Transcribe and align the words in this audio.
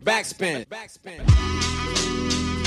Backspin. 0.00 0.64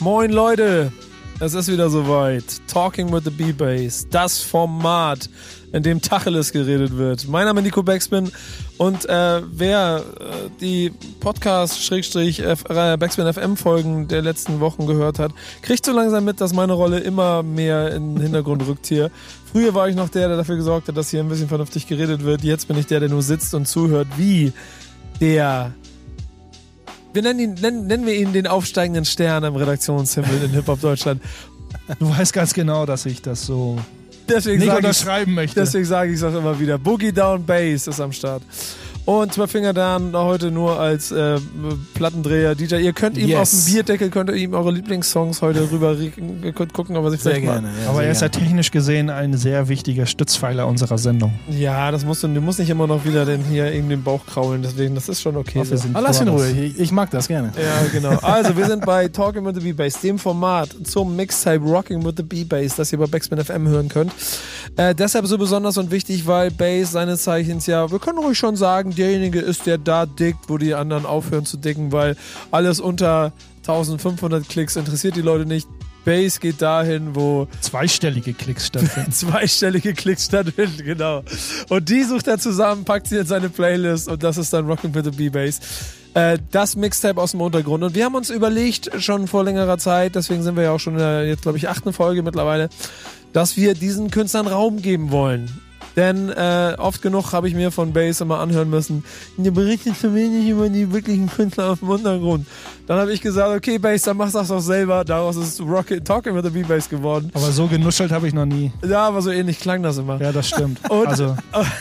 Moin 0.01 0.31
Leute, 0.31 0.91
es 1.39 1.55
ist 1.55 1.71
wieder 1.71 1.89
soweit. 1.89 2.43
Talking 2.71 3.11
with 3.11 3.23
the 3.23 3.31
B-Bass, 3.31 4.05
das 4.11 4.41
Format, 4.41 5.27
in 5.73 5.81
dem 5.81 6.01
Tacheles 6.01 6.51
geredet 6.51 6.95
wird. 6.97 7.27
Mein 7.27 7.45
Name 7.45 7.61
ist 7.61 7.65
Nico 7.65 7.81
Backspin 7.81 8.31
und 8.77 9.09
äh, 9.09 9.41
wer 9.43 10.03
äh, 10.19 10.49
die 10.61 10.93
Podcast-Backspin 11.19 13.33
FM 13.33 13.57
Folgen 13.57 14.07
der 14.07 14.21
letzten 14.21 14.59
Wochen 14.59 14.85
gehört 14.85 15.17
hat, 15.17 15.31
kriegt 15.63 15.83
so 15.83 15.93
langsam 15.93 16.25
mit, 16.25 16.41
dass 16.41 16.53
meine 16.53 16.73
Rolle 16.73 16.99
immer 16.99 17.41
mehr 17.41 17.91
in 17.93 18.15
den 18.15 18.21
Hintergrund 18.21 18.67
rückt 18.67 18.85
hier. 18.85 19.09
Früher 19.51 19.73
war 19.73 19.89
ich 19.89 19.95
noch 19.95 20.09
der, 20.09 20.27
der 20.27 20.37
dafür 20.37 20.57
gesorgt 20.57 20.89
hat, 20.89 20.97
dass 20.97 21.09
hier 21.09 21.21
ein 21.21 21.29
bisschen 21.29 21.49
vernünftig 21.49 21.87
geredet 21.87 22.23
wird. 22.23 22.43
Jetzt 22.43 22.67
bin 22.67 22.77
ich 22.77 22.85
der, 22.85 22.99
der 22.99 23.09
nur 23.09 23.23
sitzt 23.23 23.55
und 23.55 23.67
zuhört, 23.67 24.09
wie 24.15 24.53
der 25.19 25.73
wir 27.15 27.21
nennen, 27.21 27.39
ihn, 27.39 27.53
nennen, 27.55 27.87
nennen 27.87 28.05
wir 28.05 28.13
ihn 28.13 28.33
den 28.33 28.47
aufsteigenden 28.47 29.05
Stern 29.05 29.43
am 29.43 29.55
Redaktionshimmel 29.55 30.43
in 30.43 30.51
Hip-Hop 30.51 30.81
Deutschland. 30.81 31.21
Du 31.99 32.09
weißt 32.09 32.33
ganz 32.33 32.53
genau, 32.53 32.85
dass 32.85 33.05
ich 33.05 33.21
das 33.21 33.45
so 33.45 33.77
Deswegen 34.27 34.59
nicht 34.59 34.67
sage 34.67 34.79
ich, 34.79 34.85
unterschreiben 34.85 35.33
möchte. 35.33 35.59
deswegen 35.59 35.85
sage 35.85 36.11
ich 36.11 36.17
es 36.17 36.23
auch 36.23 36.35
immer 36.35 36.59
wieder. 36.59 36.77
Boogie 36.77 37.11
Down 37.11 37.45
Bass 37.45 37.87
ist 37.87 37.99
am 37.99 38.11
Start. 38.11 38.41
Und 39.05 39.31
Zwölf 39.33 39.51
Finger 39.51 39.71
Dan 39.71 40.13
heute 40.15 40.49
nur 40.49 40.79
als 40.79 41.11
äh, 41.11 41.37
Plattendreher, 41.93 42.55
DJ. 42.55 42.77
Ihr 42.77 42.91
könnt 42.91 43.19
ihm 43.19 43.27
Yes. 43.27 43.39
auf 43.39 43.49
dem 43.51 43.73
Bierdeckel, 43.73 44.09
könnt 44.09 44.31
ihr 44.31 44.35
ihm 44.35 44.55
eure 44.55 44.71
Lieblingssongs 44.71 45.43
heute 45.43 45.69
rüber 45.71 45.99
rieken. 45.99 46.43
Ihr 46.43 46.53
könnt 46.53 46.73
gucken, 46.73 46.97
ob 46.97 47.03
er 47.05 47.11
sich 47.11 47.21
Sehr 47.21 47.33
vielleicht 47.33 47.45
mal- 47.45 47.61
gerne. 47.61 47.67
Ja, 47.83 47.89
Aber 47.89 47.97
sehr 47.99 48.05
er 48.07 48.11
ist 48.13 48.21
ja 48.23 48.29
technisch 48.29 48.71
gesehen 48.71 49.11
ein 49.11 49.37
sehr 49.37 49.67
wichtiger 49.67 50.07
Stützpfeiler 50.07 50.65
unserer 50.65 50.97
Sendung. 50.97 51.33
Ja, 51.49 51.91
das 51.91 52.03
musst 52.03 52.23
du, 52.23 52.27
du 52.29 52.41
musst 52.41 52.57
nicht 52.57 52.71
immer 52.71 52.87
noch 52.87 53.05
wieder 53.05 53.25
den 53.25 53.43
hier 53.43 53.71
in 53.71 53.89
den 53.89 54.01
Bauch 54.01 54.25
kraulen. 54.25 54.63
Deswegen, 54.63 54.95
das 54.95 55.07
ist 55.07 55.21
schon 55.21 55.37
okay. 55.37 55.59
Hoffe, 55.59 55.69
wir 55.69 55.77
so. 55.77 55.83
sind 55.83 55.95
Ah, 55.95 55.99
lass 55.99 56.19
ihn 56.19 56.27
ruhig. 56.27 56.57
Ich, 56.57 56.79
ich 56.79 56.91
mag 56.91 57.11
das 57.11 57.27
gerne. 57.27 57.51
Ja, 57.57 57.87
genau. 57.91 58.17
Also, 58.23 58.57
wir 58.57 58.65
sind 58.65 58.87
bei 58.87 59.07
Talking 59.07 59.45
with 59.45 59.53
the 59.53 59.61
B-Bass, 59.61 60.01
dem 60.01 60.17
Format 60.17 60.69
zum 60.83 61.15
Mixtape 61.15 61.63
Rocking 61.63 62.03
with 62.03 62.15
the 62.17 62.23
B-Bass, 62.23 62.75
das 62.75 62.91
ihr 62.91 62.97
bei 62.97 63.05
Backspin 63.05 63.37
FM 63.43 63.67
hören 63.67 63.87
könnt. 63.87 64.11
Äh, 64.77 64.95
deshalb 64.95 65.27
so 65.27 65.37
besonders 65.37 65.77
und 65.77 65.91
wichtig, 65.91 66.25
weil 66.25 66.49
Bass 66.49 66.91
seines 66.93 67.21
Zeichens 67.23 67.67
ja, 67.67 67.91
wir 67.91 67.99
können 67.99 68.17
ruhig 68.17 68.35
schon 68.37 68.55
sagen, 68.55 68.93
derjenige 68.95 69.39
ist, 69.39 69.65
der 69.65 69.77
da 69.77 70.05
dickt, 70.05 70.49
wo 70.49 70.57
die 70.57 70.73
anderen 70.73 71.05
aufhören 71.05 71.45
zu 71.45 71.57
dicken, 71.57 71.91
weil 71.91 72.15
alles 72.51 72.79
unter 72.79 73.33
1500 73.67 74.47
Klicks 74.47 74.75
interessiert 74.75 75.15
die 75.15 75.21
Leute 75.21 75.45
nicht. 75.45 75.67
Bass 76.05 76.39
geht 76.39 76.61
dahin, 76.61 77.15
wo 77.15 77.47
Zweistellige 77.61 78.33
Klicks 78.33 78.67
stattfinden. 78.67 79.11
zweistellige 79.11 79.93
Klicks 79.93 80.25
stattfinden, 80.25 80.85
genau. 80.85 81.23
Und 81.69 81.89
die 81.89 82.03
sucht 82.03 82.27
er 82.27 82.37
zusammen, 82.37 82.85
packt 82.85 83.07
sie 83.07 83.17
in 83.17 83.25
seine 83.25 83.49
Playlist 83.49 84.07
und 84.07 84.21
das 84.21 84.37
ist 84.37 84.53
dann 84.53 84.67
Rockin' 84.67 84.93
with 84.93 85.03
the 85.05 85.11
B-Bass. 85.11 85.59
Äh, 86.13 86.37
das 86.51 86.75
Mixtape 86.75 87.19
aus 87.19 87.31
dem 87.31 87.41
Untergrund. 87.41 87.83
Und 87.83 87.95
wir 87.95 88.05
haben 88.05 88.15
uns 88.15 88.29
überlegt, 88.29 88.89
schon 89.01 89.27
vor 89.27 89.43
längerer 89.43 89.77
Zeit, 89.79 90.15
deswegen 90.15 90.43
sind 90.43 90.55
wir 90.55 90.63
ja 90.63 90.71
auch 90.71 90.79
schon 90.79 90.93
in 90.93 90.99
der, 90.99 91.27
jetzt 91.27 91.41
glaube 91.41 91.57
ich, 91.57 91.67
achten 91.67 91.91
Folge 91.91 92.21
mittlerweile, 92.21 92.69
dass 93.33 93.57
wir 93.57 93.73
diesen 93.73 94.11
Künstlern 94.11 94.47
Raum 94.47 94.81
geben 94.81 95.11
wollen. 95.11 95.49
Denn 95.95 96.29
äh, 96.29 96.75
oft 96.77 97.01
genug 97.01 97.31
habe 97.31 97.47
ich 97.47 97.53
mir 97.55 97.71
von 97.71 97.93
Bass 97.93 98.21
immer 98.21 98.39
anhören 98.39 98.69
müssen, 98.69 99.03
ihr 99.37 99.51
berichtet 99.51 99.97
zu 99.97 100.13
wenig 100.13 100.49
über 100.49 100.69
die 100.69 100.91
wirklichen 100.91 101.29
Künstler 101.29 101.71
aus 101.71 101.79
dem 101.79 101.89
Untergrund. 101.89 102.47
Dann 102.87 102.99
habe 102.99 103.13
ich 103.13 103.21
gesagt, 103.21 103.55
okay 103.55 103.77
Bass, 103.77 104.03
dann 104.03 104.17
machst 104.17 104.35
du 104.35 104.39
das 104.39 104.49
doch 104.49 104.59
selber. 104.59 105.03
Daraus 105.05 105.35
ist 105.37 105.59
Rocket 105.61 106.05
Talking 106.05 106.35
with 106.35 106.43
the 106.43 106.49
B-Bass 106.51 106.89
geworden. 106.89 107.31
Aber 107.33 107.51
so 107.51 107.67
genuschelt 107.67 108.11
habe 108.11 108.27
ich 108.27 108.33
noch 108.33 108.45
nie. 108.45 108.71
Ja, 108.87 109.07
aber 109.07 109.21
so 109.21 109.31
ähnlich 109.31 109.59
klang 109.59 109.81
das 109.81 109.97
immer. 109.97 110.19
Ja, 110.21 110.31
das 110.31 110.47
stimmt. 110.49 110.79
Und- 110.89 111.07
also, 111.07 111.35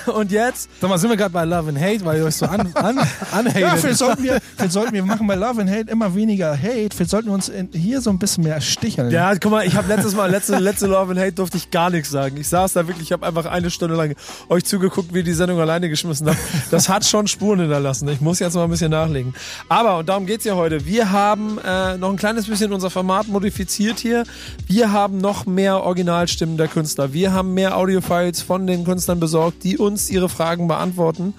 Und 0.14 0.30
jetzt? 0.30 0.68
Sag 0.80 0.88
mal, 0.88 0.98
sind 0.98 1.10
wir 1.10 1.16
gerade 1.16 1.32
bei 1.32 1.44
Love 1.44 1.68
and 1.70 1.80
Hate, 1.80 2.04
weil 2.04 2.18
ihr 2.18 2.24
euch 2.24 2.36
so 2.36 2.46
an, 2.46 2.72
an, 2.74 2.96
ja, 2.96 3.02
anhatet? 3.32 3.78
vielleicht 3.80 3.98
sollten, 3.98 4.22
wir, 4.22 4.38
vielleicht 4.56 4.72
sollten 4.72 4.92
wir 4.94 5.02
machen 5.04 5.26
bei 5.26 5.34
Love 5.34 5.60
and 5.60 5.70
Hate 5.70 5.90
immer 5.90 6.14
weniger 6.14 6.56
Hate. 6.56 6.88
Vielleicht 6.94 7.10
sollten 7.10 7.28
wir 7.28 7.34
uns 7.34 7.48
in, 7.48 7.68
hier 7.72 8.00
so 8.00 8.10
ein 8.10 8.18
bisschen 8.18 8.44
mehr 8.44 8.60
sticheln. 8.60 9.10
Ja, 9.10 9.34
guck 9.34 9.50
mal, 9.50 9.66
ich 9.66 9.74
habe 9.76 9.88
letztes 9.88 10.14
Mal, 10.14 10.30
letzte, 10.30 10.58
letzte 10.58 10.86
Love 10.86 11.10
and 11.12 11.20
Hate 11.20 11.32
durfte 11.32 11.56
ich 11.56 11.70
gar 11.70 11.91
nichts 11.91 12.10
sagen. 12.10 12.36
Ich 12.38 12.48
saß 12.48 12.72
da 12.72 12.86
wirklich, 12.86 13.08
ich 13.08 13.12
habe 13.12 13.26
einfach 13.26 13.47
eine 13.47 13.70
Stunde 13.70 13.94
lang 13.97 14.03
euch 14.48 14.65
zugeguckt, 14.65 15.15
wie 15.15 15.22
die 15.22 15.32
Sendung 15.32 15.60
alleine 15.60 15.88
geschmissen 15.88 16.28
habt. 16.28 16.38
Das 16.70 16.88
hat 16.88 17.04
schon 17.04 17.26
Spuren 17.26 17.60
hinterlassen. 17.60 18.09
Ich 18.09 18.20
muss 18.20 18.38
jetzt 18.38 18.54
mal 18.54 18.65
ein 18.65 18.70
bisschen 18.70 18.91
nachlegen. 18.91 19.34
Aber, 19.69 19.98
und 19.98 20.09
darum 20.09 20.26
geht's 20.26 20.44
ja 20.44 20.54
heute, 20.54 20.87
wir 20.87 21.10
haben 21.12 21.59
äh, 21.65 21.97
noch 21.97 22.10
ein 22.10 22.16
kleines 22.16 22.47
bisschen 22.47 22.72
unser 22.72 22.91
Format 22.91 23.28
modifiziert 23.28 23.98
hier. 23.98 24.25
Wir 24.66 24.92
haben 24.92 25.19
noch 25.19 25.47
mehr 25.47 25.82
Originalstimmen 25.82 26.56
der 26.56 26.69
Künstler. 26.69 27.12
Wir 27.12 27.32
haben 27.32 27.54
mehr 27.54 27.76
Audiofiles 27.76 28.42
von 28.42 28.66
den 28.66 28.84
Künstlern 28.84 29.20
besorgt, 29.20 29.65
die 29.65 29.78
uns 29.78 30.10
ihre 30.10 30.28
Fragen 30.28 30.69
beantworten. 30.69 31.34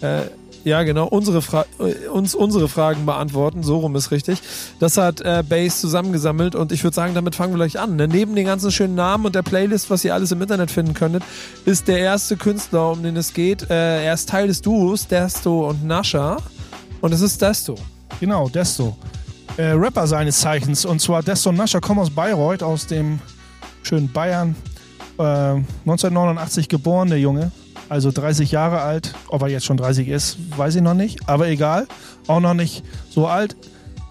Äh, 0.00 0.22
ja, 0.64 0.82
genau, 0.82 1.06
unsere 1.06 1.42
Fra 1.42 1.66
äh, 1.78 2.08
uns 2.08 2.34
unsere 2.34 2.68
Fragen 2.68 3.04
beantworten, 3.04 3.62
so 3.62 3.78
rum 3.78 3.94
ist 3.96 4.10
richtig. 4.10 4.40
Das 4.80 4.96
hat 4.96 5.20
äh, 5.20 5.44
Base 5.46 5.78
zusammengesammelt 5.78 6.54
und 6.54 6.72
ich 6.72 6.82
würde 6.82 6.94
sagen, 6.94 7.14
damit 7.14 7.34
fangen 7.34 7.52
wir 7.52 7.58
gleich 7.58 7.78
an. 7.78 7.96
Ne? 7.96 8.08
Neben 8.08 8.34
den 8.34 8.46
ganzen 8.46 8.72
schönen 8.72 8.94
Namen 8.94 9.26
und 9.26 9.34
der 9.34 9.42
Playlist, 9.42 9.90
was 9.90 10.04
ihr 10.04 10.14
alles 10.14 10.32
im 10.32 10.40
Internet 10.40 10.70
finden 10.70 10.94
könntet, 10.94 11.22
ist 11.66 11.86
der 11.86 11.98
erste 11.98 12.36
Künstler, 12.36 12.92
um 12.92 13.02
den 13.02 13.16
es 13.16 13.34
geht. 13.34 13.68
Äh, 13.68 14.06
er 14.06 14.14
ist 14.14 14.28
Teil 14.28 14.48
des 14.48 14.62
Duos, 14.62 15.06
Desto 15.06 15.68
und 15.68 15.84
Nasha. 15.84 16.38
Und 17.02 17.12
es 17.12 17.20
ist 17.20 17.42
Desto. 17.42 17.74
Genau, 18.18 18.48
Desto. 18.48 18.96
Äh, 19.58 19.72
Rapper 19.72 20.06
seines 20.06 20.40
Zeichens. 20.40 20.86
Und 20.86 21.00
zwar 21.00 21.22
Desto 21.22 21.52
Nascher 21.52 21.82
kommt 21.82 22.00
aus 22.00 22.10
Bayreuth, 22.10 22.62
aus 22.62 22.86
dem 22.86 23.18
schönen 23.82 24.10
Bayern. 24.10 24.56
Äh, 25.18 25.22
1989 25.22 26.68
geboren, 26.68 27.10
der 27.10 27.20
Junge. 27.20 27.52
Also 27.88 28.10
30 28.10 28.50
Jahre 28.50 28.80
alt. 28.80 29.14
Ob 29.28 29.42
er 29.42 29.48
jetzt 29.48 29.66
schon 29.66 29.76
30 29.76 30.08
ist, 30.08 30.36
weiß 30.56 30.76
ich 30.76 30.82
noch 30.82 30.94
nicht. 30.94 31.28
Aber 31.28 31.48
egal. 31.48 31.86
Auch 32.26 32.40
noch 32.40 32.54
nicht 32.54 32.84
so 33.10 33.26
alt. 33.26 33.56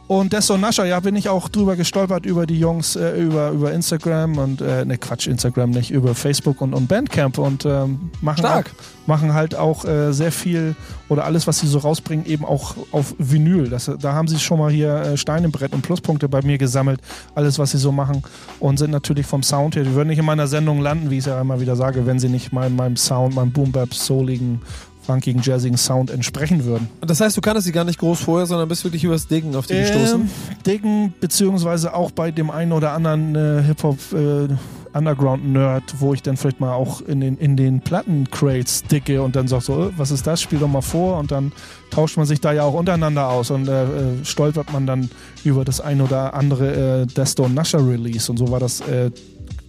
Und 0.08 0.34
Desto 0.34 0.58
Nascher, 0.58 0.86
ja, 0.86 1.00
bin 1.00 1.16
ich 1.16 1.30
auch 1.30 1.47
drüber 1.47 1.78
gestolpert 1.78 2.25
über 2.25 2.46
die 2.46 2.59
Jungs, 2.59 2.97
äh, 2.97 3.18
über, 3.22 3.52
über 3.52 3.72
Instagram 3.72 4.38
und, 4.38 4.59
äh, 4.59 4.84
ne 4.84 4.97
Quatsch, 4.97 5.28
Instagram 5.28 5.69
nicht, 5.69 5.91
über 5.91 6.14
Facebook 6.14 6.62
und, 6.62 6.74
und 6.74 6.88
Bandcamp 6.88 7.38
und 7.38 7.66
ähm, 7.66 8.12
machen, 8.22 8.40
Stark. 8.40 8.68
Auch, 8.68 9.08
machen 9.08 9.34
halt 9.34 9.56
auch 9.56 9.86
äh, 9.86 10.12
sehr 10.12 10.34
viel 10.34 10.75
oder 11.08 11.24
alles, 11.24 11.47
was 11.47 11.59
sie 11.59 11.68
so 11.68 11.78
rausbringen, 11.78 12.25
eben 12.25 12.44
auch 12.44 12.75
auf 12.92 13.16
Vinyl. 13.18 13.69
Das, 13.69 13.90
da 14.00 14.13
haben 14.13 14.28
sie 14.28 14.40
schon 14.40 14.59
mal 14.59 14.72
hier 14.72 14.94
äh, 14.94 15.18
Stein 15.18 15.46
im 15.46 15.52
Brett 15.52 15.74
und 15.74 15.84
Pluspunkte 15.84 16.28
bei 16.28 16.42
mir 16.42 16.58
gesammelt, 16.58 17.00
alles, 17.34 17.58
was 17.58 17.72
sie 17.72 17.78
so 17.78 17.94
machen 17.94 18.24
und 18.59 18.78
sind 18.78 18.92
natürlich 18.92 19.25
vom 19.25 19.42
Sound 19.42 19.78
her, 19.78 19.84
die 19.84 19.94
würden 19.94 20.09
nicht 20.09 20.19
in 20.19 20.25
meiner 20.25 20.47
Sendung 20.47 20.81
landen, 20.81 21.12
wie 21.12 21.16
ich 21.16 21.19
es 21.19 21.28
ja 21.28 21.40
immer 21.40 21.62
wieder 21.62 21.78
sage, 21.78 22.06
wenn 22.06 22.19
sie 22.19 22.30
nicht 22.30 22.52
meinem, 22.52 22.75
meinem 22.75 22.97
Sound, 22.97 23.36
meinem 23.36 23.52
Boom-Bap, 23.52 23.94
souligen, 23.94 24.62
funkigen, 25.06 25.41
jazzigen 25.41 25.78
Sound 25.78 26.12
entsprechen 26.12 26.66
würden. 26.66 26.88
Und 27.02 27.09
das 27.09 27.19
heißt, 27.19 27.36
du 27.36 27.41
kanntest 27.41 27.66
sie 27.66 27.72
gar 27.72 27.84
nicht 27.84 28.00
groß 28.00 28.19
vorher, 28.22 28.46
sondern 28.46 28.68
bist 28.68 28.84
wirklich 28.84 29.03
übers 29.03 29.28
Diggen 29.28 29.56
auf 29.56 29.68
die 29.68 29.75
gestoßen. 29.75 30.22
Ähm, 30.22 30.30
Dicken, 30.66 31.14
beziehungsweise 31.19 31.94
auch 31.94 32.12
bei 32.12 32.31
dem 32.31 32.50
einen 32.50 32.72
oder 32.72 32.94
anderen 32.94 33.36
äh, 33.36 33.63
Hip-Hop 33.63 33.97
äh, 34.13 34.47
Underground-Nerd, 34.94 36.00
wo 36.00 36.13
ich 36.13 36.22
dann 36.22 36.38
vielleicht 36.38 36.59
mal 36.59 36.74
auch 36.74 37.02
in 37.02 37.19
den, 37.19 37.38
in 37.38 37.58
den 37.58 37.81
Platten-Crates 37.81 38.84
dicke 38.84 39.22
und 39.22 39.36
dann 39.36 39.47
sag 39.47 39.62
so, 39.62 39.88
äh, 39.88 39.92
was 39.97 40.12
ist 40.12 40.25
das, 40.28 40.42
spiel 40.42 40.59
doch 40.59 40.68
mal 40.68 40.81
vor 40.81 41.18
und 41.18 41.31
dann 41.31 41.52
tauscht 41.90 42.18
man 42.18 42.25
sich 42.25 42.42
da 42.42 42.53
ja 42.53 42.63
auch 42.63 42.74
untereinander 42.74 43.28
aus 43.30 43.52
und 43.52 43.68
äh, 43.68 43.84
äh, 43.84 44.25
stolpert 44.25 44.72
man 44.72 44.86
dann 44.86 45.09
über 45.44 45.66
das 45.66 45.81
ein 45.81 46.02
oder 46.02 46.34
andere 46.34 47.02
äh, 47.02 47.06
Desto 47.08 47.47
Nasher 47.47 47.86
Release 47.86 48.31
und 48.31 48.38
so 48.38 48.50
war 48.50 48.59
das 48.59 48.84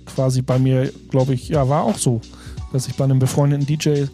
quasi 0.06 0.43
bei 0.43 0.59
mir, 0.59 0.93
glaube 1.11 1.34
ich, 1.34 1.49
ja, 1.49 1.69
war 1.69 1.84
auch 1.84 1.97
so, 1.97 2.21
dass 2.73 2.89
ich 2.89 2.97
bei 2.97 3.05
einem 3.05 3.19
befreundeten 3.19 3.67
DJ 3.67 4.05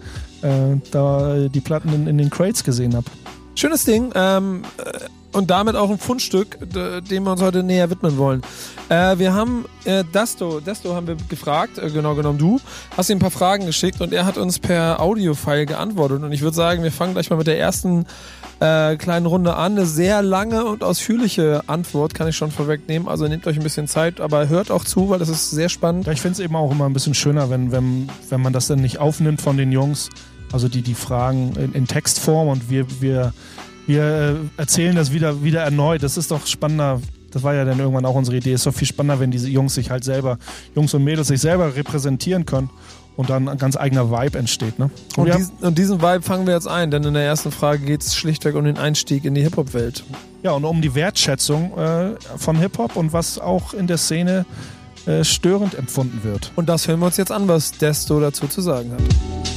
äh, 0.42 0.76
da 0.90 1.36
äh, 1.36 1.48
die 1.48 1.60
Platten 1.60 1.92
in, 1.92 2.06
in 2.06 2.18
den 2.18 2.30
Crates 2.30 2.64
gesehen 2.64 2.94
habe. 2.94 3.06
Schönes 3.54 3.84
Ding. 3.84 4.12
Ähm, 4.14 4.62
äh, 4.78 5.06
und 5.32 5.50
damit 5.50 5.76
auch 5.76 5.90
ein 5.90 5.98
Fundstück, 5.98 6.58
dem 6.60 7.24
wir 7.24 7.32
uns 7.32 7.40
heute 7.40 7.62
näher 7.62 7.88
widmen 7.90 8.16
wollen. 8.16 8.42
Äh, 8.88 9.18
wir 9.18 9.32
haben 9.32 9.64
äh, 9.84 10.02
Desto, 10.12 10.60
Desto 10.60 10.94
haben 10.94 11.06
wir 11.06 11.16
gefragt, 11.28 11.78
äh, 11.78 11.90
genau 11.90 12.14
genommen 12.14 12.38
du, 12.38 12.60
hast 12.96 13.10
ihm 13.10 13.18
ein 13.18 13.20
paar 13.20 13.30
Fragen 13.30 13.66
geschickt 13.66 14.00
und 14.00 14.12
er 14.12 14.26
hat 14.26 14.38
uns 14.38 14.58
per 14.58 15.00
Audio-File 15.00 15.66
geantwortet. 15.66 16.22
Und 16.22 16.32
ich 16.32 16.42
würde 16.42 16.56
sagen, 16.56 16.82
wir 16.82 16.90
fangen 16.90 17.12
gleich 17.12 17.30
mal 17.30 17.36
mit 17.36 17.46
der 17.46 17.58
ersten 17.58 18.06
äh, 18.58 18.96
kleinen 18.96 19.26
Runde 19.26 19.54
an. 19.54 19.72
Eine 19.72 19.86
sehr 19.86 20.22
lange 20.22 20.64
und 20.64 20.82
ausführliche 20.82 21.62
Antwort 21.68 22.14
kann 22.14 22.26
ich 22.26 22.36
schon 22.36 22.50
vorwegnehmen. 22.50 23.08
Also 23.08 23.28
nehmt 23.28 23.46
euch 23.46 23.56
ein 23.56 23.62
bisschen 23.62 23.86
Zeit, 23.86 24.20
aber 24.20 24.48
hört 24.48 24.70
auch 24.70 24.84
zu, 24.84 25.10
weil 25.10 25.20
das 25.20 25.28
ist 25.28 25.50
sehr 25.50 25.68
spannend. 25.68 26.06
Ja, 26.06 26.12
ich 26.12 26.20
finde 26.20 26.34
es 26.34 26.40
eben 26.40 26.56
auch 26.56 26.72
immer 26.72 26.86
ein 26.86 26.92
bisschen 26.92 27.14
schöner, 27.14 27.50
wenn, 27.50 27.70
wenn, 27.70 28.08
wenn 28.28 28.40
man 28.40 28.52
das 28.52 28.66
dann 28.66 28.80
nicht 28.80 28.98
aufnimmt 28.98 29.40
von 29.40 29.56
den 29.56 29.70
Jungs, 29.70 30.10
also 30.52 30.68
die 30.68 30.82
die 30.82 30.94
Fragen 30.94 31.54
in, 31.56 31.72
in 31.72 31.86
Textform 31.86 32.48
und 32.48 32.70
wir, 32.70 32.86
wir, 33.00 33.32
wir 33.86 34.02
äh, 34.02 34.60
erzählen 34.60 34.96
das 34.96 35.12
wieder, 35.12 35.42
wieder 35.42 35.62
erneut. 35.62 36.02
Das 36.02 36.16
ist 36.16 36.30
doch 36.30 36.46
spannender. 36.46 37.00
Das 37.30 37.42
war 37.42 37.54
ja 37.54 37.64
dann 37.64 37.78
irgendwann 37.78 38.04
auch 38.04 38.14
unsere 38.16 38.36
Idee. 38.36 38.52
Es 38.52 38.62
ist 38.62 38.66
doch 38.66 38.74
viel 38.74 38.88
spannender, 38.88 39.20
wenn 39.20 39.30
diese 39.30 39.48
Jungs 39.48 39.74
sich 39.74 39.90
halt 39.90 40.02
selber, 40.02 40.38
Jungs 40.74 40.92
und 40.94 41.04
Mädels 41.04 41.28
sich 41.28 41.40
selber 41.40 41.76
repräsentieren 41.76 42.44
können 42.44 42.70
und 43.16 43.30
dann 43.30 43.48
ein 43.48 43.58
ganz 43.58 43.76
eigener 43.76 44.10
Vibe 44.10 44.38
entsteht. 44.38 44.78
Ne? 44.78 44.90
Und 45.16 45.30
Und, 45.30 45.38
diesen, 45.38 45.54
und 45.60 45.78
diesen 45.78 46.02
Vibe 46.02 46.22
fangen 46.22 46.46
wir 46.46 46.54
jetzt 46.54 46.66
ein, 46.66 46.90
denn 46.90 47.04
in 47.04 47.14
der 47.14 47.24
ersten 47.24 47.52
Frage 47.52 47.84
geht 47.84 48.02
es 48.02 48.16
schlichtweg 48.16 48.54
um 48.56 48.64
den 48.64 48.78
Einstieg 48.78 49.24
in 49.24 49.34
die 49.34 49.42
Hip-Hop-Welt. 49.42 50.02
Ja, 50.42 50.52
und 50.52 50.64
um 50.64 50.80
die 50.80 50.94
Wertschätzung 50.94 51.76
äh, 51.78 52.14
von 52.36 52.56
Hip-Hop 52.56 52.96
und 52.96 53.12
was 53.12 53.38
auch 53.38 53.74
in 53.74 53.86
der 53.86 53.98
Szene 53.98 54.46
äh, 55.06 55.22
störend 55.22 55.74
empfunden 55.74 56.20
wird. 56.24 56.50
Und 56.56 56.68
das 56.68 56.88
hören 56.88 57.00
wir 57.00 57.06
uns 57.06 57.16
jetzt 57.16 57.30
an, 57.30 57.46
was 57.46 57.72
Desto 57.72 58.20
dazu 58.20 58.46
zu 58.46 58.60
sagen 58.60 58.92
hat. 58.92 59.49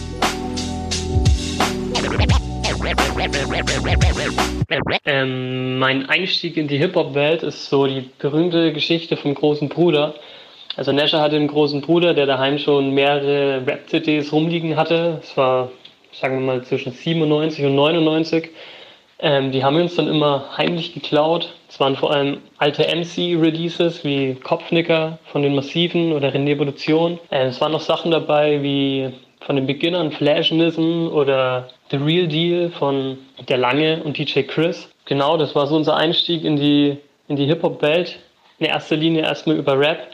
Ähm, 5.06 5.80
mein 5.80 6.10
Einstieg 6.10 6.58
in 6.58 6.68
die 6.68 6.78
Hip-Hop-Welt 6.78 7.44
ist 7.44 7.70
so 7.70 7.88
die 7.88 8.10
berühmte 8.20 8.74
Geschichte 8.74 9.16
vom 9.16 9.34
großen 9.34 9.70
Bruder. 9.70 10.16
Also 10.76 10.92
Nasher 10.92 11.22
hatte 11.22 11.38
einen 11.38 11.48
großen 11.48 11.82
Bruder, 11.82 12.14
der 12.14 12.26
daheim 12.26 12.58
schon 12.58 12.94
mehrere 12.94 13.66
Rap-CDs 13.66 14.34
rumliegen 14.34 14.76
hatte. 14.76 15.20
Es 15.22 15.38
war, 15.38 15.72
sagen 16.12 16.40
wir 16.40 16.46
mal, 16.46 16.64
zwischen 16.64 16.92
97 16.92 17.64
und 17.66 17.76
99. 17.76 18.50
Ähm, 19.20 19.52
die 19.52 19.64
haben 19.64 19.78
wir 19.78 19.84
uns 19.84 19.96
dann 19.96 20.10
immer 20.10 20.58
heimlich 20.58 20.94
geklaut. 20.94 21.54
Es 21.70 21.80
waren 21.80 21.96
vor 21.96 22.12
allem 22.12 22.40
alte 22.58 22.84
MC-Releases 22.84 24.04
wie 24.04 24.36
Kopfnicker 24.36 25.18
von 25.32 25.44
den 25.44 25.56
Massiven 25.56 26.12
oder 26.12 26.34
Renevolution. 26.34 27.20
Ähm, 27.32 27.48
es 27.48 27.62
waren 27.62 27.72
noch 27.72 27.80
Sachen 27.80 28.12
dabei 28.12 28.62
wie 28.64 29.14
von 29.40 29.56
den 29.56 29.66
Beginnern 29.66 30.12
Flashism 30.12 31.08
oder 31.08 31.70
The 31.94 32.00
Real 32.00 32.28
Deal 32.28 32.72
von 32.72 33.20
Der 33.48 33.60
Lange 33.60 34.02
und 34.02 34.18
DJ 34.18 34.42
Chris. 34.42 34.90
Genau, 35.06 35.38
das 35.38 35.54
war 35.54 35.68
so 35.68 35.76
unser 35.76 35.96
Einstieg 35.96 36.44
in 36.44 36.56
die, 36.56 36.98
in 37.28 37.36
die 37.36 37.46
Hip-Hop-Welt. 37.46 38.18
In 38.58 38.66
erster 38.66 38.96
Linie 38.96 39.22
erstmal 39.22 39.58
über 39.58 39.78
Rap. 39.78 40.08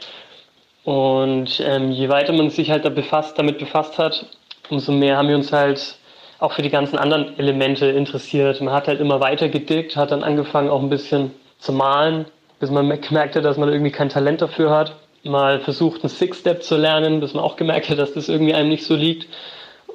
Und 0.84 1.58
ähm, 1.64 1.90
je 1.90 2.10
weiter 2.10 2.34
man 2.34 2.50
sich 2.50 2.70
halt 2.70 2.84
da 2.84 2.90
befasst, 2.90 3.38
damit 3.38 3.58
befasst 3.58 3.96
hat, 3.96 4.26
umso 4.68 4.92
mehr 4.92 5.16
haben 5.16 5.28
wir 5.28 5.36
uns 5.36 5.54
halt 5.54 5.96
auch 6.38 6.52
für 6.52 6.60
die 6.60 6.68
ganzen 6.68 6.98
anderen 6.98 7.38
Elemente 7.38 7.86
interessiert. 7.86 8.60
Man 8.60 8.74
hat 8.74 8.86
halt 8.86 9.00
immer 9.00 9.20
weiter 9.20 9.48
gedickt, 9.48 9.96
hat 9.96 10.10
dann 10.10 10.22
angefangen 10.22 10.68
auch 10.68 10.82
ein 10.82 10.90
bisschen 10.90 11.30
zu 11.60 11.72
malen, 11.72 12.26
bis 12.58 12.70
man 12.70 12.90
gemerkt 13.00 13.36
hat, 13.36 13.46
dass 13.46 13.56
man 13.56 13.70
irgendwie 13.70 13.92
kein 13.92 14.10
Talent 14.10 14.42
dafür 14.42 14.70
hat. 14.70 14.96
Mal 15.24 15.60
versucht, 15.60 16.02
einen 16.02 16.10
Six-Step 16.10 16.62
zu 16.62 16.76
lernen, 16.76 17.20
bis 17.20 17.32
man 17.32 17.42
auch 17.42 17.56
gemerkt 17.56 17.88
hat, 17.88 17.98
dass 17.98 18.12
das 18.12 18.28
irgendwie 18.28 18.52
einem 18.52 18.68
nicht 18.68 18.84
so 18.84 18.94
liegt. 18.94 19.28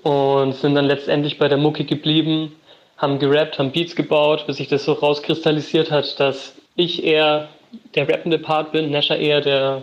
Und 0.06 0.54
sind 0.54 0.76
dann 0.76 0.86
letztendlich 0.86 1.40
bei 1.40 1.48
der 1.48 1.58
Mucke 1.58 1.84
geblieben, 1.84 2.56
haben 2.96 3.18
gerappt, 3.18 3.58
haben 3.58 3.72
Beats 3.72 3.96
gebaut, 3.96 4.46
bis 4.46 4.58
sich 4.58 4.68
das 4.68 4.86
so 4.86 4.94
rauskristallisiert 4.94 5.90
hat, 5.90 6.20
dass 6.20 6.54
ich 6.76 7.04
eher 7.04 7.50
der 7.96 8.08
rappende 8.08 8.38
Part 8.38 8.72
bin, 8.72 8.92
Nasher 8.92 9.18
eher 9.18 9.42
der 9.42 9.82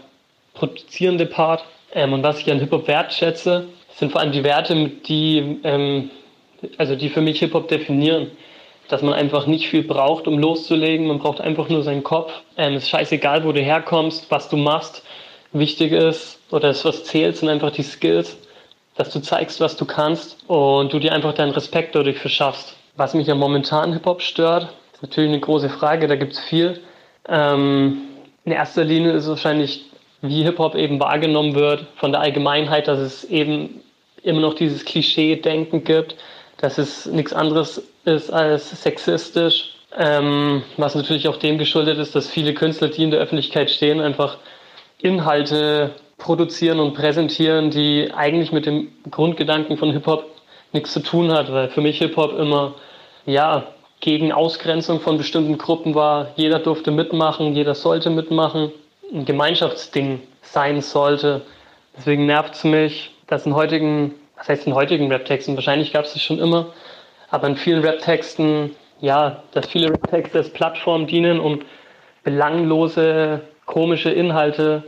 produzierende 0.55 1.27
Part. 1.27 1.65
Ähm, 1.93 2.13
und 2.13 2.23
was 2.23 2.39
ich 2.39 2.49
an 2.53 2.61
Hip-Hop 2.61 2.87
wertschätze, 2.87 3.65
sind 3.97 4.13
vor 4.13 4.21
allem 4.21 4.31
die 4.31 4.45
Werte, 4.45 4.93
die, 5.09 5.59
ähm, 5.65 6.11
also 6.79 6.95
die 6.95 7.09
für 7.09 7.21
mich 7.21 7.41
Hip-Hop 7.41 7.67
definieren. 7.67 8.31
Dass 8.87 9.03
man 9.03 9.15
einfach 9.15 9.49
nicht 9.49 9.67
viel 9.67 9.83
braucht, 9.83 10.29
um 10.29 10.39
loszulegen. 10.39 11.09
Man 11.09 11.19
braucht 11.19 11.41
einfach 11.41 11.69
nur 11.69 11.83
seinen 11.83 12.05
Kopf. 12.05 12.31
Ähm, 12.57 12.75
es 12.75 12.85
ist 12.85 12.91
scheißegal, 12.91 13.43
wo 13.43 13.51
du 13.51 13.61
herkommst, 13.61 14.31
was 14.31 14.49
du 14.49 14.57
machst. 14.57 15.03
Wichtig 15.53 15.91
ist, 15.91 16.39
oder 16.53 16.69
das, 16.69 16.85
was 16.85 17.03
zählt, 17.03 17.37
sind 17.37 17.49
einfach 17.49 17.73
die 17.73 17.83
Skills. 17.83 18.39
Dass 18.97 19.11
du 19.11 19.21
zeigst, 19.21 19.61
was 19.61 19.77
du 19.77 19.85
kannst 19.85 20.39
und 20.49 20.93
du 20.93 20.99
dir 20.99 21.13
einfach 21.13 21.35
deinen 21.35 21.53
Respekt 21.53 21.95
dadurch 21.95 22.19
verschaffst. 22.19 22.77
Was 22.97 23.15
mich 23.15 23.27
ja 23.27 23.35
momentan 23.35 23.93
Hip-Hop 23.93 24.21
stört, 24.21 24.69
ist 24.93 25.03
natürlich 25.03 25.31
eine 25.31 25.41
große 25.41 25.71
Frage, 25.71 26.07
da 26.09 26.17
gibt 26.17 26.35
es 26.35 26.41
viel. 26.41 26.81
Ähm, 27.29 28.03
in 28.45 28.53
erster 28.53 28.85
Linie 28.85 29.13
ist 29.13 29.29
wahrscheinlich 29.29 29.87
wie 30.21 30.45
Hip-Hop 30.45 30.75
eben 30.75 31.01
wahrgenommen 31.01 31.55
wird 31.55 31.87
von 31.97 32.13
der 32.13 32.21
Allgemeinheit, 32.21 32.87
dass 32.87 32.99
es 32.99 33.25
eben 33.25 33.81
immer 34.23 34.41
noch 34.41 34.55
dieses 34.55 34.85
Klischee-Denken 34.85 35.85
gibt, 35.85 36.17
dass 36.59 36.79
es 36.79 37.07
nichts 37.07 37.33
anderes 37.33 37.83
ist 38.05 38.31
als 38.31 38.83
sexistisch, 38.83 39.75
ähm, 39.99 40.63
was 40.77 40.95
natürlich 40.95 41.29
auch 41.29 41.37
dem 41.37 41.59
geschuldet 41.59 41.99
ist, 41.99 42.15
dass 42.15 42.29
viele 42.29 42.55
Künstler, 42.55 42.89
die 42.89 43.03
in 43.03 43.11
der 43.11 43.21
Öffentlichkeit 43.21 43.71
stehen, 43.71 44.01
einfach 44.01 44.39
Inhalte 45.01 45.91
produzieren 46.23 46.79
und 46.79 46.95
präsentieren, 46.95 47.71
die 47.71 48.13
eigentlich 48.15 48.53
mit 48.53 48.65
dem 48.65 48.89
Grundgedanken 49.11 49.77
von 49.77 49.93
Hip-Hop 49.93 50.25
nichts 50.73 50.93
zu 50.93 51.01
tun 51.01 51.33
hat, 51.33 51.53
weil 51.53 51.69
für 51.69 51.81
mich 51.81 51.99
Hip-Hop 51.99 52.39
immer, 52.39 52.75
ja, 53.27 53.65
gegen 54.01 54.33
Ausgrenzung 54.33 55.01
von 55.01 55.19
bestimmten 55.19 55.59
Gruppen 55.59 55.95
war. 55.95 56.29
Jeder 56.37 56.59
durfte 56.61 56.91
mitmachen, 56.91 57.55
jeder 57.55 57.75
sollte 57.75 58.11
mitmachen 58.11 58.73
ein 59.13 59.25
Gemeinschaftsding 59.25 60.21
sein 60.43 60.81
sollte. 60.81 61.43
Deswegen 61.97 62.27
nervt 62.27 62.55
es 62.55 62.65
mich, 62.65 63.11
dass 63.27 63.45
in 63.45 63.55
heutigen, 63.55 64.15
was 64.37 64.49
heißt 64.49 64.67
in 64.67 64.75
heutigen 64.75 65.11
Rap-Texten, 65.11 65.57
wahrscheinlich 65.57 65.93
gab 65.93 66.05
es 66.05 66.15
es 66.15 66.23
schon 66.23 66.39
immer, 66.39 66.67
aber 67.31 67.49
in 67.49 67.57
vielen 67.57 67.83
Rap-Texten, 67.83 68.75
ja, 69.01 69.43
dass 69.53 69.67
viele 69.67 69.91
Rap-Texte 69.91 70.39
als 70.39 70.51
Plattform 70.51 71.07
dienen, 71.07 71.41
um 71.41 71.61
belanglose, 72.25 73.43
komische 73.67 74.11
Inhalte 74.11 74.85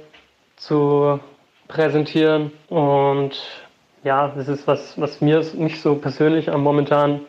zu 0.56 1.21
präsentieren. 1.69 2.53
Und 2.69 3.33
ja, 4.03 4.33
das 4.37 4.49
ist 4.49 4.67
was, 4.67 5.01
was 5.01 5.21
mir 5.21 5.45
nicht 5.55 5.81
so 5.81 5.97
persönlich 5.97 6.51
am 6.51 6.62
momentan 6.62 7.21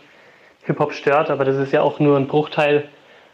Hip-Hop 0.63 0.93
stört, 0.93 1.29
aber 1.29 1.45
das 1.45 1.57
ist 1.57 1.71
ja 1.71 1.81
auch 1.81 1.99
nur 1.99 2.17
ein 2.17 2.27
Bruchteil 2.27 2.85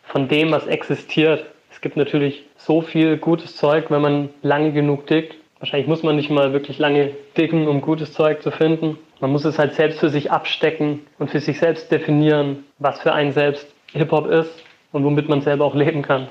von 0.04 0.28
dem, 0.28 0.52
was 0.52 0.68
existiert. 0.68 1.46
Es 1.72 1.82
gibt 1.82 1.96
natürlich 1.96 2.46
so 2.58 2.82
viel 2.82 3.18
gutes 3.18 3.56
Zeug, 3.56 3.90
wenn 3.90 4.02
man 4.02 4.30
lange 4.42 4.74
genug 4.74 5.08
dickt. 5.08 5.36
Wahrscheinlich 5.60 5.88
muss 5.88 6.04
man 6.04 6.16
nicht 6.16 6.30
mal 6.30 6.54
wirklich 6.54 6.80
lange 6.80 7.12
dicken, 7.38 7.68
um 7.68 7.82
gutes 7.82 8.14
Zeug 8.14 8.42
zu 8.42 8.52
finden. 8.52 8.98
Man 9.20 9.32
muss 9.32 9.46
es 9.46 9.60
halt 9.60 9.76
selbst 9.76 10.00
für 10.00 10.10
sich 10.10 10.32
abstecken 10.32 11.02
und 11.20 11.30
für 11.30 11.40
sich 11.40 11.60
selbst 11.60 11.92
definieren, 11.92 12.66
was 12.80 13.00
für 13.02 13.14
einen 13.14 13.32
selbst 13.32 13.68
Hip-Hop 13.94 14.28
ist 14.28 14.52
und 14.92 15.04
womit 15.04 15.30
man 15.30 15.42
selber 15.42 15.66
auch 15.66 15.76
leben 15.76 16.02
kann. 16.02 16.30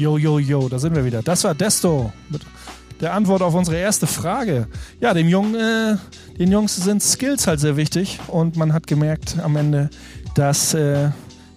Jo, 0.00 0.16
jo, 0.16 0.38
jo, 0.38 0.66
da 0.66 0.78
sind 0.78 0.94
wir 0.94 1.04
wieder. 1.04 1.22
Das 1.22 1.44
war 1.44 1.54
Desto 1.54 2.10
mit 2.30 2.40
der 3.02 3.12
Antwort 3.12 3.42
auf 3.42 3.52
unsere 3.52 3.76
erste 3.76 4.06
Frage. 4.06 4.66
Ja, 4.98 5.12
dem 5.12 5.28
Jungen, 5.28 5.54
äh, 5.54 5.96
den 6.38 6.50
Jungs 6.50 6.74
sind 6.74 7.02
Skills 7.02 7.46
halt 7.46 7.60
sehr 7.60 7.76
wichtig 7.76 8.18
und 8.28 8.56
man 8.56 8.72
hat 8.72 8.86
gemerkt 8.86 9.36
am 9.42 9.56
Ende, 9.56 9.90
dass 10.34 10.72
äh, 10.72 11.10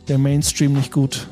der 0.10 0.18
Mainstream 0.18 0.74
nicht 0.74 0.92
gut 0.92 1.30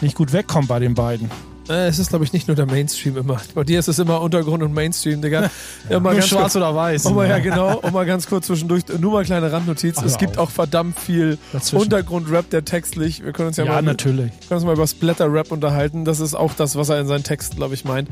nicht 0.00 0.14
gut 0.14 0.32
wegkommt 0.32 0.68
bei 0.68 0.78
den 0.78 0.94
beiden. 0.94 1.28
Äh, 1.68 1.86
es 1.86 1.98
ist, 1.98 2.08
glaube 2.10 2.24
ich, 2.24 2.32
nicht 2.32 2.48
nur 2.48 2.56
der 2.56 2.66
Mainstream 2.66 3.16
immer. 3.16 3.40
Bei 3.54 3.64
dir 3.64 3.78
ist 3.78 3.88
es 3.88 3.98
immer 3.98 4.20
Untergrund 4.20 4.62
und 4.62 4.74
Mainstream, 4.74 5.22
Digga. 5.22 5.50
Ja, 5.88 6.00
nur 6.00 6.20
schwarz 6.22 6.40
kurz, 6.40 6.56
oder 6.56 6.74
weiß. 6.74 7.06
Um 7.06 7.14
mal, 7.14 7.28
ja, 7.28 7.38
genau. 7.38 7.78
Um 7.78 7.92
mal 7.92 8.04
ganz 8.04 8.26
kurz 8.26 8.46
zwischendurch, 8.46 8.82
nur 8.98 9.12
mal 9.12 9.18
eine 9.18 9.26
kleine 9.26 9.52
Randnotiz. 9.52 9.96
Ach, 9.98 10.04
es 10.04 10.18
gibt 10.18 10.38
auch 10.38 10.50
verdammt 10.50 10.98
viel 10.98 11.38
Untergrund-Rap, 11.72 12.50
der 12.50 12.64
textlich, 12.64 13.24
wir 13.24 13.32
können 13.32 13.48
uns 13.48 13.56
ja, 13.56 13.64
ja 13.64 13.72
mal, 13.72 13.82
natürlich. 13.82 14.30
können 14.48 14.58
uns 14.58 14.64
mal 14.64 14.74
über 14.74 14.86
Splatter-Rap 14.86 15.52
unterhalten. 15.52 16.04
Das 16.04 16.20
ist 16.20 16.34
auch 16.34 16.52
das, 16.54 16.76
was 16.76 16.88
er 16.88 17.00
in 17.00 17.06
seinen 17.06 17.24
Texten, 17.24 17.56
glaube 17.56 17.74
ich, 17.74 17.84
meint. 17.84 18.08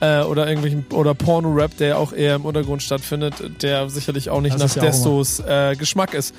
Äh, 0.00 0.22
oder 0.22 0.46
irgendwelchen, 0.46 0.86
oder 0.92 1.14
Porno-Rap, 1.14 1.76
der 1.78 1.98
auch 1.98 2.12
eher 2.12 2.36
im 2.36 2.44
Untergrund 2.44 2.82
stattfindet, 2.82 3.34
der 3.62 3.88
sicherlich 3.88 4.30
auch 4.30 4.40
nicht 4.40 4.58
das 4.58 4.76
nach 4.76 4.82
Destos 4.82 5.40
äh, 5.40 5.74
Geschmack 5.76 6.14
ist. 6.14 6.34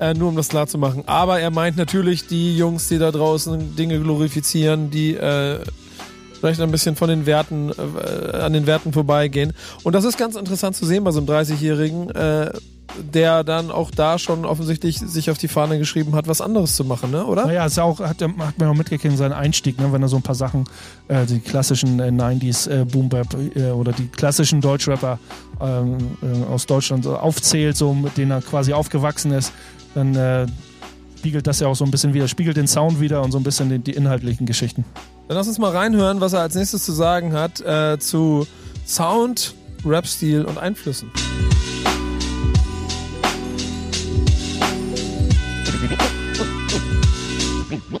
Äh, 0.00 0.14
nur 0.14 0.28
um 0.28 0.36
das 0.36 0.48
klar 0.48 0.68
zu 0.68 0.78
machen. 0.78 1.02
Aber 1.06 1.40
er 1.40 1.50
meint 1.50 1.76
natürlich 1.76 2.28
die 2.28 2.56
Jungs, 2.56 2.86
die 2.86 2.98
da 2.98 3.10
draußen 3.10 3.74
Dinge 3.74 3.98
glorifizieren, 3.98 4.90
die 4.90 5.14
äh, 5.14 5.58
vielleicht 6.38 6.60
ein 6.60 6.70
bisschen 6.70 6.96
von 6.96 7.08
den 7.08 7.26
Werten, 7.26 7.70
äh, 7.70 8.36
an 8.36 8.52
den 8.52 8.66
Werten 8.66 8.92
vorbeigehen. 8.92 9.52
Und 9.82 9.94
das 9.94 10.04
ist 10.04 10.18
ganz 10.18 10.36
interessant 10.36 10.76
zu 10.76 10.86
sehen 10.86 11.04
bei 11.04 11.10
so 11.10 11.18
einem 11.18 11.28
30-Jährigen, 11.28 12.10
äh, 12.10 12.52
der 13.12 13.44
dann 13.44 13.70
auch 13.70 13.90
da 13.90 14.18
schon 14.18 14.46
offensichtlich 14.46 14.98
sich 14.98 15.30
auf 15.30 15.36
die 15.36 15.48
Fahne 15.48 15.78
geschrieben 15.78 16.14
hat, 16.14 16.26
was 16.26 16.40
anderes 16.40 16.74
zu 16.74 16.84
machen, 16.84 17.10
ne? 17.10 17.24
oder? 17.26 17.46
Naja, 17.46 17.66
ist 17.66 17.78
auch, 17.78 18.00
hat, 18.00 18.22
hat 18.22 18.58
man 18.58 18.68
auch 18.68 18.74
mitgekriegt, 18.74 19.16
seinen 19.16 19.34
Einstieg, 19.34 19.78
ne? 19.78 19.92
wenn 19.92 20.02
er 20.02 20.08
so 20.08 20.16
ein 20.16 20.22
paar 20.22 20.34
Sachen, 20.34 20.64
äh, 21.08 21.26
die 21.26 21.40
klassischen 21.40 22.00
äh, 22.00 22.04
90s 22.04 22.68
äh, 22.68 22.84
Boom 22.84 23.08
Bap 23.08 23.28
äh, 23.54 23.70
oder 23.70 23.92
die 23.92 24.08
klassischen 24.08 24.60
Deutschrapper 24.60 25.18
ähm, 25.60 26.16
äh, 26.22 26.50
aus 26.50 26.64
Deutschland 26.66 27.06
aufzählt, 27.06 27.76
so 27.76 27.92
mit 27.92 28.16
denen 28.16 28.30
er 28.30 28.40
quasi 28.40 28.72
aufgewachsen 28.72 29.32
ist 29.32 29.52
dann 29.94 30.14
äh, 30.14 30.46
spiegelt 31.18 31.48
das 31.48 31.58
ja 31.58 31.66
auch 31.66 31.74
so 31.74 31.84
ein 31.84 31.90
bisschen 31.90 32.14
wieder, 32.14 32.28
spiegelt 32.28 32.56
den 32.56 32.68
Sound 32.68 33.00
wieder 33.00 33.22
und 33.22 33.32
so 33.32 33.38
ein 33.38 33.42
bisschen 33.42 33.68
die, 33.68 33.80
die 33.80 33.90
inhaltlichen 33.90 34.46
Geschichten. 34.46 34.84
Dann 35.26 35.36
lass 35.36 35.48
uns 35.48 35.58
mal 35.58 35.72
reinhören, 35.72 36.20
was 36.20 36.32
er 36.32 36.42
als 36.42 36.54
nächstes 36.54 36.84
zu 36.84 36.92
sagen 36.92 37.32
hat 37.32 37.60
äh, 37.60 37.98
zu 37.98 38.46
Sound, 38.86 39.54
Rap-Stil 39.84 40.44
und 40.44 40.58
Einflüssen. 40.58 41.10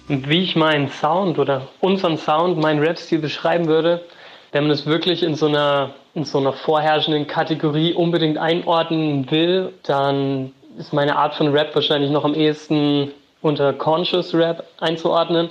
Wie 0.06 0.38
ich 0.38 0.54
meinen 0.54 0.88
Sound 0.88 1.40
oder 1.40 1.66
unseren 1.80 2.18
Sound, 2.18 2.58
meinen 2.58 2.78
Rap-Stil 2.78 3.18
beschreiben 3.18 3.66
würde, 3.66 4.00
wenn 4.52 4.62
man 4.62 4.70
es 4.70 4.86
wirklich 4.86 5.24
in 5.24 5.34
so 5.34 5.46
einer 5.46 5.90
in 6.14 6.24
so 6.24 6.38
einer 6.38 6.52
vorherrschenden 6.52 7.26
Kategorie 7.26 7.92
unbedingt 7.92 8.38
einordnen 8.38 9.30
will, 9.30 9.72
dann 9.82 10.52
ist 10.78 10.92
meine 10.92 11.16
Art 11.16 11.34
von 11.34 11.48
Rap 11.48 11.74
wahrscheinlich 11.74 12.10
noch 12.10 12.24
am 12.24 12.34
ehesten 12.34 13.10
unter 13.42 13.72
Conscious 13.72 14.34
Rap 14.34 14.64
einzuordnen. 14.78 15.50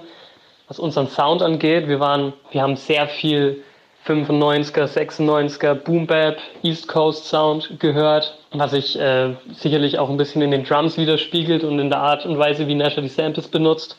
Was 0.68 0.80
unseren 0.80 1.08
Sound 1.08 1.42
angeht, 1.42 1.88
wir 1.88 2.00
waren, 2.00 2.34
wir 2.52 2.62
haben 2.62 2.76
sehr 2.76 3.08
viel 3.08 3.64
95er, 4.06 4.86
96er 4.86 5.74
Boom 5.76 6.08
Bap, 6.08 6.38
East 6.64 6.88
Coast 6.88 7.26
Sound 7.26 7.80
gehört, 7.80 8.38
was 8.52 8.72
sich 8.72 8.98
äh, 9.00 9.36
sicherlich 9.54 10.00
auch 10.00 10.10
ein 10.10 10.18
bisschen 10.18 10.42
in 10.42 10.52
den 10.52 10.64
Drums 10.64 10.98
widerspiegelt 10.98 11.64
und 11.64 11.78
in 11.80 11.90
der 11.90 12.00
Art 12.00 12.26
und 12.26 12.38
Weise, 12.40 12.68
wie 12.68 12.76
Nasher 12.76 13.02
die 13.02 13.10
Samples 13.10 13.50
benutzt. 13.50 13.98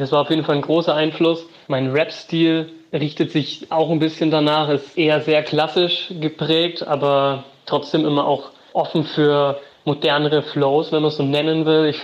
Das 0.00 0.10
war 0.10 0.22
auf 0.22 0.30
jeden 0.30 0.44
Fall 0.44 0.56
ein 0.56 0.62
großer 0.62 0.94
Einfluss. 0.94 1.46
Mein 1.68 1.92
Rap-Stil 1.92 2.72
richtet 2.92 3.30
sich 3.30 3.70
auch 3.70 3.90
ein 3.90 4.00
bisschen 4.00 4.32
danach, 4.32 4.68
ist 4.68 4.98
eher 4.98 5.20
sehr 5.20 5.44
klassisch 5.44 6.12
geprägt, 6.20 6.84
aber 6.84 7.44
trotzdem 7.66 8.04
immer 8.04 8.26
auch 8.26 8.50
offen 8.72 9.04
für 9.04 9.60
modernere 9.84 10.42
Flows, 10.42 10.92
wenn 10.92 11.02
man 11.02 11.10
es 11.10 11.16
so 11.16 11.22
nennen 11.22 11.66
will. 11.66 11.86
Ich 11.86 12.00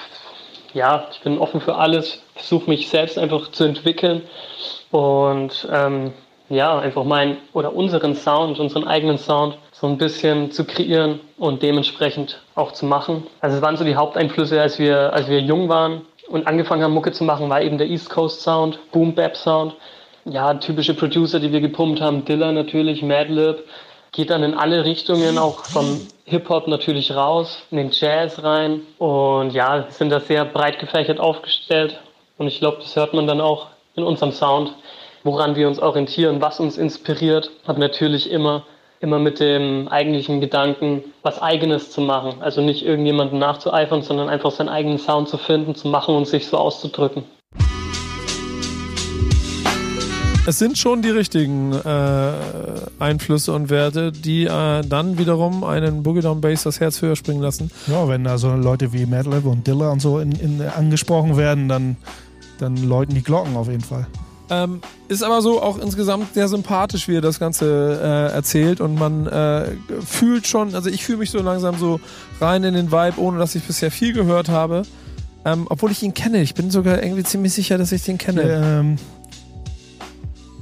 ja, 0.76 1.06
ich 1.10 1.20
bin 1.20 1.38
offen 1.38 1.62
für 1.62 1.76
alles, 1.76 2.22
versuche 2.34 2.68
mich 2.68 2.90
selbst 2.90 3.18
einfach 3.18 3.50
zu 3.50 3.64
entwickeln 3.64 4.22
und 4.90 5.66
ähm, 5.72 6.12
ja, 6.50 6.78
einfach 6.78 7.02
meinen 7.04 7.38
oder 7.54 7.74
unseren 7.74 8.14
Sound, 8.14 8.60
unseren 8.60 8.86
eigenen 8.86 9.16
Sound 9.16 9.56
so 9.72 9.86
ein 9.86 9.96
bisschen 9.96 10.50
zu 10.52 10.64
kreieren 10.64 11.20
und 11.38 11.62
dementsprechend 11.62 12.42
auch 12.54 12.72
zu 12.72 12.84
machen. 12.84 13.26
Also 13.40 13.56
es 13.56 13.62
waren 13.62 13.78
so 13.78 13.84
die 13.84 13.96
Haupteinflüsse, 13.96 14.60
als 14.60 14.78
wir, 14.78 15.14
als 15.14 15.28
wir 15.28 15.40
jung 15.40 15.70
waren 15.70 16.02
und 16.28 16.46
angefangen 16.46 16.82
haben, 16.82 16.92
Mucke 16.92 17.12
zu 17.12 17.24
machen, 17.24 17.48
war 17.48 17.62
eben 17.62 17.78
der 17.78 17.88
East 17.88 18.10
Coast 18.10 18.42
Sound, 18.42 18.78
Boom 18.92 19.14
Bap 19.14 19.36
Sound. 19.36 19.74
Ja, 20.26 20.52
typische 20.54 20.92
Producer, 20.92 21.40
die 21.40 21.52
wir 21.52 21.60
gepumpt 21.60 22.00
haben, 22.00 22.24
Dilla 22.24 22.52
natürlich, 22.52 23.00
Madlib, 23.02 23.64
geht 24.16 24.30
dann 24.30 24.42
in 24.42 24.54
alle 24.54 24.84
Richtungen, 24.84 25.38
auch 25.38 25.64
vom 25.66 26.00
Hip-Hop 26.24 26.66
natürlich 26.66 27.14
raus, 27.14 27.62
in 27.70 27.76
den 27.76 27.90
Jazz 27.92 28.42
rein 28.42 28.80
und 28.98 29.52
ja, 29.52 29.86
sind 29.90 30.10
da 30.10 30.20
sehr 30.20 30.44
breit 30.44 30.80
gefächert 30.80 31.20
aufgestellt 31.20 32.00
und 32.38 32.48
ich 32.48 32.58
glaube, 32.58 32.78
das 32.78 32.96
hört 32.96 33.14
man 33.14 33.26
dann 33.26 33.40
auch 33.40 33.68
in 33.94 34.02
unserem 34.02 34.32
Sound, 34.32 34.74
woran 35.22 35.54
wir 35.54 35.68
uns 35.68 35.78
orientieren, 35.78 36.40
was 36.40 36.58
uns 36.58 36.78
inspiriert, 36.78 37.50
aber 37.66 37.78
natürlich 37.78 38.30
immer 38.30 38.64
immer 39.00 39.18
mit 39.18 39.40
dem 39.40 39.88
eigentlichen 39.88 40.40
Gedanken, 40.40 41.04
was 41.22 41.40
eigenes 41.42 41.90
zu 41.90 42.00
machen. 42.00 42.40
Also 42.40 42.62
nicht 42.62 42.84
irgendjemanden 42.84 43.38
nachzueifern, 43.38 44.02
sondern 44.02 44.28
einfach 44.28 44.50
seinen 44.50 44.70
eigenen 44.70 44.98
Sound 44.98 45.28
zu 45.28 45.36
finden, 45.36 45.74
zu 45.74 45.88
machen 45.88 46.14
und 46.16 46.26
sich 46.26 46.46
so 46.46 46.56
auszudrücken. 46.56 47.24
Es 50.48 50.60
sind 50.60 50.78
schon 50.78 51.02
die 51.02 51.10
richtigen 51.10 51.72
äh, 51.72 52.32
Einflüsse 53.00 53.52
und 53.52 53.68
Werte, 53.68 54.12
die 54.12 54.44
äh, 54.44 54.82
dann 54.82 55.18
wiederum 55.18 55.64
einen 55.64 56.04
Boogie 56.04 56.20
Down 56.20 56.40
Bass 56.40 56.62
das 56.62 56.78
Herz 56.78 57.02
höher 57.02 57.16
springen 57.16 57.42
lassen. 57.42 57.68
Ja, 57.88 58.06
wenn 58.06 58.22
da 58.22 58.38
so 58.38 58.54
Leute 58.54 58.92
wie 58.92 59.06
Madlib 59.06 59.44
und 59.44 59.66
Dilla 59.66 59.90
und 59.90 60.00
so 60.00 60.20
in, 60.20 60.30
in, 60.30 60.62
angesprochen 60.62 61.36
werden, 61.36 61.68
dann, 61.68 61.96
dann 62.58 62.76
läuten 62.76 63.16
die 63.16 63.24
Glocken 63.24 63.56
auf 63.56 63.68
jeden 63.68 63.82
Fall. 63.82 64.06
Ähm, 64.48 64.82
ist 65.08 65.24
aber 65.24 65.42
so 65.42 65.60
auch 65.60 65.78
insgesamt 65.78 66.34
sehr 66.34 66.46
sympathisch, 66.46 67.08
wie 67.08 67.16
er 67.16 67.20
das 67.20 67.40
Ganze 67.40 68.00
äh, 68.00 68.32
erzählt 68.32 68.80
und 68.80 68.94
man 68.94 69.26
äh, 69.26 69.72
fühlt 70.06 70.46
schon, 70.46 70.76
also 70.76 70.88
ich 70.88 71.04
fühle 71.04 71.18
mich 71.18 71.32
so 71.32 71.42
langsam 71.42 71.76
so 71.76 71.98
rein 72.40 72.62
in 72.62 72.74
den 72.74 72.92
Vibe, 72.92 73.20
ohne 73.20 73.40
dass 73.40 73.56
ich 73.56 73.64
bisher 73.64 73.90
viel 73.90 74.12
gehört 74.12 74.48
habe. 74.48 74.82
Ähm, 75.44 75.66
obwohl 75.70 75.92
ich 75.92 76.02
ihn 76.02 76.12
kenne. 76.12 76.42
Ich 76.42 76.54
bin 76.54 76.72
sogar 76.72 77.02
irgendwie 77.02 77.22
ziemlich 77.22 77.52
sicher, 77.52 77.78
dass 77.78 77.92
ich 77.92 78.02
den 78.02 78.18
kenne. 78.18 78.42
Ähm, 78.42 78.96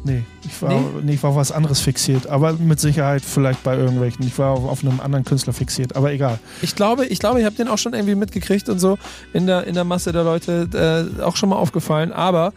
nee, 0.04 0.22
ich 0.44 0.62
war, 0.62 0.70
nee? 0.70 0.84
nee? 1.02 1.14
ich 1.14 1.22
war 1.22 1.30
auf 1.30 1.36
was 1.36 1.52
anderes 1.52 1.80
fixiert, 1.80 2.26
aber 2.26 2.52
mit 2.54 2.80
Sicherheit 2.80 3.22
vielleicht 3.22 3.62
bei 3.62 3.76
irgendwelchen. 3.76 4.26
Ich 4.26 4.38
war 4.38 4.50
auf, 4.50 4.64
auf 4.64 4.84
einem 4.84 5.00
anderen 5.00 5.24
Künstler 5.24 5.52
fixiert, 5.52 5.96
aber 5.96 6.12
egal. 6.12 6.38
Ich 6.62 6.76
glaube, 6.76 7.06
ich 7.06 7.18
glaube, 7.18 7.40
ich 7.40 7.46
habe 7.46 7.56
den 7.56 7.68
auch 7.68 7.78
schon 7.78 7.94
irgendwie 7.94 8.14
mitgekriegt 8.14 8.68
und 8.68 8.78
so 8.78 8.98
in 9.32 9.46
der, 9.46 9.66
in 9.66 9.74
der 9.74 9.84
Masse 9.84 10.12
der 10.12 10.24
Leute 10.24 11.10
äh, 11.18 11.22
auch 11.22 11.36
schon 11.36 11.48
mal 11.48 11.56
aufgefallen, 11.56 12.12
aber 12.12 12.52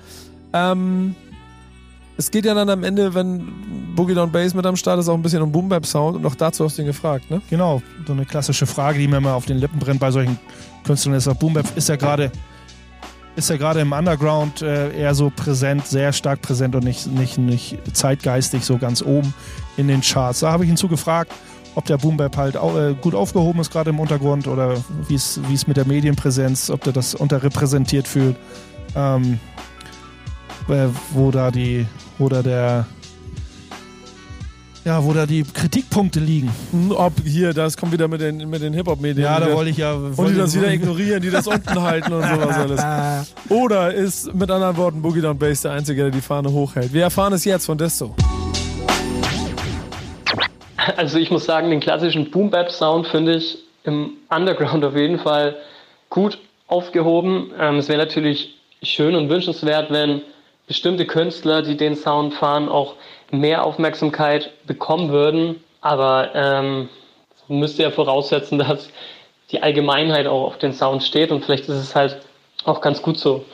ähm, 0.54 1.16
es 2.18 2.32
geht 2.32 2.46
ja 2.46 2.54
dann 2.54 2.70
am 2.70 2.84
Ende, 2.84 3.14
wenn 3.14 3.94
Boogie 3.96 4.16
Down 4.16 4.32
Bass 4.32 4.54
mit 4.54 4.66
am 4.66 4.76
Start 4.76 5.00
ist, 5.00 5.08
auch 5.08 5.14
ein 5.14 5.22
bisschen 5.22 5.42
um 5.42 5.52
Boom 5.52 5.70
Bap 5.70 5.86
Sound 5.86 6.18
und 6.18 6.26
auch 6.26 6.36
dazu 6.36 6.66
hast 6.66 6.78
du 6.78 6.82
ihn 6.82 6.88
gefragt, 6.88 7.30
ne? 7.30 7.42
Genau, 7.50 7.82
so 8.06 8.14
eine 8.14 8.26
klassische 8.26 8.66
Frage, 8.66 9.00
die 9.00 9.08
mir 9.08 9.18
immer 9.18 9.36
auf 9.36 9.46
den 9.46 9.58
Lippen 9.58 9.80
brennt 9.80 10.00
bei 10.00 10.12
solchen 10.12 10.40
Künstlern 10.84 11.14
ist. 11.16 11.32
Boom 11.40 11.54
Bap 11.54 11.66
ist 11.76 11.90
ja 11.90 11.96
gerade 11.96 12.32
ist 13.38 13.52
ja 13.52 13.58
gerade 13.58 13.82
im 13.82 13.92
Underground 13.92 14.64
äh, 14.64 14.98
eher 14.98 15.14
so 15.14 15.30
präsent, 15.30 15.86
sehr 15.86 16.12
stark 16.12 16.42
präsent 16.42 16.76
und 16.76 16.84
nicht, 16.84 17.06
nicht, 17.06 17.38
nicht 17.38 17.78
zeitgeistig 17.94 18.66
so 18.66 18.80
ganz 18.80 19.04
oben 19.04 19.34
in 19.78 19.88
den 19.88 20.02
Charts. 20.02 20.40
Da 20.40 20.52
habe 20.52 20.64
ich 20.64 20.70
ihn 20.72 20.76
zugefragt, 20.78 21.32
ob 21.76 21.86
der 21.86 22.00
Boom 22.00 22.18
Bap 22.18 22.36
halt 22.36 22.56
äh, 22.56 22.96
gut 23.00 23.14
aufgehoben 23.14 23.60
ist 23.60 23.72
gerade 23.72 23.92
im 23.92 24.00
Untergrund 24.00 24.48
oder 24.48 24.76
wie 25.08 25.14
es 25.14 25.68
mit 25.68 25.78
der 25.78 25.86
Medienpräsenz, 25.86 26.72
ob 26.72 26.84
der 26.84 26.94
das 26.94 27.14
unterrepräsentiert 27.14 28.08
fühlt. 28.08 28.36
Ähm, 28.96 29.40
äh, 30.68 30.88
wo 31.12 31.30
da 31.30 31.52
die, 31.52 31.86
wo 32.18 32.30
da 32.30 32.42
der 32.42 32.88
ja, 34.88 35.04
wo 35.04 35.12
da 35.12 35.26
die 35.26 35.44
Kritikpunkte 35.44 36.22
liegen. 36.22 36.50
Hm, 36.72 36.92
ob 36.92 37.12
hier, 37.26 37.54
das 37.54 37.76
kommt 37.76 37.92
wieder 37.92 38.08
mit 38.08 38.22
den, 38.22 38.50
mit 38.50 38.62
den 38.62 38.74
Hip-Hop-Medien. 38.74 39.26
Ja, 39.26 39.38
da 39.38 39.52
wollte 39.52 39.70
ich 39.70 39.78
ja. 39.78 39.94
Und 39.94 40.30
die 40.30 40.36
das 40.36 40.56
wieder 40.56 40.72
ignorieren, 40.72 41.22
die 41.22 41.30
das 41.30 41.46
unten 41.46 41.82
halten 41.82 42.14
und 42.14 42.24
sowas 42.24 42.58
alles. 42.80 43.36
Oder 43.50 43.94
ist 43.94 44.34
mit 44.34 44.50
anderen 44.50 44.78
Worten 44.78 45.02
Boogie 45.02 45.20
Down 45.20 45.38
Bass 45.38 45.64
der 45.64 45.74
Einzige, 45.74 46.04
der 46.04 46.12
die 46.12 46.22
Fahne 46.22 46.50
hochhält? 46.50 46.94
Wir 46.94 47.04
erfahren 47.04 47.34
es 47.34 47.44
jetzt 47.44 47.66
von 47.66 47.78
Desto. 47.78 48.16
Also 50.96 51.18
ich 51.18 51.32
muss 51.32 51.44
sagen, 51.44 51.70
den 51.70 51.82
klassischen 51.82 52.32
Boom-Bap-Sound 52.32 53.08
finde 53.08 53.36
ich 53.36 53.58
im 53.84 54.12
Underground 54.30 54.86
auf 54.86 54.96
jeden 54.96 55.20
Fall 55.20 55.58
gut 56.10 56.40
aufgehoben. 56.68 57.52
Ähm, 57.60 57.76
es 57.76 57.90
wäre 57.90 58.00
natürlich 58.00 58.56
schön 58.82 59.16
und 59.16 59.28
wünschenswert, 59.28 59.92
wenn 59.92 60.22
bestimmte 60.66 61.06
Künstler, 61.06 61.62
die 61.62 61.76
den 61.76 61.98
Sound 61.98 62.34
fahren, 62.36 62.70
auch 62.70 62.96
mehr 63.32 63.64
Aufmerksamkeit 63.64 64.52
bekommen 64.66 65.10
würden. 65.10 65.64
Aber 65.82 66.32
ähm, 66.34 66.90
müsste 67.48 67.84
ja 67.84 67.92
voraussetzen, 67.92 68.60
dass 68.60 68.90
die 69.52 69.62
Allgemeinheit 69.62 70.28
auch 70.28 70.46
auf 70.46 70.58
den 70.58 70.74
Sound 70.74 71.04
steht. 71.04 71.32
Und 71.32 71.46
vielleicht 71.46 71.64
ist 71.64 71.76
es 71.76 71.96
halt 71.96 72.18
auch 72.66 72.82
ganz 72.82 73.02
gut 73.02 73.18
so, 73.18 73.46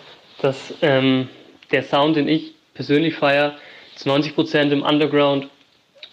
dass 0.42 0.74
ähm, 0.82 1.30
der 1.72 1.84
Sound, 1.84 2.16
den 2.16 2.28
ich 2.28 2.54
persönlich 2.74 3.16
feiere, 3.16 3.54
zu 3.96 4.08
90 4.10 4.34
Prozent 4.34 4.74
im 4.74 4.82
Underground 4.82 5.50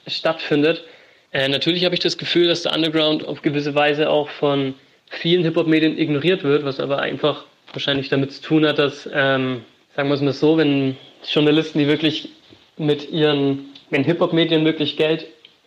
stattfindet. 0.07 0.85
Äh, 1.33 1.49
natürlich 1.49 1.85
habe 1.85 1.95
ich 1.95 2.01
das 2.01 2.19
Gefühl, 2.19 2.49
dass 2.49 2.63
der 2.63 2.75
Underground 2.75 3.27
auf 3.27 3.43
gewisse 3.43 3.75
Weise 3.75 4.11
auch 4.11 4.29
von 4.29 4.75
vielen 5.09 5.45
Hip-Hop-Medien 5.45 5.99
ignoriert 5.99 6.45
wird, 6.45 6.65
was 6.65 6.79
aber 6.81 7.01
einfach 7.01 7.45
wahrscheinlich 7.73 8.09
damit 8.09 8.33
zu 8.33 8.43
tun 8.43 8.67
hat, 8.67 8.79
dass 8.79 9.09
ähm, 9.13 9.63
sagen 9.95 10.09
wir 10.09 10.15
es 10.15 10.21
mal 10.21 10.33
so, 10.33 10.57
wenn 10.57 10.97
Journalisten, 11.31 11.79
die 11.79 11.87
wirklich 11.87 12.31
mit 12.77 13.11
ihren, 13.11 13.71
wenn 13.91 14.05
Hip-Hop-Medien 14.05 14.65
wirklich 14.65 14.97
Geld 14.97 15.27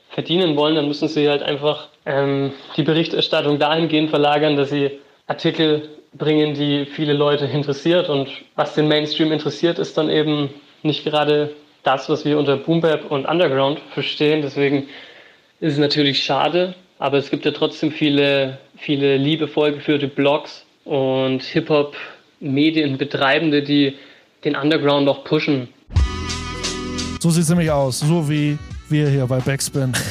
verdienen 0.09 0.55
wollen, 0.55 0.75
dann 0.75 0.87
müssen 0.87 1.07
sie 1.07 1.27
halt 1.27 1.43
einfach 1.43 1.89
ähm, 2.05 2.53
die 2.77 2.83
Berichterstattung 2.83 3.59
dahingehend 3.59 4.09
verlagern, 4.09 4.55
dass 4.55 4.69
sie 4.69 4.91
Artikel 5.27 5.89
bringen, 6.13 6.53
die 6.53 6.85
viele 6.85 7.13
Leute 7.13 7.45
interessiert. 7.45 8.09
Und 8.09 8.29
was 8.55 8.75
den 8.75 8.87
Mainstream 8.87 9.31
interessiert, 9.31 9.79
ist 9.79 9.97
dann 9.97 10.09
eben 10.09 10.49
nicht 10.83 11.03
gerade 11.03 11.51
das, 11.83 12.09
was 12.09 12.25
wir 12.25 12.37
unter 12.37 12.57
Boom 12.57 12.81
Bap 12.81 13.09
und 13.09 13.25
Underground 13.25 13.79
verstehen. 13.93 14.41
Deswegen 14.41 14.89
ist 15.59 15.73
es 15.73 15.79
natürlich 15.79 16.23
schade, 16.23 16.75
aber 16.99 17.17
es 17.17 17.29
gibt 17.29 17.45
ja 17.45 17.51
trotzdem 17.51 17.91
viele, 17.91 18.57
viele 18.77 19.17
liebevoll 19.17 19.73
geführte 19.73 20.07
Blogs 20.07 20.65
und 20.85 21.43
Hip-Hop-Medienbetreibende, 21.43 23.63
die 23.63 23.97
den 24.43 24.55
Underground 24.55 25.05
noch 25.05 25.23
pushen. 25.23 25.69
So 27.23 27.29
sieht 27.29 27.43
es 27.43 27.49
nämlich 27.49 27.71
aus, 27.71 28.01
so 28.01 28.27
wie 28.27 28.57
wir 28.89 29.07
hier 29.07 29.25
bei 29.27 29.39
Backspin. 29.39 29.93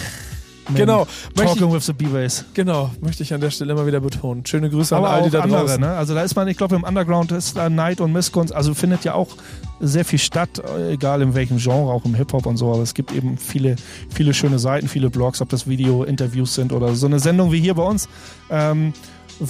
Genau. 0.74 1.06
Talking 1.34 1.68
ich, 1.68 1.74
with 1.74 1.86
the 1.86 1.92
B-Bass. 1.92 2.44
Genau, 2.54 2.90
möchte 3.00 3.24
ich 3.24 3.34
an 3.34 3.40
der 3.40 3.50
Stelle 3.50 3.72
immer 3.72 3.84
wieder 3.84 4.00
betonen. 4.00 4.46
Schöne 4.46 4.70
Grüße 4.70 4.96
Aber 4.96 5.10
an 5.10 5.16
all 5.16 5.22
die 5.24 5.30
da 5.30 5.40
andere, 5.40 5.62
draußen. 5.62 5.80
Ne? 5.80 5.88
Also 5.88 6.14
da 6.14 6.22
ist 6.22 6.36
man, 6.36 6.46
ich 6.48 6.56
glaube, 6.56 6.76
im 6.76 6.84
Underground 6.84 7.32
ist 7.32 7.56
da 7.56 7.68
Neid 7.68 8.00
und 8.00 8.12
Missgunst, 8.12 8.54
also 8.54 8.72
findet 8.72 9.04
ja 9.04 9.12
auch 9.14 9.36
sehr 9.80 10.04
viel 10.04 10.20
statt, 10.20 10.62
egal 10.88 11.20
in 11.20 11.34
welchem 11.34 11.58
Genre, 11.58 11.92
auch 11.92 12.04
im 12.04 12.14
Hip-Hop 12.14 12.46
und 12.46 12.56
so. 12.56 12.72
Aber 12.72 12.82
es 12.82 12.94
gibt 12.94 13.12
eben 13.12 13.36
viele, 13.36 13.74
viele 14.08 14.32
schöne 14.32 14.58
Seiten, 14.60 14.88
viele 14.88 15.10
Blogs, 15.10 15.42
ob 15.42 15.48
das 15.48 15.66
Video-Interviews 15.66 16.54
sind 16.54 16.72
oder 16.72 16.94
so 16.94 17.06
eine 17.06 17.18
Sendung 17.18 17.52
wie 17.52 17.60
hier 17.60 17.74
bei 17.74 17.82
uns. 17.82 18.08
Ähm, 18.48 18.94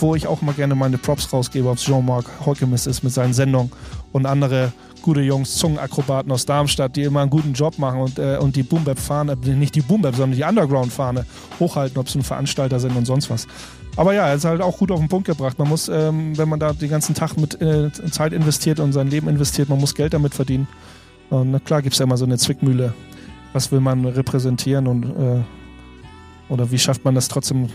wo 0.01 0.15
ich 0.15 0.27
auch 0.27 0.43
mal 0.43 0.55
gerne 0.55 0.75
meine 0.75 0.99
Props 0.99 1.33
rausgebe, 1.33 1.69
ob 1.69 1.77
es 1.77 1.85
Jean-Marc 1.85 2.25
Heukemis 2.47 2.87
ist 2.87 3.03
mit 3.03 3.13
seinen 3.13 3.35
Sendungen 3.35 3.71
und 4.13 4.27
andere 4.27 4.73
gute 5.03 5.21
Jungs, 5.21 5.57
Zungenakrobaten 5.57 6.31
aus 6.33 6.47
Darmstadt, 6.47 6.97
die 6.97 7.03
immer 7.03 7.21
einen 7.21 7.31
guten 7.31 7.53
Job 7.53 7.79
machen 7.79 8.01
und, 8.01 8.19
äh, 8.19 8.39
und 8.39 8.57
die 8.57 8.63
Boombap-Fahne, 8.63 9.37
nicht 9.37 9.75
die 9.75 9.81
Boombap, 9.83 10.15
sondern 10.15 10.39
die 10.39 10.45
Underground-Fahne 10.45 11.27
hochhalten, 11.61 11.99
ob 11.99 12.07
es 12.07 12.15
ein 12.15 12.23
Veranstalter 12.23 12.81
sind 12.81 12.97
und 12.97 13.05
sonst 13.05 13.29
was. 13.29 13.47
Aber 13.97 14.15
ja, 14.15 14.29
er 14.29 14.35
ist 14.35 14.45
halt 14.45 14.63
auch 14.63 14.79
gut 14.79 14.91
auf 14.91 15.01
den 15.01 15.09
Punkt 15.09 15.27
gebracht. 15.27 15.59
Man 15.59 15.69
muss, 15.69 15.89
ähm, 15.89 16.37
wenn 16.39 16.49
man 16.49 16.59
da 16.59 16.73
den 16.73 16.89
ganzen 16.89 17.15
Tag 17.15 17.37
mit 17.37 17.61
äh, 17.61 17.93
Zeit 17.93 18.33
investiert 18.33 18.81
und 18.81 18.93
sein 18.93 19.09
Leben 19.09 19.29
investiert, 19.29 19.69
man 19.69 19.79
muss 19.79 19.95
Geld 19.95 20.15
damit 20.15 20.35
verdienen. 20.35 20.67
Und 21.29 21.51
na 21.51 21.59
klar 21.59 21.83
gibt 21.83 21.93
es 21.93 21.99
ja 21.99 22.05
immer 22.05 22.17
so 22.17 22.25
eine 22.25 22.39
Zwickmühle. 22.39 22.95
Was 23.53 23.71
will 23.71 23.81
man 23.81 24.07
repräsentieren 24.07 24.87
und 24.87 25.05
äh, 25.05 25.43
oder 26.49 26.71
wie 26.71 26.79
schafft 26.79 27.05
man 27.05 27.15
das 27.15 27.29
trotzdem 27.29 27.69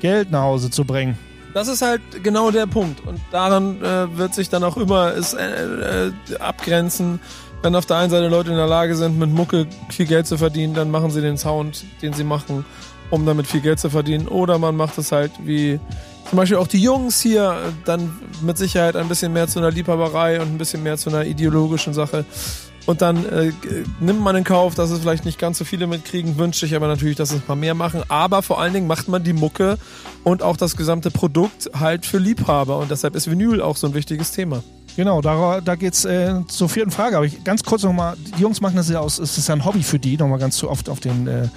Geld 0.00 0.30
nach 0.32 0.42
Hause 0.42 0.70
zu 0.70 0.84
bringen? 0.84 1.16
Das 1.54 1.68
ist 1.68 1.82
halt 1.82 2.02
genau 2.22 2.50
der 2.50 2.66
Punkt. 2.66 3.06
Und 3.06 3.20
daran 3.30 3.80
äh, 3.80 4.18
wird 4.18 4.34
sich 4.34 4.48
dann 4.48 4.64
auch 4.64 4.76
immer 4.76 5.14
es, 5.14 5.34
äh, 5.34 6.08
äh, 6.08 6.12
abgrenzen. 6.40 7.20
Wenn 7.62 7.76
auf 7.76 7.86
der 7.86 7.96
einen 7.96 8.10
Seite 8.10 8.28
Leute 8.28 8.50
in 8.50 8.56
der 8.56 8.66
Lage 8.66 8.96
sind, 8.96 9.18
mit 9.18 9.30
Mucke 9.30 9.66
viel 9.88 10.06
Geld 10.06 10.26
zu 10.26 10.36
verdienen, 10.36 10.74
dann 10.74 10.90
machen 10.90 11.10
sie 11.10 11.22
den 11.22 11.38
Sound, 11.38 11.84
den 12.02 12.12
sie 12.12 12.24
machen, 12.24 12.66
um 13.08 13.24
damit 13.24 13.46
viel 13.46 13.60
Geld 13.60 13.78
zu 13.78 13.88
verdienen. 13.88 14.28
Oder 14.28 14.58
man 14.58 14.76
macht 14.76 14.98
es 14.98 15.12
halt 15.12 15.30
wie 15.44 15.80
zum 16.28 16.38
Beispiel 16.38 16.56
auch 16.56 16.66
die 16.66 16.82
Jungs 16.82 17.20
hier, 17.20 17.56
dann 17.84 18.18
mit 18.40 18.58
Sicherheit 18.58 18.96
ein 18.96 19.08
bisschen 19.08 19.32
mehr 19.32 19.46
zu 19.46 19.60
einer 19.60 19.70
Liebhaberei 19.70 20.40
und 20.40 20.48
ein 20.48 20.58
bisschen 20.58 20.82
mehr 20.82 20.96
zu 20.96 21.10
einer 21.10 21.24
ideologischen 21.24 21.94
Sache. 21.94 22.24
Und 22.86 23.00
dann 23.00 23.24
äh, 23.24 23.52
nimmt 24.00 24.20
man 24.20 24.36
in 24.36 24.44
Kauf, 24.44 24.74
dass 24.74 24.90
es 24.90 25.00
vielleicht 25.00 25.24
nicht 25.24 25.38
ganz 25.38 25.58
so 25.58 25.64
viele 25.64 25.86
mitkriegen, 25.86 26.36
wünscht 26.36 26.60
sich 26.60 26.74
aber 26.74 26.86
natürlich, 26.86 27.16
dass 27.16 27.30
es 27.30 27.36
ein 27.36 27.42
paar 27.42 27.56
mehr 27.56 27.74
machen. 27.74 28.02
Aber 28.08 28.42
vor 28.42 28.60
allen 28.60 28.74
Dingen 28.74 28.86
macht 28.86 29.08
man 29.08 29.24
die 29.24 29.32
Mucke 29.32 29.78
und 30.22 30.42
auch 30.42 30.56
das 30.56 30.76
gesamte 30.76 31.10
Produkt 31.10 31.70
halt 31.78 32.04
für 32.04 32.18
Liebhaber. 32.18 32.78
Und 32.78 32.90
deshalb 32.90 33.16
ist 33.16 33.30
Vinyl 33.30 33.62
auch 33.62 33.76
so 33.76 33.86
ein 33.86 33.94
wichtiges 33.94 34.32
Thema. 34.32 34.62
Genau, 34.96 35.20
da, 35.20 35.60
da 35.60 35.74
geht's 35.74 36.04
äh, 36.04 36.34
zur 36.46 36.68
vierten 36.68 36.92
Frage. 36.92 37.16
Aber 37.16 37.26
ich 37.26 37.42
ganz 37.42 37.64
kurz 37.64 37.82
nochmal, 37.82 38.16
die 38.36 38.40
Jungs 38.40 38.60
machen 38.60 38.76
das 38.76 38.88
ja 38.88 39.00
aus, 39.00 39.18
es 39.18 39.36
ist 39.36 39.48
ja 39.48 39.54
ein 39.54 39.64
Hobby 39.64 39.82
für 39.82 39.98
die, 39.98 40.16
nochmal 40.16 40.38
ganz 40.38 40.56
zu 40.56 40.70
oft 40.70 40.88
auf, 40.88 41.00
den, 41.00 41.26
äh, 41.26 41.48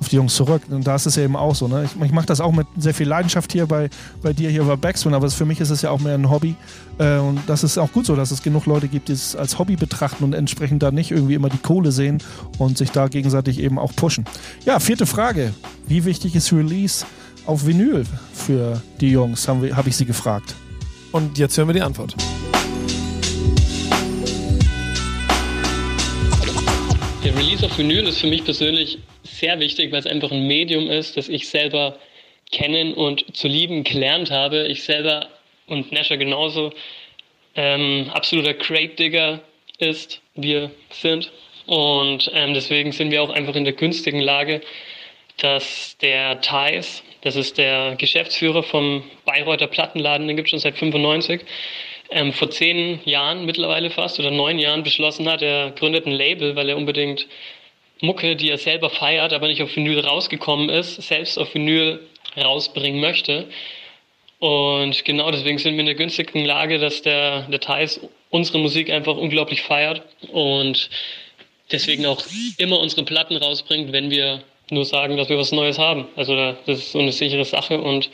auf 0.00 0.08
die 0.08 0.16
Jungs 0.16 0.34
zurück. 0.34 0.62
Und 0.70 0.86
da 0.86 0.94
ist 0.94 1.06
es 1.06 1.16
ja 1.16 1.24
eben 1.24 1.34
auch 1.34 1.56
so. 1.56 1.66
Ne? 1.66 1.84
Ich, 1.84 2.00
ich 2.00 2.12
mache 2.12 2.26
das 2.26 2.40
auch 2.40 2.52
mit 2.52 2.68
sehr 2.76 2.94
viel 2.94 3.08
Leidenschaft 3.08 3.50
hier 3.52 3.66
bei, 3.66 3.90
bei 4.22 4.32
dir 4.32 4.48
hier 4.48 4.62
bei 4.62 4.76
Backspin, 4.76 5.12
aber 5.12 5.28
für 5.30 5.44
mich 5.44 5.60
ist 5.60 5.70
es 5.70 5.82
ja 5.82 5.90
auch 5.90 6.00
mehr 6.00 6.14
ein 6.14 6.30
Hobby. 6.30 6.54
Äh, 6.98 7.18
und 7.18 7.40
das 7.48 7.64
ist 7.64 7.78
auch 7.78 7.90
gut 7.90 8.06
so, 8.06 8.14
dass 8.14 8.30
es 8.30 8.42
genug 8.42 8.66
Leute 8.66 8.86
gibt, 8.86 9.08
die 9.08 9.12
es 9.12 9.34
als 9.34 9.58
Hobby 9.58 9.74
betrachten 9.74 10.22
und 10.22 10.32
entsprechend 10.32 10.82
da 10.84 10.92
nicht 10.92 11.10
irgendwie 11.10 11.34
immer 11.34 11.48
die 11.48 11.58
Kohle 11.58 11.90
sehen 11.90 12.22
und 12.58 12.78
sich 12.78 12.92
da 12.92 13.08
gegenseitig 13.08 13.58
eben 13.58 13.78
auch 13.78 13.94
pushen. 13.96 14.24
Ja, 14.64 14.78
vierte 14.78 15.06
Frage. 15.06 15.52
Wie 15.88 16.04
wichtig 16.04 16.36
ist 16.36 16.52
Release 16.52 17.04
auf 17.46 17.66
Vinyl 17.66 18.04
für 18.32 18.80
die 19.00 19.10
Jungs, 19.10 19.48
habe 19.48 19.76
hab 19.76 19.86
ich 19.86 19.96
sie 19.96 20.06
gefragt. 20.06 20.54
Und 21.10 21.38
jetzt 21.38 21.56
hören 21.58 21.68
wir 21.68 21.74
die 21.74 21.82
Antwort. 21.82 22.16
Der 27.24 27.34
Release 27.34 27.64
auf 27.64 27.78
Vinyl 27.78 28.06
ist 28.06 28.20
für 28.20 28.26
mich 28.26 28.44
persönlich 28.44 28.98
sehr 29.22 29.58
wichtig, 29.58 29.90
weil 29.90 30.00
es 30.00 30.06
einfach 30.06 30.30
ein 30.30 30.46
Medium 30.46 30.90
ist, 30.90 31.16
das 31.16 31.30
ich 31.30 31.48
selber 31.48 31.98
kennen 32.52 32.92
und 32.92 33.34
zu 33.34 33.48
lieben 33.48 33.82
gelernt 33.82 34.30
habe. 34.30 34.66
Ich 34.66 34.82
selber 34.82 35.28
und 35.66 35.90
Nasher 35.90 36.18
genauso 36.18 36.74
ähm, 37.56 38.10
absoluter 38.12 38.52
Crate-Digger 38.52 39.40
ist, 39.78 40.20
wir 40.34 40.70
sind. 40.90 41.32
Und 41.64 42.30
ähm, 42.34 42.52
deswegen 42.52 42.92
sind 42.92 43.10
wir 43.10 43.22
auch 43.22 43.30
einfach 43.30 43.54
in 43.54 43.64
der 43.64 43.72
günstigen 43.72 44.20
Lage, 44.20 44.60
dass 45.38 45.96
der 46.02 46.42
Thais, 46.42 47.02
das 47.22 47.36
ist 47.36 47.56
der 47.56 47.96
Geschäftsführer 47.96 48.62
vom 48.62 49.02
Bayreuther 49.24 49.68
Plattenladen, 49.68 50.28
den 50.28 50.36
gibt 50.36 50.48
es 50.48 50.50
schon 50.50 50.58
seit 50.58 50.76
95, 50.76 51.40
ähm, 52.14 52.32
vor 52.32 52.48
zehn 52.50 53.00
Jahren 53.04 53.44
mittlerweile 53.44 53.90
fast 53.90 54.18
oder 54.20 54.30
neun 54.30 54.58
Jahren 54.58 54.84
beschlossen 54.84 55.28
hat, 55.28 55.42
er 55.42 55.72
gründet 55.72 56.06
ein 56.06 56.12
Label, 56.12 56.54
weil 56.54 56.68
er 56.68 56.76
unbedingt 56.76 57.26
Mucke, 58.00 58.36
die 58.36 58.50
er 58.50 58.58
selber 58.58 58.88
feiert, 58.88 59.32
aber 59.32 59.48
nicht 59.48 59.62
auf 59.62 59.74
Vinyl 59.74 60.00
rausgekommen 60.00 60.68
ist, 60.68 61.02
selbst 61.02 61.38
auf 61.38 61.52
Vinyl 61.54 62.00
rausbringen 62.36 63.00
möchte. 63.00 63.48
Und 64.38 65.04
genau 65.04 65.30
deswegen 65.30 65.58
sind 65.58 65.74
wir 65.74 65.80
in 65.80 65.86
der 65.86 65.94
günstigen 65.96 66.44
Lage, 66.44 66.78
dass 66.78 67.02
der, 67.02 67.42
der 67.42 67.60
Thais 67.60 68.00
unsere 68.30 68.58
Musik 68.58 68.90
einfach 68.90 69.16
unglaublich 69.16 69.62
feiert 69.62 70.02
und 70.30 70.90
deswegen 71.72 72.06
auch 72.06 72.22
immer 72.58 72.78
unsere 72.78 73.04
Platten 73.04 73.36
rausbringt, 73.36 73.92
wenn 73.92 74.10
wir 74.10 74.42
nur 74.70 74.84
sagen, 74.84 75.16
dass 75.16 75.28
wir 75.28 75.38
was 75.38 75.52
Neues 75.52 75.78
haben. 75.78 76.06
Also 76.14 76.36
das 76.36 76.78
ist 76.78 76.92
so 76.92 76.98
eine 76.98 77.12
sichere 77.12 77.44
Sache 77.44 77.80
und 77.80 78.10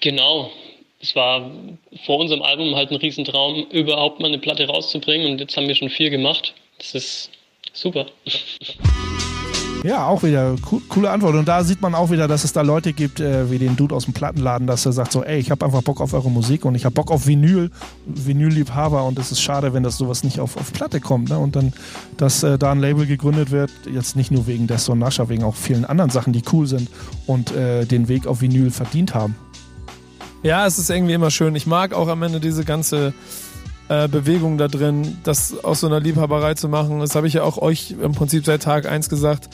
genau, 0.00 0.50
es 1.02 1.16
war 1.16 1.50
vor 2.06 2.18
unserem 2.18 2.42
Album 2.42 2.74
halt 2.76 2.90
ein 2.90 2.96
Riesentraum, 2.96 3.66
überhaupt 3.70 4.20
mal 4.20 4.28
eine 4.28 4.38
Platte 4.38 4.66
rauszubringen 4.66 5.32
und 5.32 5.40
jetzt 5.40 5.56
haben 5.56 5.66
wir 5.66 5.74
schon 5.74 5.90
vier 5.90 6.10
gemacht. 6.10 6.54
Das 6.78 6.94
ist 6.94 7.30
super. 7.72 8.06
Ja, 9.84 10.06
auch 10.06 10.22
wieder 10.22 10.54
co 10.62 10.80
coole 10.88 11.10
Antwort. 11.10 11.34
Und 11.34 11.48
da 11.48 11.64
sieht 11.64 11.80
man 11.80 11.96
auch 11.96 12.10
wieder, 12.12 12.28
dass 12.28 12.44
es 12.44 12.52
da 12.52 12.62
Leute 12.62 12.92
gibt, 12.92 13.18
äh, 13.18 13.50
wie 13.50 13.58
den 13.58 13.74
Dude 13.74 13.96
aus 13.96 14.04
dem 14.04 14.14
Plattenladen, 14.14 14.68
dass 14.68 14.86
er 14.86 14.92
sagt 14.92 15.10
so, 15.10 15.24
ey, 15.24 15.40
ich 15.40 15.50
habe 15.50 15.64
einfach 15.64 15.82
Bock 15.82 16.00
auf 16.00 16.14
eure 16.14 16.30
Musik 16.30 16.64
und 16.64 16.76
ich 16.76 16.84
habe 16.84 16.94
Bock 16.94 17.10
auf 17.10 17.26
Vinyl, 17.26 17.72
Vinyl-Liebhaber 18.06 19.02
und 19.02 19.18
es 19.18 19.32
ist 19.32 19.40
schade, 19.40 19.74
wenn 19.74 19.82
das 19.82 19.98
sowas 19.98 20.22
nicht 20.22 20.38
auf, 20.38 20.56
auf 20.56 20.72
Platte 20.72 21.00
kommt. 21.00 21.30
Ne? 21.30 21.38
Und 21.38 21.56
dann, 21.56 21.72
dass 22.16 22.44
äh, 22.44 22.58
da 22.58 22.70
ein 22.70 22.78
Label 22.78 23.06
gegründet 23.06 23.50
wird, 23.50 23.72
jetzt 23.92 24.14
nicht 24.14 24.30
nur 24.30 24.46
wegen 24.46 24.68
Desto 24.68 24.94
Nascher, 24.94 25.28
wegen 25.28 25.42
auch 25.42 25.56
vielen 25.56 25.84
anderen 25.84 26.10
Sachen, 26.10 26.32
die 26.32 26.42
cool 26.52 26.68
sind 26.68 26.88
und 27.26 27.50
äh, 27.50 27.84
den 27.84 28.06
Weg 28.06 28.28
auf 28.28 28.40
Vinyl 28.40 28.70
verdient 28.70 29.14
haben. 29.16 29.34
Ja, 30.42 30.66
es 30.66 30.78
ist 30.78 30.90
irgendwie 30.90 31.12
immer 31.12 31.30
schön. 31.30 31.54
Ich 31.54 31.66
mag 31.66 31.94
auch 31.94 32.08
am 32.08 32.22
Ende 32.22 32.40
diese 32.40 32.64
ganze 32.64 33.14
äh, 33.88 34.08
Bewegung 34.08 34.58
da 34.58 34.68
drin, 34.68 35.18
das 35.22 35.62
aus 35.64 35.80
so 35.80 35.86
einer 35.86 36.00
Liebhaberei 36.00 36.54
zu 36.54 36.68
machen. 36.68 36.98
Das 37.00 37.14
habe 37.14 37.26
ich 37.28 37.34
ja 37.34 37.42
auch 37.44 37.58
euch 37.58 37.92
im 38.00 38.12
Prinzip 38.12 38.44
seit 38.44 38.62
Tag 38.62 38.86
1 38.86 39.08
gesagt, 39.08 39.50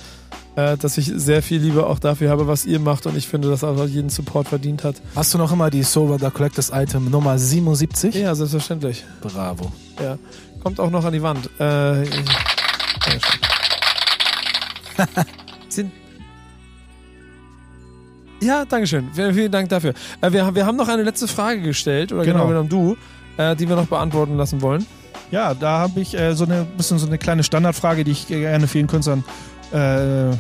äh, 0.57 0.77
dass 0.79 0.97
ich 0.97 1.13
sehr 1.15 1.43
viel 1.43 1.61
Liebe 1.61 1.87
auch 1.87 1.99
dafür 1.99 2.31
habe, 2.31 2.47
was 2.47 2.65
ihr 2.65 2.81
macht 2.81 3.07
und 3.07 3.17
ich 3.17 3.29
finde, 3.29 3.49
dass 3.49 3.65
auch 3.65 3.87
jeden 3.87 4.09
Support 4.09 4.49
verdient 4.49 4.83
hat. 4.83 4.97
Hast 5.15 5.35
du 5.35 5.39
noch 5.39 5.53
immer 5.53 5.71
die 5.71 5.83
Sober 5.83 6.19
the 6.19 6.31
Collectors 6.31 6.71
Item 6.73 7.11
Nummer 7.11 7.39
77? 7.39 8.15
Ja, 8.15 8.35
selbstverständlich. 8.35 9.05
Bravo. 9.21 9.71
Ja. 10.03 10.19
Kommt 10.63 10.81
auch 10.81 10.91
noch 10.91 11.05
an 11.05 11.13
die 11.13 11.23
Wand. 11.23 11.51
Äh, 11.61 12.05
Sind 15.69 15.93
ja, 18.41 18.65
Dankeschön. 18.65 19.09
Vielen, 19.13 19.35
vielen 19.35 19.53
Dank 19.53 19.69
dafür. 19.69 19.95
Äh, 20.21 20.33
wir, 20.33 20.55
wir 20.55 20.67
haben 20.67 20.77
noch 20.77 20.89
eine 20.89 21.03
letzte 21.03 21.29
Frage 21.29 21.63
gestellt, 21.63 22.13
oder 22.13 22.25
genau, 22.25 22.47
genau 22.47 22.63
du, 22.63 22.97
äh, 23.37 23.57
die 23.57 23.69
wir 23.69 23.77
noch 23.77 23.87
beantworten 23.87 24.37
lassen 24.37 24.63
wollen. 24.63 24.87
Ja, 25.31 25.55
da 25.55 25.79
habe 25.79 26.01
ich 26.01 26.19
äh, 26.19 26.35
so 26.35 26.45
eine 26.45 26.65
bisschen 26.65 26.99
so 26.99 27.07
eine 27.07 27.19
kleine 27.19 27.43
Standardfrage, 27.43 28.05
die 28.05 28.13
ich 28.13 28.29
gerne 28.29 28.67
vielen 28.67 28.87
Künstlern 28.87 29.25
äh, 29.73 30.35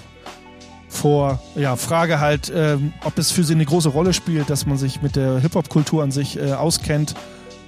vor, 0.88 1.40
ja, 1.54 1.76
Frage 1.76 2.18
halt, 2.18 2.50
ähm, 2.54 2.92
ob 3.04 3.18
es 3.18 3.30
für 3.30 3.44
sie 3.44 3.54
eine 3.54 3.66
große 3.66 3.90
Rolle 3.90 4.14
spielt, 4.14 4.48
dass 4.48 4.64
man 4.64 4.78
sich 4.78 5.02
mit 5.02 5.16
der 5.16 5.38
Hip-Hop-Kultur 5.38 6.02
an 6.02 6.10
sich 6.10 6.38
äh, 6.38 6.52
auskennt 6.52 7.14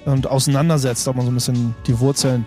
und 0.06 0.26
auseinandersetzt, 0.26 1.06
ob 1.06 1.16
man 1.16 1.26
so 1.26 1.30
ein 1.30 1.34
bisschen 1.34 1.74
die 1.86 1.98
Wurzeln 2.00 2.46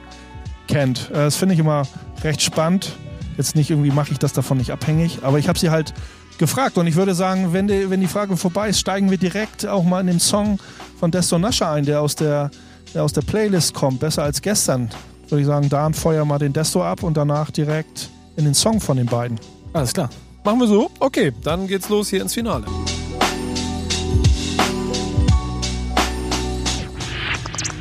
kennt. 0.67 1.11
Äh, 1.11 1.15
das 1.15 1.35
finde 1.35 1.53
ich 1.53 1.59
immer 1.59 1.83
recht 2.23 2.41
spannend. 2.41 2.93
Jetzt 3.37 3.55
nicht 3.55 3.69
irgendwie 3.69 3.91
mache 3.91 4.11
ich 4.11 4.19
das 4.19 4.33
davon 4.33 4.57
nicht 4.57 4.71
abhängig, 4.71 5.19
aber 5.21 5.37
ich 5.37 5.47
habe 5.47 5.59
sie 5.59 5.69
halt 5.69 5.93
gefragt. 6.37 6.77
Und 6.77 6.87
ich 6.87 6.95
würde 6.95 7.13
sagen, 7.13 7.53
wenn 7.53 7.67
die, 7.67 7.89
wenn 7.89 8.01
die 8.01 8.07
Frage 8.07 8.37
vorbei 8.37 8.69
ist, 8.69 8.79
steigen 8.79 9.09
wir 9.09 9.17
direkt 9.17 9.65
auch 9.65 9.83
mal 9.83 10.01
in 10.01 10.07
den 10.07 10.19
Song 10.19 10.59
von 10.99 11.11
Desto 11.11 11.37
Nascher 11.37 11.71
ein, 11.71 11.85
der 11.85 12.01
aus 12.01 12.15
der, 12.15 12.51
der 12.93 13.03
aus 13.03 13.13
der 13.13 13.21
Playlist 13.21 13.73
kommt. 13.73 13.99
Besser 13.99 14.23
als 14.23 14.41
gestern. 14.41 14.89
Würde 15.29 15.41
ich 15.41 15.47
sagen, 15.47 15.69
da 15.69 15.89
feuer 15.91 16.25
mal 16.25 16.39
den 16.39 16.53
Desto 16.53 16.83
ab 16.83 17.03
und 17.03 17.15
danach 17.15 17.51
direkt 17.51 18.09
in 18.35 18.45
den 18.45 18.53
Song 18.53 18.79
von 18.79 18.97
den 18.97 19.05
beiden. 19.05 19.39
Alles 19.73 19.93
klar. 19.93 20.09
Machen 20.43 20.59
wir 20.59 20.67
so? 20.67 20.91
Okay, 20.99 21.31
dann 21.43 21.67
geht's 21.67 21.87
los 21.89 22.09
hier 22.09 22.21
ins 22.21 22.33
Finale. 22.33 22.65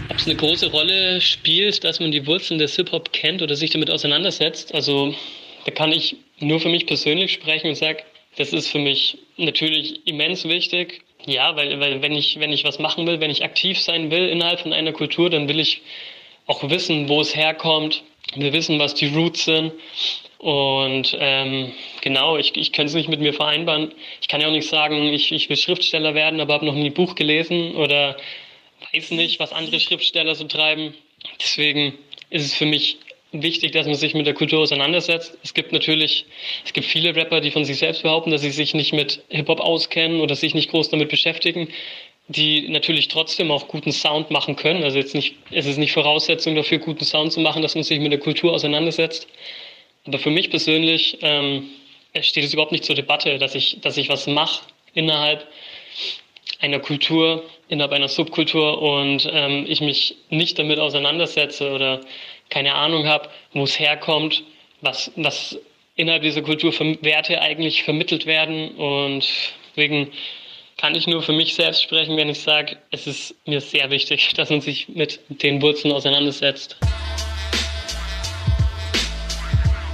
Ob 0.08 0.16
es 0.16 0.26
eine 0.26 0.36
große 0.36 0.70
Rolle 0.70 1.20
spielt, 1.20 1.82
dass 1.82 1.98
man 1.98 2.12
die 2.12 2.24
Wurzeln 2.26 2.60
des 2.60 2.76
Hip-Hop 2.76 3.12
kennt 3.12 3.42
oder 3.42 3.56
sich 3.56 3.70
damit 3.70 3.90
auseinandersetzt, 3.90 4.72
also 4.74 5.12
da 5.64 5.72
kann 5.72 5.90
ich 5.90 6.16
nur 6.38 6.60
für 6.60 6.68
mich 6.68 6.86
persönlich 6.86 7.32
sprechen 7.32 7.68
und 7.68 7.76
sage, 7.76 8.04
das 8.36 8.52
ist 8.52 8.68
für 8.68 8.78
mich 8.78 9.18
natürlich 9.36 10.06
immens 10.06 10.44
wichtig. 10.44 11.02
Ja, 11.26 11.54
weil, 11.56 11.78
weil 11.78 12.02
wenn, 12.02 12.12
ich, 12.12 12.40
wenn 12.40 12.52
ich 12.52 12.64
was 12.64 12.78
machen 12.78 13.06
will, 13.06 13.20
wenn 13.20 13.30
ich 13.30 13.44
aktiv 13.44 13.78
sein 13.78 14.10
will 14.10 14.28
innerhalb 14.28 14.60
von 14.60 14.72
einer 14.72 14.92
Kultur, 14.92 15.30
dann 15.30 15.48
will 15.48 15.60
ich 15.60 15.82
auch 16.46 16.68
wissen, 16.68 17.08
wo 17.08 17.20
es 17.20 17.36
herkommt. 17.36 18.02
Wir 18.34 18.52
wissen, 18.52 18.78
was 18.78 18.94
die 18.94 19.06
Roots 19.06 19.44
sind. 19.44 19.72
Und 20.38 21.16
ähm, 21.20 21.72
genau, 22.00 22.36
ich, 22.36 22.56
ich 22.56 22.72
kann 22.72 22.86
es 22.86 22.94
nicht 22.94 23.08
mit 23.08 23.20
mir 23.20 23.32
vereinbaren. 23.32 23.92
Ich 24.20 24.26
kann 24.26 24.40
ja 24.40 24.48
auch 24.48 24.52
nicht 24.52 24.68
sagen, 24.68 25.12
ich, 25.12 25.30
ich 25.30 25.48
will 25.48 25.56
Schriftsteller 25.56 26.14
werden, 26.14 26.40
aber 26.40 26.54
habe 26.54 26.66
noch 26.66 26.74
nie 26.74 26.86
ein 26.86 26.94
Buch 26.94 27.14
gelesen 27.14 27.76
oder 27.76 28.16
weiß 28.92 29.12
nicht, 29.12 29.38
was 29.38 29.52
andere 29.52 29.78
Schriftsteller 29.78 30.34
so 30.34 30.44
treiben. 30.44 30.94
Deswegen 31.40 31.96
ist 32.30 32.44
es 32.44 32.54
für 32.54 32.66
mich 32.66 32.98
wichtig, 33.32 33.72
dass 33.72 33.86
man 33.86 33.94
sich 33.94 34.14
mit 34.14 34.26
der 34.26 34.34
Kultur 34.34 34.60
auseinandersetzt. 34.60 35.36
Es 35.42 35.54
gibt 35.54 35.72
natürlich, 35.72 36.26
es 36.64 36.72
gibt 36.72 36.86
viele 36.86 37.16
Rapper, 37.16 37.40
die 37.40 37.50
von 37.50 37.64
sich 37.64 37.78
selbst 37.78 38.02
behaupten, 38.02 38.30
dass 38.30 38.42
sie 38.42 38.50
sich 38.50 38.74
nicht 38.74 38.92
mit 38.92 39.22
Hip-Hop 39.30 39.60
auskennen 39.60 40.20
oder 40.20 40.36
sich 40.36 40.54
nicht 40.54 40.70
groß 40.70 40.90
damit 40.90 41.08
beschäftigen, 41.08 41.68
die 42.28 42.68
natürlich 42.68 43.08
trotzdem 43.08 43.50
auch 43.50 43.68
guten 43.68 43.92
Sound 43.92 44.30
machen 44.30 44.56
können. 44.56 44.84
Also 44.84 44.98
jetzt 44.98 45.14
nicht, 45.14 45.36
es 45.50 45.66
ist 45.66 45.78
nicht 45.78 45.92
Voraussetzung 45.92 46.54
dafür, 46.54 46.78
guten 46.78 47.04
Sound 47.04 47.32
zu 47.32 47.40
machen, 47.40 47.62
dass 47.62 47.74
man 47.74 47.84
sich 47.84 47.98
mit 47.98 48.12
der 48.12 48.20
Kultur 48.20 48.52
auseinandersetzt. 48.52 49.26
Aber 50.04 50.18
für 50.18 50.30
mich 50.30 50.50
persönlich 50.50 51.18
ähm, 51.22 51.70
steht 52.20 52.44
es 52.44 52.52
überhaupt 52.52 52.72
nicht 52.72 52.84
zur 52.84 52.96
Debatte, 52.96 53.38
dass 53.38 53.54
ich, 53.54 53.78
dass 53.80 53.96
ich 53.96 54.08
was 54.08 54.26
mache 54.26 54.64
innerhalb 54.94 55.46
einer 56.60 56.78
Kultur, 56.78 57.44
innerhalb 57.68 57.92
einer 57.92 58.08
Subkultur 58.08 58.80
und 58.80 59.28
ähm, 59.32 59.64
ich 59.68 59.80
mich 59.80 60.16
nicht 60.30 60.58
damit 60.58 60.78
auseinandersetze 60.78 61.72
oder 61.72 62.00
keine 62.52 62.74
Ahnung 62.74 63.06
habe, 63.06 63.28
wo 63.54 63.64
es 63.64 63.78
herkommt, 63.78 64.44
was, 64.82 65.10
was 65.16 65.56
innerhalb 65.96 66.22
dieser 66.22 66.42
Kultur 66.42 66.72
für 66.72 67.02
Werte 67.02 67.40
eigentlich 67.40 67.82
vermittelt 67.82 68.26
werden. 68.26 68.72
Und 68.76 69.26
deswegen 69.70 70.12
kann 70.76 70.94
ich 70.94 71.06
nur 71.06 71.22
für 71.22 71.32
mich 71.32 71.54
selbst 71.54 71.82
sprechen, 71.82 72.16
wenn 72.18 72.28
ich 72.28 72.42
sage, 72.42 72.76
es 72.90 73.06
ist 73.06 73.34
mir 73.46 73.60
sehr 73.60 73.90
wichtig, 73.90 74.32
dass 74.36 74.50
man 74.50 74.60
sich 74.60 74.88
mit 74.88 75.20
den 75.28 75.62
Wurzeln 75.62 75.94
auseinandersetzt. 75.94 76.76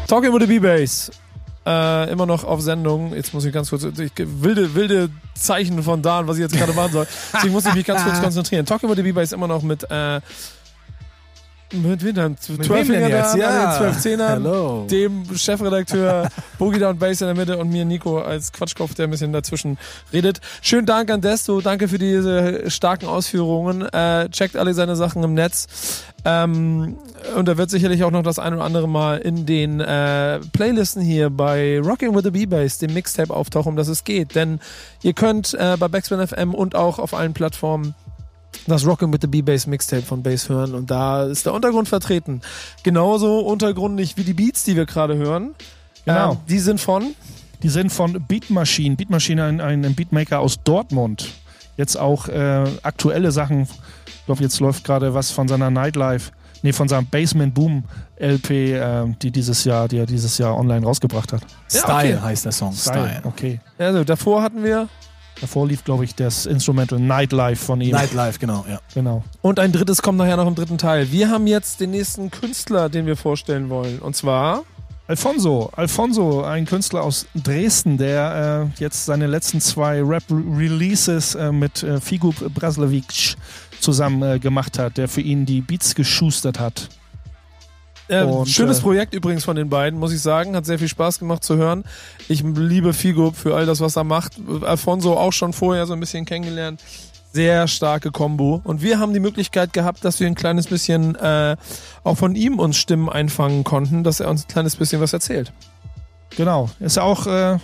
Talking 0.09 0.33
with 0.33 0.41
the 0.41 0.59
B-Bass. 0.59 1.13
Äh, 1.65 2.11
immer 2.11 2.27
noch 2.27 2.45
auf 2.45 2.61
Sendung. 2.63 3.15
Jetzt 3.15 3.35
muss 3.35 3.45
ich 3.45 3.53
ganz 3.53 3.69
kurz, 3.69 3.85
ich, 3.85 4.11
wilde, 4.17 4.75
wilde 4.75 5.11
Zeichen 5.35 5.81
von 5.83 6.01
Dan, 6.03 6.27
was 6.27 6.39
ich 6.39 6.43
jetzt 6.43 6.57
gerade 6.57 6.73
machen 6.73 6.93
soll. 6.93 7.07
Deswegen 7.35 7.53
muss 7.53 7.67
ich 7.67 7.75
mich 7.75 7.85
ganz 7.85 8.03
kurz 8.03 8.21
konzentrieren. 8.21 8.65
Talking 8.65 8.89
with 8.89 8.97
the 8.97 9.03
B-Bass 9.03 9.33
immer 9.33 9.47
noch 9.47 9.63
mit 9.63 9.85
äh, 9.91 10.21
Mit 11.73 12.03
wem 12.03 12.15
dann? 12.15 12.31
Mit 12.33 12.41
Zwölf 12.41 12.69
wem 12.71 12.77
denn 12.77 13.05
Finger 13.05 13.09
jetzt? 13.09 13.35
da, 13.35 13.39
Ja. 13.39 13.49
an 13.49 13.71
den 13.71 13.77
zwölf 13.79 13.99
Zehnern, 14.01 14.43
Hello. 14.43 14.87
dem 14.91 15.25
Chefredakteur 15.37 16.29
Boogie 16.59 16.79
Down 16.79 16.99
Bass 16.99 17.21
in 17.21 17.27
der 17.27 17.37
Mitte 17.37 17.59
und 17.59 17.69
mir 17.71 17.85
Nico 17.85 18.19
als 18.21 18.53
Quatschkopf, 18.53 18.95
der 18.95 19.07
ein 19.07 19.11
bisschen 19.11 19.33
dazwischen 19.35 19.77
redet. 20.13 20.41
Schönen 20.63 20.87
Dank 20.87 21.11
an 21.11 21.21
Desto, 21.21 21.61
danke 21.61 21.89
für 21.89 21.99
diese 21.99 22.71
starken 22.71 23.07
Ausführungen. 23.07 23.83
Äh, 23.83 24.31
checkt 24.31 24.57
alle 24.57 24.73
seine 24.73 24.97
Sachen 24.97 25.23
im 25.23 25.35
Netz. 25.35 26.05
Ähm, 26.25 26.97
und 27.37 27.47
da 27.47 27.57
wird 27.59 27.69
sicherlich 27.71 28.03
auch 28.03 28.11
noch 28.11 28.23
das 28.23 28.39
ein 28.39 28.55
oder 28.55 28.65
andere 28.65 28.89
Mal 28.89 29.19
in 29.19 29.45
den 29.45 29.81
äh, 29.81 30.41
Playlisten 30.53 31.03
hier 31.03 31.29
bei 31.31 31.79
Rocking 31.81 32.15
with 32.15 32.25
the 32.25 32.31
B-Bass, 32.31 32.79
dem 32.79 32.95
Mixtape 32.95 33.33
auftauchen, 33.35 33.71
um 33.73 33.77
das 33.77 33.89
es 33.89 34.05
geht. 34.05 34.35
Denn 34.35 34.61
ihr 35.03 35.13
könnt 35.13 35.53
äh, 35.55 35.77
bei 35.79 35.89
Backspin 35.89 36.27
FM 36.27 36.55
und 36.55 36.75
auch 36.75 36.99
auf 36.99 37.13
allen 37.15 37.35
Plattformen 37.35 37.95
das 38.69 38.87
Rockin' 38.87 39.13
with 39.13 39.21
the 39.23 39.27
B-Bass 39.27 39.67
Mixtape 39.67 40.03
von 40.03 40.23
Bass 40.23 40.49
hören 40.49 40.75
und 40.75 40.91
da 40.91 41.25
ist 41.25 41.47
der 41.47 41.55
Untergrund 41.55 41.89
vertreten. 41.89 42.41
Genauso 42.83 43.41
untergrundig 43.41 44.17
wie 44.17 44.25
die 44.25 44.35
Beats, 44.35 44.65
die 44.65 44.77
wir 44.77 44.87
gerade 44.87 45.17
hören. 45.17 45.55
Genau. 46.05 46.33
Ähm, 46.33 46.39
die 46.49 46.59
sind 46.59 46.81
von 46.81 47.15
Die 47.63 47.69
sind 47.69 47.91
von 47.91 48.25
Beat 48.27 48.51
Machine. 48.51 48.97
Beat 48.97 49.11
Machine, 49.11 49.45
ein, 49.45 49.61
ein 49.61 49.95
Beatmaker 49.95 50.41
aus 50.41 50.63
Dortmund. 50.63 51.29
Jetzt 51.77 51.97
auch 51.97 52.29
äh, 52.29 52.65
aktuelle 52.83 53.33
Sachen. 53.33 53.63
Ich 53.63 54.27
glaube, 54.27 54.43
jetzt 54.43 54.61
läuft 54.61 54.85
gerade 54.85 55.15
was 55.15 55.31
von 55.31 55.49
seiner 55.49 55.71
Nightlife, 55.71 56.33
nee, 56.63 56.73
von 56.73 56.89
seinem 56.89 57.07
Basement 57.07 57.55
Boom 57.55 57.85
LP, 58.21 58.51
äh, 58.51 59.07
die 59.23 59.31
dieses 59.31 59.65
Jahr, 59.65 59.89
die 59.89 59.99
er 59.99 60.07
dieses 60.07 60.39
Jahr 60.39 60.57
online 60.57 60.85
rausgebracht 60.85 61.33
hat. 61.33 61.43
Ja, 61.73 61.81
Style 61.81 62.17
okay. 62.17 62.23
heißt 62.23 62.45
der 62.45 62.53
Song. 62.53 62.73
Style. 62.75 63.21
Okay. 63.25 63.61
Also 63.79 64.05
davor 64.05 64.43
hatten 64.43 64.63
wir 64.63 64.89
Davor 65.41 65.67
lief, 65.67 65.85
glaube 65.85 66.05
ich, 66.05 66.15
das 66.15 66.47
Instrumental 66.47 66.99
Nightlife 66.99 67.65
von 67.65 67.81
ihm. 67.81 67.93
Nightlife, 67.93 68.39
genau, 68.39 68.65
ja. 68.69 68.81
Genau. 68.95 69.23
und 69.43 69.61
ein 69.61 69.73
drittes 69.73 70.03
kommt 70.03 70.19
nachher 70.19 70.37
noch 70.37 70.47
im 70.47 70.55
dritten 70.55 70.79
Teil. 70.79 71.13
Wir 71.13 71.31
haben 71.31 71.47
jetzt 71.47 71.81
den 71.81 71.91
nächsten 71.91 72.31
Künstler, 72.31 72.89
den 72.89 73.07
wir 73.07 73.17
vorstellen 73.17 73.71
wollen. 73.71 73.99
Und 74.01 74.17
zwar 74.17 74.65
Alfonso, 75.09 75.71
Alfonso, 75.75 76.43
ein 76.43 76.67
Künstler 76.67 77.03
aus 77.03 77.27
Dresden, 77.35 77.97
der 77.97 78.71
äh, 78.77 78.81
jetzt 78.81 79.07
seine 79.07 79.27
letzten 79.27 79.59
zwei 79.59 80.03
Rap-Releases 80.03 81.35
äh, 81.35 81.51
mit 81.51 81.83
äh, 81.83 81.99
Figu 81.99 82.33
Braslevic 82.53 83.37
zusammen 83.81 84.23
äh, 84.23 84.39
gemacht 84.39 84.79
hat, 84.79 84.99
der 84.99 85.09
für 85.09 85.23
ihn 85.23 85.47
die 85.47 85.63
Beats 85.63 85.95
geschustert 85.95 86.61
hat. 86.61 86.91
Äh, 88.09 88.23
Und, 88.23 88.49
schönes 88.49 88.79
äh, 88.79 88.83
Projekt 88.83 89.15
übrigens 89.15 89.45
von 89.45 89.57
den 89.57 89.69
beiden, 89.69 89.99
muss 89.99 90.13
ich 90.13 90.21
sagen. 90.21 90.57
Hat 90.57 90.67
sehr 90.67 90.79
viel 90.79 90.89
Spaß 90.89 91.19
gemacht 91.19 91.45
zu 91.45 91.57
hören. 91.57 91.85
Ich 92.29 92.43
liebe 92.43 92.93
Figo 92.93 93.33
für 93.33 93.55
all 93.55 93.67
das, 93.67 93.81
was 93.81 93.97
er 93.97 94.05
macht. 94.05 94.35
Alfonso 94.63 95.17
auch 95.17 95.33
schon 95.33 95.53
vorher 95.53 95.87
so 95.87 95.93
ein 95.93 96.01
bisschen 96.01 96.25
kennengelernt. 96.25 96.81
Sehr 97.33 97.69
starke 97.69 98.11
Combo. 98.11 98.61
Und 98.65 98.83
wir 98.83 98.99
haben 98.99 99.13
die 99.13 99.21
Möglichkeit 99.21 99.73
gehabt, 99.73 100.05
dass 100.05 100.19
wir 100.19 100.27
ein 100.27 100.35
kleines 100.35 100.67
bisschen 100.67 101.15
äh, 101.17 101.57
auch 102.03 102.17
von 102.17 102.35
ihm 102.35 102.59
uns 102.59 102.77
Stimmen 102.77 103.09
einfangen 103.09 103.65
konnten, 103.65 104.03
dass 104.03 104.21
er 104.21 104.31
uns 104.31 104.45
ein 104.45 104.49
kleines 104.49 104.77
bisschen 104.77 105.01
was 105.01 105.13
erzählt. 105.13 105.53
Genau. 106.37 106.71
Ist 106.81 106.97
ja 106.97 107.03
auch 107.03 107.27
äh, 107.27 107.59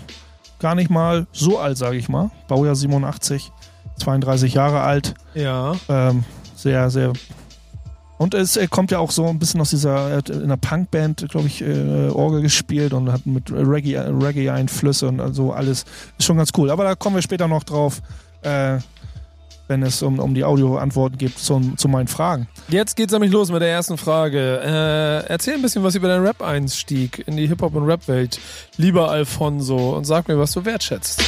gar 0.58 0.74
nicht 0.74 0.90
mal 0.90 1.26
so 1.32 1.58
alt, 1.58 1.78
sage 1.78 1.96
ich 1.96 2.08
mal. 2.08 2.30
Baujahr 2.48 2.74
87, 2.74 3.52
32 3.98 4.54
Jahre 4.54 4.80
alt. 4.80 5.14
Ja. 5.34 5.74
Ähm, 5.88 6.24
sehr, 6.56 6.90
sehr. 6.90 7.12
Und 8.24 8.32
es 8.32 8.56
er 8.56 8.68
kommt 8.68 8.90
ja 8.90 9.00
auch 9.00 9.10
so 9.10 9.26
ein 9.26 9.38
bisschen 9.38 9.60
aus 9.60 9.68
dieser, 9.68 10.08
er 10.08 10.16
hat 10.16 10.30
in 10.30 10.44
einer 10.44 10.56
Punkband, 10.56 11.26
glaube 11.28 11.46
ich, 11.46 11.60
äh, 11.60 12.08
Orgel 12.08 12.40
gespielt 12.40 12.94
und 12.94 13.12
hat 13.12 13.26
mit 13.26 13.50
Reggae- 13.50 13.98
Reggae-Einflüsse 13.98 15.08
und 15.08 15.20
also 15.20 15.52
alles. 15.52 15.84
Ist 16.16 16.24
schon 16.24 16.38
ganz 16.38 16.48
cool. 16.56 16.70
Aber 16.70 16.84
da 16.84 16.94
kommen 16.94 17.16
wir 17.16 17.20
später 17.20 17.48
noch 17.48 17.64
drauf, 17.64 18.00
äh, 18.40 18.78
wenn 19.68 19.82
es 19.82 20.02
um, 20.02 20.20
um 20.20 20.32
die 20.32 20.42
Audioantworten 20.42 21.18
geht 21.18 21.38
zu, 21.38 21.74
zu 21.76 21.86
meinen 21.86 22.08
Fragen. 22.08 22.48
Jetzt 22.68 22.96
geht's 22.96 23.12
nämlich 23.12 23.30
los 23.30 23.50
mit 23.52 23.60
der 23.60 23.68
ersten 23.68 23.98
Frage. 23.98 24.58
Äh, 24.62 25.30
erzähl 25.30 25.56
ein 25.56 25.62
bisschen 25.62 25.82
was 25.82 25.94
über 25.94 26.08
deinen 26.08 26.24
Rap-Einstieg 26.24 27.24
in 27.28 27.36
die 27.36 27.46
Hip-Hop- 27.46 27.74
und 27.74 27.84
Rap-Welt, 27.84 28.40
lieber 28.78 29.10
Alfonso, 29.10 29.96
und 29.98 30.06
sag 30.06 30.28
mir, 30.28 30.38
was 30.38 30.52
du 30.52 30.64
wertschätzt. 30.64 31.22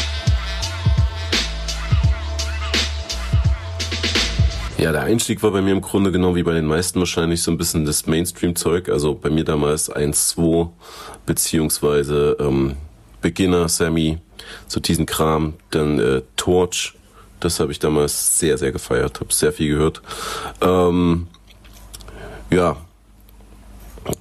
Ja, 4.78 4.92
der 4.92 5.04
Einstieg 5.04 5.42
war 5.42 5.52
bei 5.52 5.62
mir 5.62 5.72
im 5.72 5.80
Grunde 5.80 6.12
genommen 6.12 6.36
wie 6.36 6.42
bei 6.42 6.52
den 6.52 6.66
meisten 6.66 6.98
wahrscheinlich 6.98 7.42
so 7.42 7.50
ein 7.50 7.56
bisschen 7.56 7.86
das 7.86 8.06
Mainstream-Zeug. 8.06 8.90
Also 8.90 9.14
bei 9.14 9.30
mir 9.30 9.42
damals 9.42 9.90
1-2, 9.90 10.68
beziehungsweise 11.24 12.36
ähm, 12.38 12.76
Beginner, 13.22 13.70
Sammy, 13.70 14.18
so 14.68 14.78
diesen 14.78 15.06
Kram. 15.06 15.54
Dann 15.70 15.98
äh, 15.98 16.20
Torch, 16.36 16.92
das 17.40 17.58
habe 17.58 17.72
ich 17.72 17.78
damals 17.78 18.38
sehr, 18.38 18.58
sehr 18.58 18.70
gefeiert, 18.70 19.18
habe 19.20 19.32
sehr 19.32 19.52
viel 19.52 19.74
gehört. 19.74 20.02
Ähm, 20.60 21.26
ja, 22.50 22.76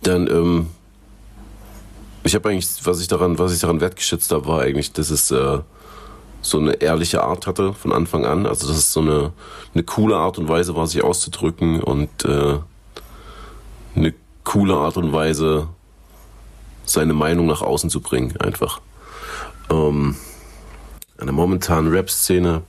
dann, 0.03 0.27
ähm, 0.27 0.67
ich 2.23 2.33
habe 2.33 2.49
eigentlich, 2.49 2.69
was 2.83 3.01
ich 3.01 3.09
daran, 3.09 3.37
was 3.37 3.53
ich 3.53 3.59
daran 3.59 3.81
wertgeschätzt 3.81 4.31
habe, 4.31 4.47
war 4.47 4.61
eigentlich, 4.61 4.93
dass 4.93 5.09
es 5.09 5.31
äh, 5.31 5.59
so 6.45 6.59
eine 6.59 6.73
ehrliche 6.73 7.23
Art 7.23 7.47
hatte 7.47 7.73
von 7.73 7.91
Anfang 7.91 8.25
an. 8.25 8.45
Also 8.45 8.67
dass 8.67 8.77
es 8.77 8.93
so 8.93 9.01
eine, 9.01 9.33
eine 9.73 9.83
coole 9.83 10.15
Art 10.15 10.37
und 10.37 10.47
Weise 10.47 10.75
war, 10.75 10.85
sich 10.85 11.03
auszudrücken 11.03 11.81
und 11.81 12.23
äh, 12.23 12.59
eine 13.95 14.13
coole 14.43 14.75
Art 14.75 14.97
und 14.97 15.11
Weise, 15.11 15.67
seine 16.85 17.13
Meinung 17.13 17.47
nach 17.47 17.63
außen 17.63 17.89
zu 17.89 17.99
bringen, 17.99 18.37
einfach. 18.37 18.79
Ähm, 19.71 20.15
an 21.17 21.25
der 21.25 21.33
momentanen 21.33 21.91
Rap-Szene 21.91 22.61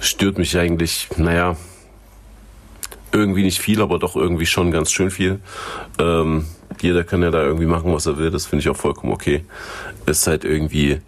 stört 0.00 0.38
mich 0.38 0.58
eigentlich, 0.58 1.08
naja, 1.16 1.56
irgendwie 3.12 3.44
nicht 3.44 3.60
viel, 3.60 3.80
aber 3.80 4.00
doch 4.00 4.16
irgendwie 4.16 4.46
schon 4.46 4.72
ganz 4.72 4.90
schön 4.90 5.12
viel. 5.12 5.40
Ähm, 6.00 6.46
jeder 6.80 7.04
kann 7.04 7.22
ja 7.22 7.30
da 7.30 7.44
irgendwie 7.44 7.66
machen, 7.66 7.92
was 7.92 8.06
er 8.06 8.18
will, 8.18 8.30
das 8.30 8.46
finde 8.46 8.62
ich 8.62 8.68
auch 8.68 8.76
vollkommen 8.76 9.12
okay. 9.12 9.44
Ist 10.06 10.26
halt 10.26 10.44
irgendwie 10.44 11.00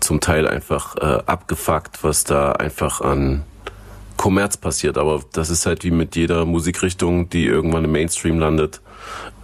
zum 0.00 0.20
Teil 0.20 0.46
einfach 0.46 0.96
äh, 0.96 1.22
abgefuckt, 1.26 2.02
was 2.04 2.24
da 2.24 2.52
einfach 2.52 3.00
an 3.00 3.44
Kommerz 4.16 4.56
passiert. 4.56 4.98
Aber 4.98 5.22
das 5.32 5.50
ist 5.50 5.66
halt 5.66 5.84
wie 5.84 5.90
mit 5.90 6.16
jeder 6.16 6.44
Musikrichtung, 6.44 7.30
die 7.30 7.46
irgendwann 7.46 7.84
im 7.84 7.92
Mainstream 7.92 8.38
landet. 8.38 8.80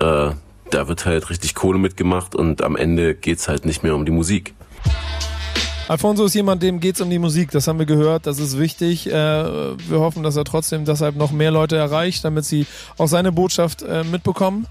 Äh, 0.01 0.31
da 0.71 0.89
wird 0.89 1.07
halt 1.07 1.31
richtig 1.31 1.55
Kohle 1.55 1.79
mitgemacht 1.79 2.35
und 2.35 2.63
am 2.63 2.77
Ende 2.77 3.15
geht's 3.15 3.49
halt 3.49 3.65
nicht 3.65 3.83
mehr 3.83 3.95
um 3.95 4.05
die 4.05 4.13
Musik. 4.13 4.55
Alfonso 5.87 6.25
ist 6.25 6.35
jemand, 6.35 6.63
dem 6.63 6.81
geht's 6.81 7.01
um 7.01 7.11
die 7.11 7.19
Musik. 7.19 7.51
Das 7.51 7.69
haben 7.69 7.79
wir 7.79 7.87
gehört. 7.87 8.27
Das 8.27 8.39
ist 8.39 8.59
wichtig. 8.59 9.07
Äh, 9.07 9.13
wir 9.13 10.01
hoffen, 10.01 10.23
dass 10.23 10.37
er 10.37 10.45
trotzdem 10.45 10.85
deshalb 10.85 11.17
noch 11.17 11.31
mehr 11.31 11.51
Leute 11.51 11.77
erreicht, 11.77 12.25
damit 12.25 12.45
sie 12.47 12.67
auch 12.97 13.07
seine 13.07 13.33
Botschaft 13.33 13.83
äh, 13.83 14.03
mitbekommen. 14.03 14.67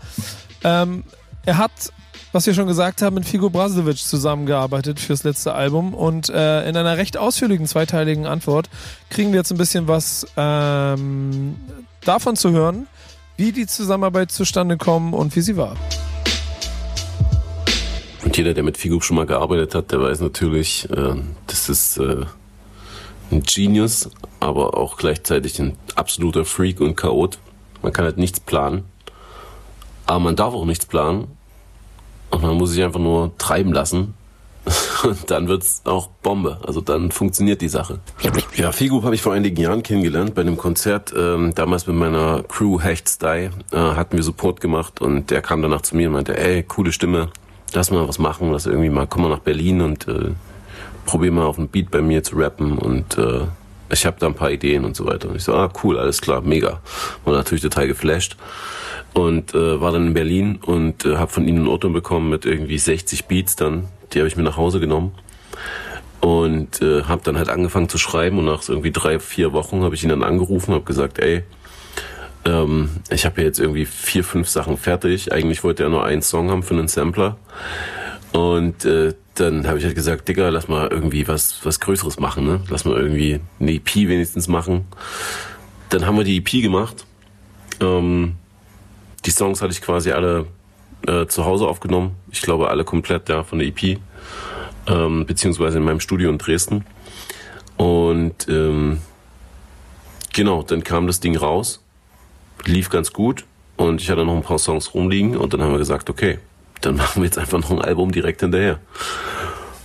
Ähm, 0.63 1.04
er 1.46 1.58
hat, 1.58 1.72
was 2.34 2.48
wir 2.48 2.56
schon 2.56 2.67
gesagt 2.67 3.04
haben, 3.04 3.13
mit 3.13 3.26
Figo 3.26 3.52
Brazovic 3.52 3.98
zusammengearbeitet 3.98 5.00
fürs 5.00 5.24
letzte 5.24 5.54
Album 5.54 5.93
und 5.93 6.30
äh, 6.30 6.67
in 6.67 6.76
einer 6.76 6.98
recht 6.98 7.15
ausführlichen 7.15 7.67
zweiteiligen 7.67 8.26
Antwort 8.26 8.69
kriegen 9.12 9.32
wir 9.32 9.38
jetzt 9.38 9.52
ein 9.52 9.58
bisschen 9.60 9.88
was 9.88 10.26
ähm, 10.36 11.56
davon 12.02 12.36
zu 12.36 12.50
hören, 12.50 12.88
wie 13.38 13.52
die 13.52 13.67
Zusammenarbeit 13.67 14.32
zustande 14.32 14.78
kommt 14.78 15.13
und 15.13 15.36
wie 15.36 15.41
sie 15.41 15.58
war. 15.58 15.78
Und 18.26 18.36
jeder, 18.36 18.56
der 18.56 18.63
mit 18.63 18.78
Figo 18.78 19.00
schon 19.00 19.17
mal 19.17 19.28
gearbeitet 19.28 19.76
hat, 19.76 19.91
der 19.91 20.02
weiß 20.02 20.22
natürlich, 20.22 20.89
äh, 20.89 21.15
das 21.46 21.69
ist 21.69 21.98
äh, 21.98 22.26
ein 23.30 23.43
Genius, 23.43 24.10
aber 24.39 24.76
auch 24.76 24.98
gleichzeitig 24.98 25.60
ein 25.60 25.78
absoluter 25.96 26.46
Freak 26.46 26.82
und 26.82 26.96
Chaot. 26.96 27.38
Man 27.84 27.93
kann 27.93 28.06
halt 28.06 28.17
nichts 28.17 28.39
planen, 28.39 28.86
aber 30.08 30.19
man 30.19 30.36
darf 30.36 30.56
auch 30.56 30.65
nichts 30.65 30.88
planen. 30.88 31.28
Und 32.34 32.41
man 32.41 32.56
muss 32.56 32.72
sich 32.72 32.84
einfach 32.84 33.00
nur 33.00 33.38
treiben 33.38 33.72
lassen. 33.72 34.15
Und 35.04 35.30
dann 35.30 35.48
wird's 35.48 35.82
auch 35.86 36.08
Bombe. 36.08 36.58
Also 36.65 36.82
dann 36.82 37.12
funktioniert 37.12 37.62
die 37.62 37.67
Sache. 37.67 38.00
Ja, 38.56 38.72
Figo 38.72 39.04
habe 39.04 39.13
ich 39.13 39.22
vor 39.22 39.34
einigen 39.34 39.62
Jahren 39.62 39.84
kennengelernt 39.84 40.34
bei 40.34 40.41
einem 40.41 40.58
Konzert. 40.58 41.13
Ähm, 41.15 41.54
damals 41.54 41.86
mit 41.86 41.96
meiner 41.96 42.43
Crew 42.43 42.80
Hecht 42.82 43.08
Style 43.08 43.52
äh, 43.72 43.78
hatten 43.78 44.17
wir 44.17 44.24
Support 44.24 44.62
gemacht 44.62 45.00
und 45.00 45.30
der 45.30 45.41
kam 45.41 45.62
danach 45.62 45.82
zu 45.82 45.96
mir 45.96 46.08
und 46.08 46.13
meinte, 46.13 46.38
ey, 46.38 46.63
coole 46.63 46.91
Stimme, 46.91 47.30
lass 47.74 47.91
mal 47.91 48.08
was 48.08 48.17
machen, 48.19 48.52
lass 48.52 48.65
irgendwie 48.65 48.89
mal, 48.89 49.06
komm 49.06 49.24
mal 49.24 49.30
nach 49.30 49.39
Berlin 49.39 49.82
und 49.82 50.08
äh, 50.08 50.32
probier 51.06 51.32
mal 51.32 51.46
auf 51.46 51.60
einen 51.60 51.67
Beat 51.67 51.91
bei 51.91 52.02
mir 52.02 52.24
zu 52.24 52.38
rappen 52.38 52.78
und 52.78 53.17
äh, 53.17 53.41
ich 53.93 54.06
habe 54.06 54.17
da 54.19 54.27
ein 54.27 54.36
paar 54.36 54.51
Ideen 54.51 54.86
und 54.86 54.95
so 54.95 55.06
weiter. 55.06 55.29
Und 55.29 55.36
ich 55.36 55.43
so, 55.43 55.53
ah 55.53 55.71
cool, 55.84 55.97
alles 55.97 56.21
klar, 56.21 56.41
mega. 56.41 56.82
War 57.25 57.34
natürlich 57.34 57.62
total 57.62 57.88
geflasht 57.88 58.38
und 59.13 59.53
äh, 59.53 59.79
war 59.79 59.91
dann 59.91 60.08
in 60.08 60.13
Berlin 60.13 60.60
und 60.63 61.06
äh, 61.06 61.17
habe 61.17 61.32
von 61.32 61.47
ihnen 61.47 61.65
ein 61.65 61.67
Auto 61.67 61.89
bekommen 61.89 62.29
mit 62.29 62.45
irgendwie 62.45 62.77
60 62.77 63.25
Beats 63.25 63.56
dann. 63.56 63.88
Die 64.12 64.19
habe 64.19 64.27
ich 64.27 64.36
mir 64.36 64.43
nach 64.43 64.58
Hause 64.58 64.79
genommen 64.79 65.13
und 66.21 66.82
äh, 66.82 67.03
habe 67.03 67.21
dann 67.23 67.38
halt 67.38 67.49
angefangen 67.49 67.89
zu 67.89 67.97
schreiben 67.97 68.39
und 68.39 68.45
nach 68.45 68.67
irgendwie 68.67 68.91
drei, 68.91 69.19
vier 69.19 69.53
Wochen 69.53 69.84
habe 69.84 69.95
ich 69.95 70.03
ihn 70.03 70.10
dann 70.10 70.23
angerufen, 70.23 70.73
habe 70.73 70.86
gesagt, 70.86 71.19
ey, 71.19 71.43
ähm, 72.45 72.89
ich 73.10 73.25
habe 73.25 73.41
jetzt 73.41 73.60
irgendwie 73.60 73.86
vier, 73.86 74.23
fünf 74.23 74.49
Sachen 74.49 74.77
fertig. 74.77 75.32
Eigentlich 75.32 75.63
wollte 75.63 75.84
er 75.84 75.89
nur 75.89 76.06
einen 76.06 76.21
Song 76.21 76.49
haben 76.49 76.63
für 76.63 76.73
einen 76.73 76.88
Sampler. 76.88 77.38
Und 78.34 78.84
äh, 78.84 79.13
dann 79.36 79.67
habe 79.67 79.78
ich 79.78 79.86
halt 79.86 79.96
gesagt, 79.96 80.28
Digga, 80.28 80.50
lass 80.50 80.67
mal 80.67 80.88
irgendwie 80.88 81.28
was, 81.28 81.63
was 81.63 81.80
Größeres 81.80 82.19
machen, 82.19 82.46
ne? 82.46 82.62
Lass 82.69 82.84
mal 82.84 82.98
irgendwie 82.98 83.39
eine 83.60 83.74
EP 83.74 83.96
wenigstens 83.96 84.48
machen. 84.48 84.86
Dann 85.89 86.06
haben 86.06 86.17
wir 86.17 86.24
die 86.24 86.38
EP 86.38 86.50
gemacht. 86.63 87.06
Ähm, 87.80 88.36
die 89.26 89.32
Songs 89.32 89.62
hatte 89.62 89.72
ich 89.72 89.82
quasi 89.82 90.12
alle 90.12 90.48
äh, 91.08 91.28
zu 91.28 91.46
Hause 91.46 91.67
aufgenommen. 91.67 92.15
Ich 92.32 92.41
glaube 92.41 92.69
alle 92.69 92.84
komplett 92.84 93.30
ja 93.30 93.43
von 93.43 93.60
der 93.60 93.67
EP, 93.67 94.00
ähm, 94.88 95.26
beziehungsweise 95.26 95.78
in 95.78 95.84
meinem 95.84 96.00
Studio 96.00 96.30
in 96.30 96.39
Dresden. 96.39 96.86
Und 97.78 98.48
ähm, 98.50 99.00
genau, 100.34 100.63
dann 100.63 100.84
kam 100.84 101.06
das 101.06 101.19
Ding 101.19 101.36
raus, 101.38 101.84
lief 102.65 102.89
ganz 102.89 103.13
gut 103.13 103.46
und 103.78 104.02
ich 104.02 104.10
hatte 104.10 104.26
noch 104.26 104.36
ein 104.36 104.43
paar 104.43 104.60
Songs 104.60 104.93
rumliegen 104.93 105.38
und 105.38 105.54
dann 105.54 105.62
haben 105.62 105.72
wir 105.72 105.80
gesagt, 105.80 106.10
okay, 106.10 106.39
dann 106.86 106.96
machen 106.98 107.22
wir 107.22 107.26
jetzt 107.26 107.38
einfach 107.38 107.60
noch 107.60 107.72
ein 107.72 107.82
Album 107.82 108.12
direkt 108.12 108.41
hinterher. 108.41 108.80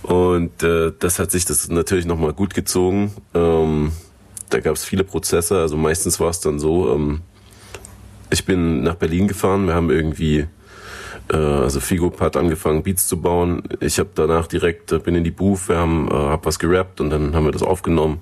Und 0.03 0.63
äh, 0.63 0.91
das 0.97 1.19
hat 1.19 1.31
sich 1.31 1.45
das 1.45 1.69
natürlich 1.69 2.05
nochmal 2.05 2.33
gut 2.33 2.53
gezogen. 2.53 3.13
Ähm, 3.33 3.91
da 4.49 4.59
gab 4.59 4.75
es 4.75 4.85
viele 4.85 5.03
Prozesse. 5.03 5.59
Also 5.59 5.77
meistens 5.77 6.19
war 6.19 6.29
es 6.29 6.39
dann 6.39 6.59
so, 6.59 6.93
ähm, 6.93 7.21
ich 8.29 8.45
bin 8.45 8.83
nach 8.83 8.95
Berlin 8.95 9.27
gefahren, 9.27 9.67
wir 9.67 9.75
haben 9.75 9.89
irgendwie, 9.89 10.47
äh, 11.31 11.35
also 11.35 11.79
Figo 11.79 12.11
hat 12.19 12.37
angefangen 12.37 12.83
Beats 12.83 13.07
zu 13.07 13.21
bauen. 13.21 13.63
Ich 13.79 13.99
habe 13.99 14.09
danach 14.15 14.47
direkt, 14.47 14.91
äh, 14.91 14.99
bin 14.99 15.15
in 15.15 15.23
die 15.23 15.31
Booth, 15.31 15.69
wir 15.69 15.77
haben, 15.77 16.07
äh, 16.09 16.13
hab 16.13 16.45
was 16.45 16.59
gerappt 16.59 17.01
und 17.01 17.09
dann 17.09 17.35
haben 17.35 17.45
wir 17.45 17.51
das 17.51 17.63
aufgenommen, 17.63 18.19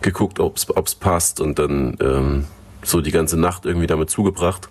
geguckt, 0.00 0.40
ob's 0.40 0.68
ob's 0.70 0.94
passt 0.94 1.40
und 1.40 1.58
dann 1.58 1.96
ähm, 2.00 2.44
so 2.82 3.00
die 3.00 3.10
ganze 3.10 3.38
Nacht 3.38 3.66
irgendwie 3.66 3.86
damit 3.86 4.10
zugebracht. 4.10 4.68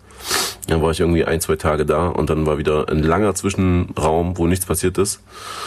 Dann 0.67 0.81
war 0.81 0.91
ich 0.91 0.99
irgendwie 0.99 1.25
ein, 1.25 1.39
zwei 1.41 1.55
Tage 1.55 1.85
da 1.85 2.07
und 2.07 2.29
dann 2.29 2.45
war 2.45 2.57
wieder 2.57 2.89
ein 2.89 3.01
langer 3.01 3.33
Zwischenraum, 3.35 4.37
wo 4.37 4.47
nichts 4.47 4.65
passiert 4.65 4.97
ist, 4.97 5.21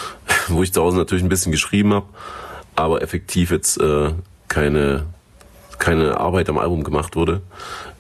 wo 0.49 0.63
ich 0.63 0.73
zu 0.73 0.83
Hause 0.83 0.99
natürlich 0.99 1.25
ein 1.25 1.31
bisschen 1.31 1.53
geschrieben 1.53 1.95
habe, 1.95 2.07
aber 2.77 3.03
effektiv 3.03 3.51
jetzt 3.51 3.81
äh, 3.81 4.11
keine, 4.49 5.07
keine 5.79 6.19
Arbeit 6.19 6.49
am 6.49 6.59
Album 6.59 6.85
gemacht 6.85 7.17
wurde. 7.17 7.41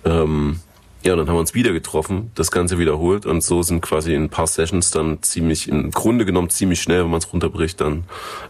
Ähm, 0.04 0.60
ja, 1.02 1.16
dann 1.16 1.28
haben 1.28 1.36
wir 1.36 1.40
uns 1.40 1.54
wieder 1.54 1.72
getroffen, 1.72 2.30
das 2.34 2.50
Ganze 2.50 2.78
wiederholt 2.78 3.24
und 3.24 3.42
so 3.42 3.62
sind 3.62 3.80
quasi 3.80 4.14
in 4.14 4.24
ein 4.24 4.28
paar 4.28 4.46
Sessions 4.46 4.90
dann 4.90 5.22
ziemlich, 5.22 5.68
im 5.68 5.90
Grunde 5.92 6.26
genommen 6.26 6.50
ziemlich 6.50 6.82
schnell, 6.82 7.04
wenn 7.04 7.10
man 7.10 7.18
es 7.18 7.32
runterbricht, 7.32 7.80
dann 7.80 8.04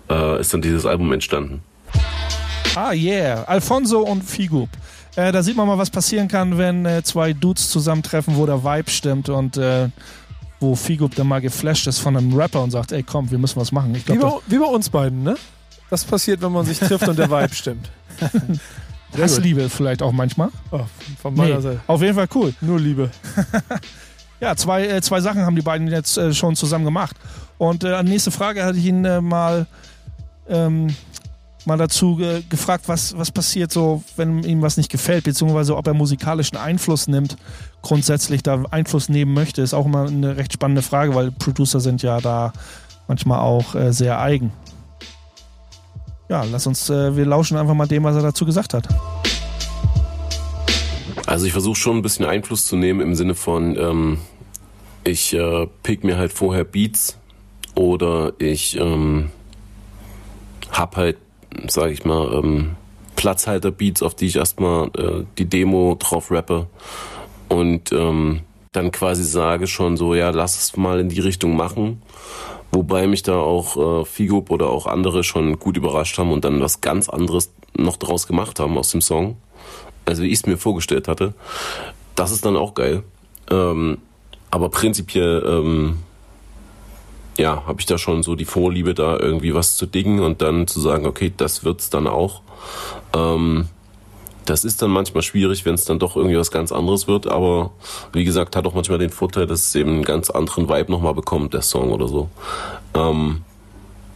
äh, 0.09 0.41
ist 0.41 0.53
dann 0.53 0.61
dieses 0.61 0.85
Album 0.85 1.13
entstanden. 1.13 1.63
Ah, 2.75 2.93
yeah. 2.93 3.45
Alfonso 3.45 4.01
und 4.01 4.23
Figu. 4.23 4.67
Äh, 5.16 5.33
da 5.33 5.42
sieht 5.42 5.57
man 5.57 5.66
mal, 5.66 5.79
was 5.79 5.90
passieren 5.90 6.29
kann, 6.29 6.57
wenn 6.59 6.87
äh, 6.87 7.03
zwei 7.03 7.33
Dudes 7.33 7.68
zusammentreffen, 7.70 8.37
wo 8.37 8.46
der 8.46 8.62
Vibe 8.62 8.90
stimmt 8.90 9.29
und 9.29 9.57
äh, 9.57 9.88
wo 10.61 10.75
Figup 10.77 11.14
dann 11.14 11.27
mal 11.27 11.40
geflasht 11.40 11.87
ist 11.87 11.99
von 11.99 12.16
einem 12.16 12.35
Rapper 12.35 12.62
und 12.62 12.70
sagt, 12.70 12.92
ey 12.92 13.03
komm, 13.03 13.31
wir 13.31 13.38
müssen 13.38 13.61
was 13.61 13.73
machen. 13.73 13.94
Ich 13.94 14.07
Wie, 14.09 14.16
glaube, 14.16 14.40
bei, 14.46 14.55
wie 14.55 14.59
bei 14.59 14.66
uns 14.66 14.88
beiden, 14.90 15.23
ne? 15.23 15.37
Das 15.88 16.05
passiert, 16.05 16.40
wenn 16.42 16.53
man 16.53 16.64
sich 16.66 16.79
trifft 16.79 17.09
und 17.09 17.18
der 17.18 17.31
Vibe 17.31 17.55
stimmt. 17.55 17.90
Hassliebe 19.18 19.68
vielleicht 19.68 20.03
auch 20.03 20.12
manchmal. 20.12 20.51
Oh, 20.70 20.81
von 21.20 21.35
meiner 21.35 21.57
Nee, 21.57 21.61
Seite. 21.62 21.81
auf 21.88 22.01
jeden 22.01 22.14
Fall 22.14 22.29
cool. 22.35 22.55
Nur 22.61 22.79
Liebe. 22.79 23.11
Ja, 24.42 24.57
zwei, 24.57 24.87
äh, 24.87 25.03
zwei 25.03 25.20
Sachen 25.20 25.42
haben 25.44 25.55
die 25.55 25.61
beiden 25.61 25.87
jetzt 25.88 26.16
äh, 26.16 26.33
schon 26.33 26.57
zusammen 26.57 26.87
gemacht. 26.87 27.14
Und 27.59 27.85
äh, 27.85 28.03
nächste 28.03 28.31
Frage 28.31 28.64
hatte 28.64 28.79
ich 28.79 28.87
ihn 28.87 29.05
äh, 29.05 29.20
mal, 29.20 29.66
ähm, 30.49 30.87
mal 31.64 31.77
dazu 31.77 32.16
ge 32.16 32.42
gefragt, 32.49 32.88
was, 32.88 33.16
was 33.16 33.31
passiert 33.31 33.73
so, 33.73 34.03
wenn 34.16 34.42
ihm 34.44 34.62
was 34.62 34.77
nicht 34.77 34.90
gefällt, 34.90 35.25
beziehungsweise 35.25 35.77
ob 35.77 35.87
er 35.87 35.94
musikalischen 35.94 36.57
Einfluss 36.57 37.07
nimmt, 37.07 37.37
grundsätzlich 37.83 38.42
da 38.42 38.62
Einfluss 38.70 39.09
nehmen 39.09 39.35
möchte, 39.35 39.62
ist 39.62 39.75
auch 39.75 39.87
immer 39.87 40.07
eine 40.07 40.37
recht 40.37 40.53
spannende 40.53 40.83
Frage, 40.83 41.14
weil 41.14 41.31
Producer 41.31 41.81
sind 41.81 42.03
ja 42.03 42.20
da 42.20 42.53
manchmal 43.09 43.40
auch 43.40 43.75
äh, 43.75 43.92
sehr 43.92 44.20
eigen. 44.20 44.53
Ja, 46.29 46.44
lass 46.44 46.66
uns, 46.66 46.88
äh, 46.90 47.16
wir 47.16 47.27
lauschen 47.27 47.57
einfach 47.57 47.75
mal 47.75 47.88
dem, 47.88 48.05
was 48.05 48.14
er 48.14 48.23
dazu 48.23 48.46
gesagt 48.46 48.73
hat. 48.73 48.88
Also 51.27 51.46
ich 51.46 51.53
versuche 51.53 51.77
schon 51.77 51.96
ein 51.96 52.03
bisschen 52.03 52.25
Einfluss 52.25 52.66
zu 52.66 52.77
nehmen 52.77 53.01
im 53.01 53.14
Sinne 53.14 53.35
von, 53.35 53.77
ähm, 53.77 54.18
ich 55.05 55.35
äh, 55.35 55.66
pick 55.83 56.05
mir 56.05 56.16
halt 56.16 56.33
vorher 56.33 56.64
Beats 56.64 57.16
oder 57.75 58.33
ich 58.38 58.79
ähm, 58.79 59.31
hab 60.70 60.96
halt, 60.96 61.18
sag 61.69 61.91
ich 61.91 62.05
mal, 62.05 62.33
ähm, 62.33 62.77
Platzhalter-Beats, 63.17 64.03
auf 64.03 64.15
die 64.15 64.27
ich 64.27 64.37
erstmal 64.37 64.89
äh, 64.97 65.25
die 65.39 65.45
Demo 65.45 65.97
drauf 65.99 66.31
rappe 66.31 66.67
und 67.49 67.93
ähm, 67.93 68.41
dann 68.73 68.93
quasi 68.93 69.25
sage 69.25 69.67
schon 69.67 69.97
so, 69.97 70.15
ja, 70.15 70.31
lass 70.31 70.59
es 70.59 70.77
mal 70.77 71.01
in 71.01 71.09
die 71.09 71.21
Richtung 71.21 71.57
machen. 71.57 72.03
Wobei 72.73 73.09
mich 73.09 73.25
da 73.25 73.37
auch 73.37 74.03
äh, 74.03 74.05
Figo 74.05 74.45
oder 74.49 74.71
auch 74.71 74.87
andere 74.87 75.25
schon 75.25 75.59
gut 75.59 75.77
überrascht 75.77 76.17
haben 76.19 76.31
und 76.31 76.45
dann 76.45 76.61
was 76.61 76.81
ganz 76.81 77.09
anderes 77.09 77.53
noch 77.77 77.97
draus 77.97 78.29
gemacht 78.29 78.61
haben 78.61 78.79
aus 78.79 78.93
dem 78.93 79.01
Song. 79.01 79.37
Also 80.05 80.23
wie 80.23 80.29
ich 80.29 80.35
es 80.35 80.47
mir 80.47 80.57
vorgestellt 80.57 81.09
hatte. 81.09 81.35
Das 82.15 82.31
ist 82.31 82.45
dann 82.45 82.57
auch 82.57 82.75
geil. 82.75 83.03
Ähm, 83.51 83.99
aber 84.51 84.69
prinzipiell, 84.69 85.45
ähm, 85.47 85.99
ja, 87.40 87.64
habe 87.66 87.81
ich 87.81 87.87
da 87.87 87.96
schon 87.96 88.22
so 88.22 88.35
die 88.35 88.44
Vorliebe, 88.44 88.92
da 88.92 89.18
irgendwie 89.18 89.55
was 89.55 89.76
zu 89.76 89.87
dingen 89.87 90.20
und 90.20 90.42
dann 90.42 90.66
zu 90.66 90.79
sagen, 90.79 91.07
okay, 91.07 91.33
das 91.35 91.64
wird's 91.64 91.88
dann 91.88 92.07
auch. 92.07 92.42
Ähm, 93.16 93.68
das 94.44 94.64
ist 94.64 94.83
dann 94.83 94.90
manchmal 94.90 95.22
schwierig, 95.22 95.64
wenn 95.64 95.74
es 95.74 95.87
dann 95.87 95.98
doch 95.98 96.16
irgendwie 96.16 96.37
was 96.37 96.50
ganz 96.50 96.70
anderes 96.70 97.09
wird, 97.09 97.26
aber 97.26 97.70
wie 98.12 98.24
gesagt, 98.24 98.57
hat 98.57 98.66
auch 98.66 98.74
manchmal 98.74 98.98
den 98.98 99.11
Vorteil, 99.11 99.46
dass 99.46 99.68
es 99.68 99.74
eben 99.74 99.90
einen 99.90 100.05
ganz 100.05 100.29
anderen 100.29 100.68
Vibe 100.68 100.92
nochmal 100.92 101.14
bekommt, 101.14 101.55
der 101.55 101.62
Song 101.62 101.92
oder 101.92 102.09
so. 102.09 102.29
Ähm, 102.94 103.42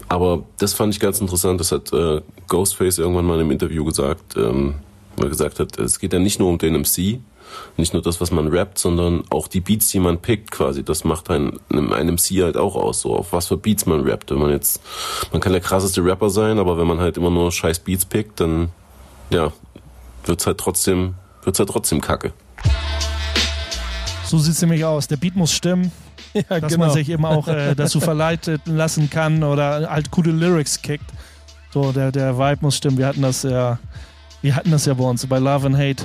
aber 0.08 0.42
das 0.58 0.74
fand 0.74 0.92
ich 0.92 1.00
ganz 1.00 1.20
interessant, 1.20 1.60
das 1.60 1.72
hat 1.72 1.92
äh, 1.92 2.20
Ghostface 2.48 2.98
irgendwann 2.98 3.24
mal 3.24 3.40
im 3.40 3.50
Interview 3.50 3.84
gesagt, 3.84 4.36
ähm, 4.36 4.74
wo 5.16 5.22
er 5.22 5.30
gesagt 5.30 5.60
hat, 5.60 5.78
es 5.78 5.98
geht 5.98 6.12
ja 6.12 6.18
nicht 6.18 6.40
nur 6.40 6.50
um 6.50 6.58
den 6.58 6.74
MC, 6.74 7.20
nicht 7.76 7.92
nur 7.92 8.02
das, 8.02 8.20
was 8.20 8.30
man 8.30 8.48
rappt, 8.48 8.78
sondern 8.78 9.24
auch 9.30 9.48
die 9.48 9.60
Beats, 9.60 9.88
die 9.88 9.98
man 9.98 10.18
pickt 10.18 10.50
quasi. 10.50 10.84
Das 10.84 11.04
macht 11.04 11.30
ein, 11.30 11.58
ein 11.70 12.14
MC 12.14 12.42
halt 12.42 12.56
auch 12.56 12.76
aus, 12.76 13.00
so 13.00 13.16
auf 13.16 13.32
was 13.32 13.48
für 13.48 13.56
Beats 13.56 13.86
man 13.86 14.02
rappt. 14.02 14.30
Wenn 14.30 14.38
man 14.38 14.50
jetzt, 14.50 14.80
man 15.32 15.40
kann 15.40 15.52
der 15.52 15.60
krasseste 15.60 16.04
Rapper 16.04 16.30
sein, 16.30 16.58
aber 16.58 16.78
wenn 16.78 16.86
man 16.86 17.00
halt 17.00 17.16
immer 17.16 17.30
nur 17.30 17.50
scheiß 17.50 17.80
Beats 17.80 18.04
pickt, 18.04 18.40
dann, 18.40 18.70
ja, 19.30 19.52
wird's 20.24 20.46
halt 20.46 20.58
trotzdem, 20.58 21.14
wird's 21.42 21.58
halt 21.58 21.70
trotzdem 21.70 22.00
kacke. 22.00 22.32
So 24.24 24.38
sieht 24.38 24.54
es 24.54 24.60
nämlich 24.62 24.84
aus. 24.84 25.06
Der 25.08 25.16
Beat 25.16 25.36
muss 25.36 25.52
stimmen, 25.52 25.92
Ja, 26.34 26.60
dass 26.60 26.72
genau. 26.72 26.86
man 26.86 26.94
sich 26.94 27.08
eben 27.08 27.24
auch 27.24 27.46
äh, 27.46 27.74
dazu 27.74 28.00
verleiten 28.00 28.58
lassen 28.66 29.08
kann 29.08 29.42
oder 29.44 29.88
halt 29.90 30.10
gute 30.10 30.30
Lyrics 30.30 30.82
kickt. 30.82 31.04
So, 31.72 31.92
der, 31.92 32.12
der 32.12 32.36
Vibe 32.38 32.58
muss 32.62 32.76
stimmen. 32.76 32.98
Wir 32.98 33.06
hatten 33.06 33.22
das 33.22 33.44
ja, 33.44 33.78
wir 34.42 34.56
hatten 34.56 34.70
das 34.70 34.86
ja 34.86 34.94
bei 34.94 35.04
uns 35.04 35.26
bei 35.26 35.38
Love 35.38 35.66
and 35.66 35.76
Hate 35.76 36.04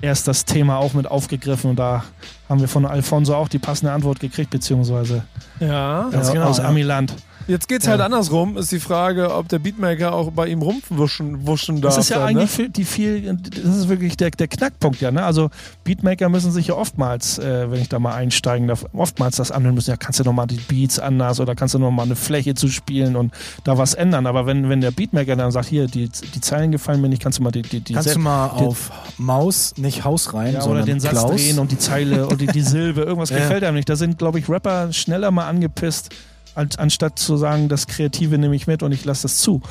erst 0.00 0.28
das 0.28 0.44
Thema 0.44 0.78
auch 0.78 0.94
mit 0.94 1.06
aufgegriffen 1.06 1.70
und 1.70 1.76
da 1.76 2.04
haben 2.48 2.60
wir 2.60 2.68
von 2.68 2.86
Alfonso 2.86 3.34
auch 3.34 3.48
die 3.48 3.58
passende 3.58 3.92
Antwort 3.92 4.20
gekriegt, 4.20 4.50
beziehungsweise 4.50 5.24
ja. 5.60 6.08
Ganz 6.10 6.30
äh, 6.30 6.32
genau, 6.34 6.46
aus 6.46 6.58
ja. 6.58 6.64
Amiland. 6.64 7.14
Jetzt 7.48 7.66
geht's 7.66 7.86
Ja. 7.86 7.92
halt 7.92 8.02
andersrum. 8.02 8.56
Ist 8.58 8.70
die 8.70 8.78
Frage, 8.78 9.34
ob 9.34 9.48
der 9.48 9.58
Beatmaker 9.58 10.12
auch 10.14 10.30
bei 10.30 10.46
ihm 10.48 10.62
rumwuschen 10.62 11.46
wuschen 11.46 11.80
darf. 11.80 11.94
Das 11.96 12.04
ist 12.04 12.10
ja 12.10 12.18
dann, 12.18 12.28
eigentlich 12.28 12.50
ne? 12.50 12.56
viel, 12.64 12.68
die 12.68 12.84
viel, 12.84 13.34
das 13.64 13.76
ist 13.76 13.88
wirklich 13.88 14.16
der, 14.16 14.30
der 14.30 14.48
Knackpunkt, 14.48 15.00
ja. 15.00 15.10
Ne? 15.10 15.24
Also 15.24 15.48
Beatmaker 15.82 16.28
müssen 16.28 16.52
sich 16.52 16.66
ja 16.68 16.74
oftmals, 16.74 17.38
äh, 17.38 17.70
wenn 17.70 17.80
ich 17.80 17.88
da 17.88 17.98
mal 17.98 18.14
einsteigen 18.14 18.68
darf, 18.68 18.84
oftmals 18.92 19.36
das 19.36 19.50
anhören 19.50 19.74
müssen, 19.74 19.90
ja, 19.90 19.96
kannst 19.96 20.20
du 20.20 20.24
nochmal 20.24 20.46
die 20.46 20.56
Beats 20.68 20.98
anders 20.98 21.40
oder 21.40 21.54
kannst 21.54 21.74
du 21.74 21.78
nochmal 21.78 22.04
eine 22.06 22.16
Fläche 22.16 22.54
zu 22.54 22.68
spielen 22.68 23.16
und 23.16 23.32
da 23.64 23.78
was 23.78 23.94
ändern. 23.94 24.26
Aber 24.26 24.44
wenn, 24.46 24.68
wenn 24.68 24.80
der 24.82 24.90
Beatmaker 24.90 25.34
dann 25.34 25.50
sagt, 25.50 25.68
hier, 25.68 25.86
die, 25.86 26.08
die 26.10 26.40
Zeilen 26.40 26.70
gefallen 26.70 27.00
mir 27.00 27.08
nicht, 27.08 27.22
kannst 27.22 27.38
du 27.38 27.42
mal 27.42 27.50
die, 27.50 27.62
die, 27.62 27.80
die 27.80 27.94
Kannst 27.94 28.14
du 28.14 28.18
mal 28.18 28.50
die- 28.58 28.64
auf 28.66 28.90
Maus, 29.16 29.74
nicht 29.78 30.04
Haus 30.04 30.34
rein, 30.34 30.52
ja, 30.54 30.60
sondern 30.60 30.82
oder 30.82 30.92
den 30.92 31.00
Satz 31.00 31.12
Klaus. 31.12 31.30
drehen 31.30 31.58
und 31.58 31.72
die 31.72 31.78
Zeile 31.78 32.26
oder 32.26 32.36
die, 32.36 32.46
die 32.46 32.60
Silbe, 32.68 33.00
irgendwas 33.02 33.30
Ja. 33.30 33.38
gefällt 33.38 33.64
einem 33.64 33.76
nicht. 33.76 33.88
Da 33.88 33.96
sind, 33.96 34.18
glaube 34.18 34.38
ich, 34.38 34.48
Rapper 34.50 34.92
schneller 34.92 35.30
mal 35.30 35.48
angepisst, 35.48 36.10
als, 36.58 36.76
anstatt 36.76 37.18
zu 37.18 37.36
sagen, 37.36 37.68
das 37.68 37.86
Kreative 37.86 38.36
nehme 38.36 38.56
ich 38.56 38.66
mit 38.66 38.82
und 38.82 38.90
ich 38.90 39.04
lasse 39.04 39.22
das 39.22 39.38
zu. 39.38 39.62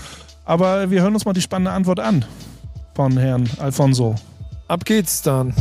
Aber 0.45 0.89
wir 0.89 1.01
hören 1.01 1.13
uns 1.13 1.25
mal 1.25 1.33
die 1.33 1.41
spannende 1.41 1.71
Antwort 1.71 1.99
an 1.99 2.23
von 2.95 3.17
Herrn 3.17 3.47
Alfonso. 3.59 4.15
Ab 4.69 4.85
geht's 4.85 5.21
dann. 5.21 5.53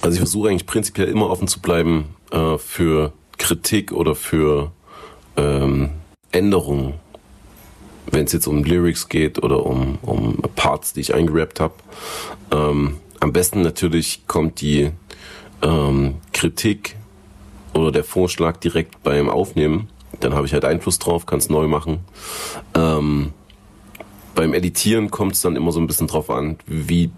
Also 0.00 0.14
ich 0.14 0.18
versuche 0.18 0.48
eigentlich 0.48 0.66
prinzipiell 0.66 1.08
immer 1.08 1.28
offen 1.28 1.46
zu 1.46 1.60
bleiben 1.60 2.16
äh, 2.32 2.56
für 2.56 3.12
Kritik 3.36 3.92
oder 3.92 4.14
für 4.14 4.72
ähm, 5.36 5.90
Änderungen, 6.32 6.94
wenn 8.10 8.24
es 8.24 8.32
jetzt 8.32 8.46
um 8.46 8.64
Lyrics 8.64 9.10
geht 9.10 9.42
oder 9.42 9.66
um, 9.66 9.98
um 10.00 10.38
Parts, 10.56 10.94
die 10.94 11.00
ich 11.00 11.14
eingerappt 11.14 11.60
habe. 11.60 11.74
Ähm, 12.50 12.96
am 13.20 13.32
besten 13.34 13.60
natürlich 13.60 14.26
kommt 14.26 14.62
die 14.62 14.90
ähm, 15.62 16.14
Kritik 16.32 16.96
oder 17.74 17.92
der 17.92 18.04
Vorschlag 18.04 18.56
direkt 18.58 19.02
beim 19.02 19.28
Aufnehmen. 19.28 19.88
Dann 20.20 20.34
habe 20.34 20.46
ich 20.46 20.52
halt 20.52 20.64
Einfluss 20.64 20.98
drauf, 20.98 21.26
kann 21.26 21.38
es 21.38 21.48
neu 21.48 21.66
machen. 21.66 22.00
Ähm, 22.74 23.32
beim 24.34 24.54
Editieren 24.54 25.10
kommt 25.10 25.34
es 25.34 25.42
dann 25.42 25.56
immer 25.56 25.72
so 25.72 25.80
ein 25.80 25.86
bisschen 25.86 26.06
drauf 26.06 26.30
an, 26.30 26.58
wie 26.66 27.10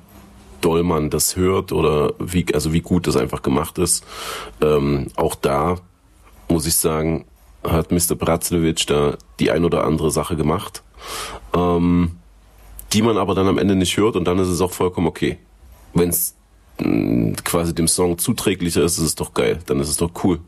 doll 0.60 0.82
man 0.82 1.10
das 1.10 1.36
hört 1.36 1.72
oder 1.72 2.14
wie, 2.18 2.46
also 2.54 2.72
wie 2.72 2.80
gut 2.80 3.06
das 3.06 3.16
einfach 3.16 3.42
gemacht 3.42 3.78
ist. 3.78 4.04
Ähm, 4.60 5.08
auch 5.16 5.34
da 5.34 5.76
muss 6.48 6.66
ich 6.66 6.76
sagen, 6.76 7.24
hat 7.64 7.92
Mr. 7.92 8.14
Bratzlewitsch 8.16 8.88
da 8.88 9.16
die 9.38 9.50
ein 9.50 9.64
oder 9.64 9.84
andere 9.84 10.10
Sache 10.10 10.36
gemacht, 10.36 10.82
ähm, 11.54 12.12
die 12.92 13.02
man 13.02 13.16
aber 13.16 13.34
dann 13.34 13.48
am 13.48 13.58
Ende 13.58 13.74
nicht 13.74 13.96
hört 13.96 14.16
und 14.16 14.24
dann 14.24 14.38
ist 14.38 14.48
es 14.48 14.60
auch 14.60 14.72
vollkommen 14.72 15.06
okay. 15.06 15.38
Wenn 15.94 16.10
es 16.10 16.34
quasi 17.44 17.74
dem 17.74 17.88
Song 17.88 18.18
zuträglicher 18.18 18.82
ist, 18.82 18.98
ist 18.98 19.04
es 19.04 19.14
doch 19.14 19.34
geil. 19.34 19.58
Dann 19.66 19.80
ist 19.80 19.88
es 19.88 19.96
doch 19.96 20.10
cool. 20.24 20.40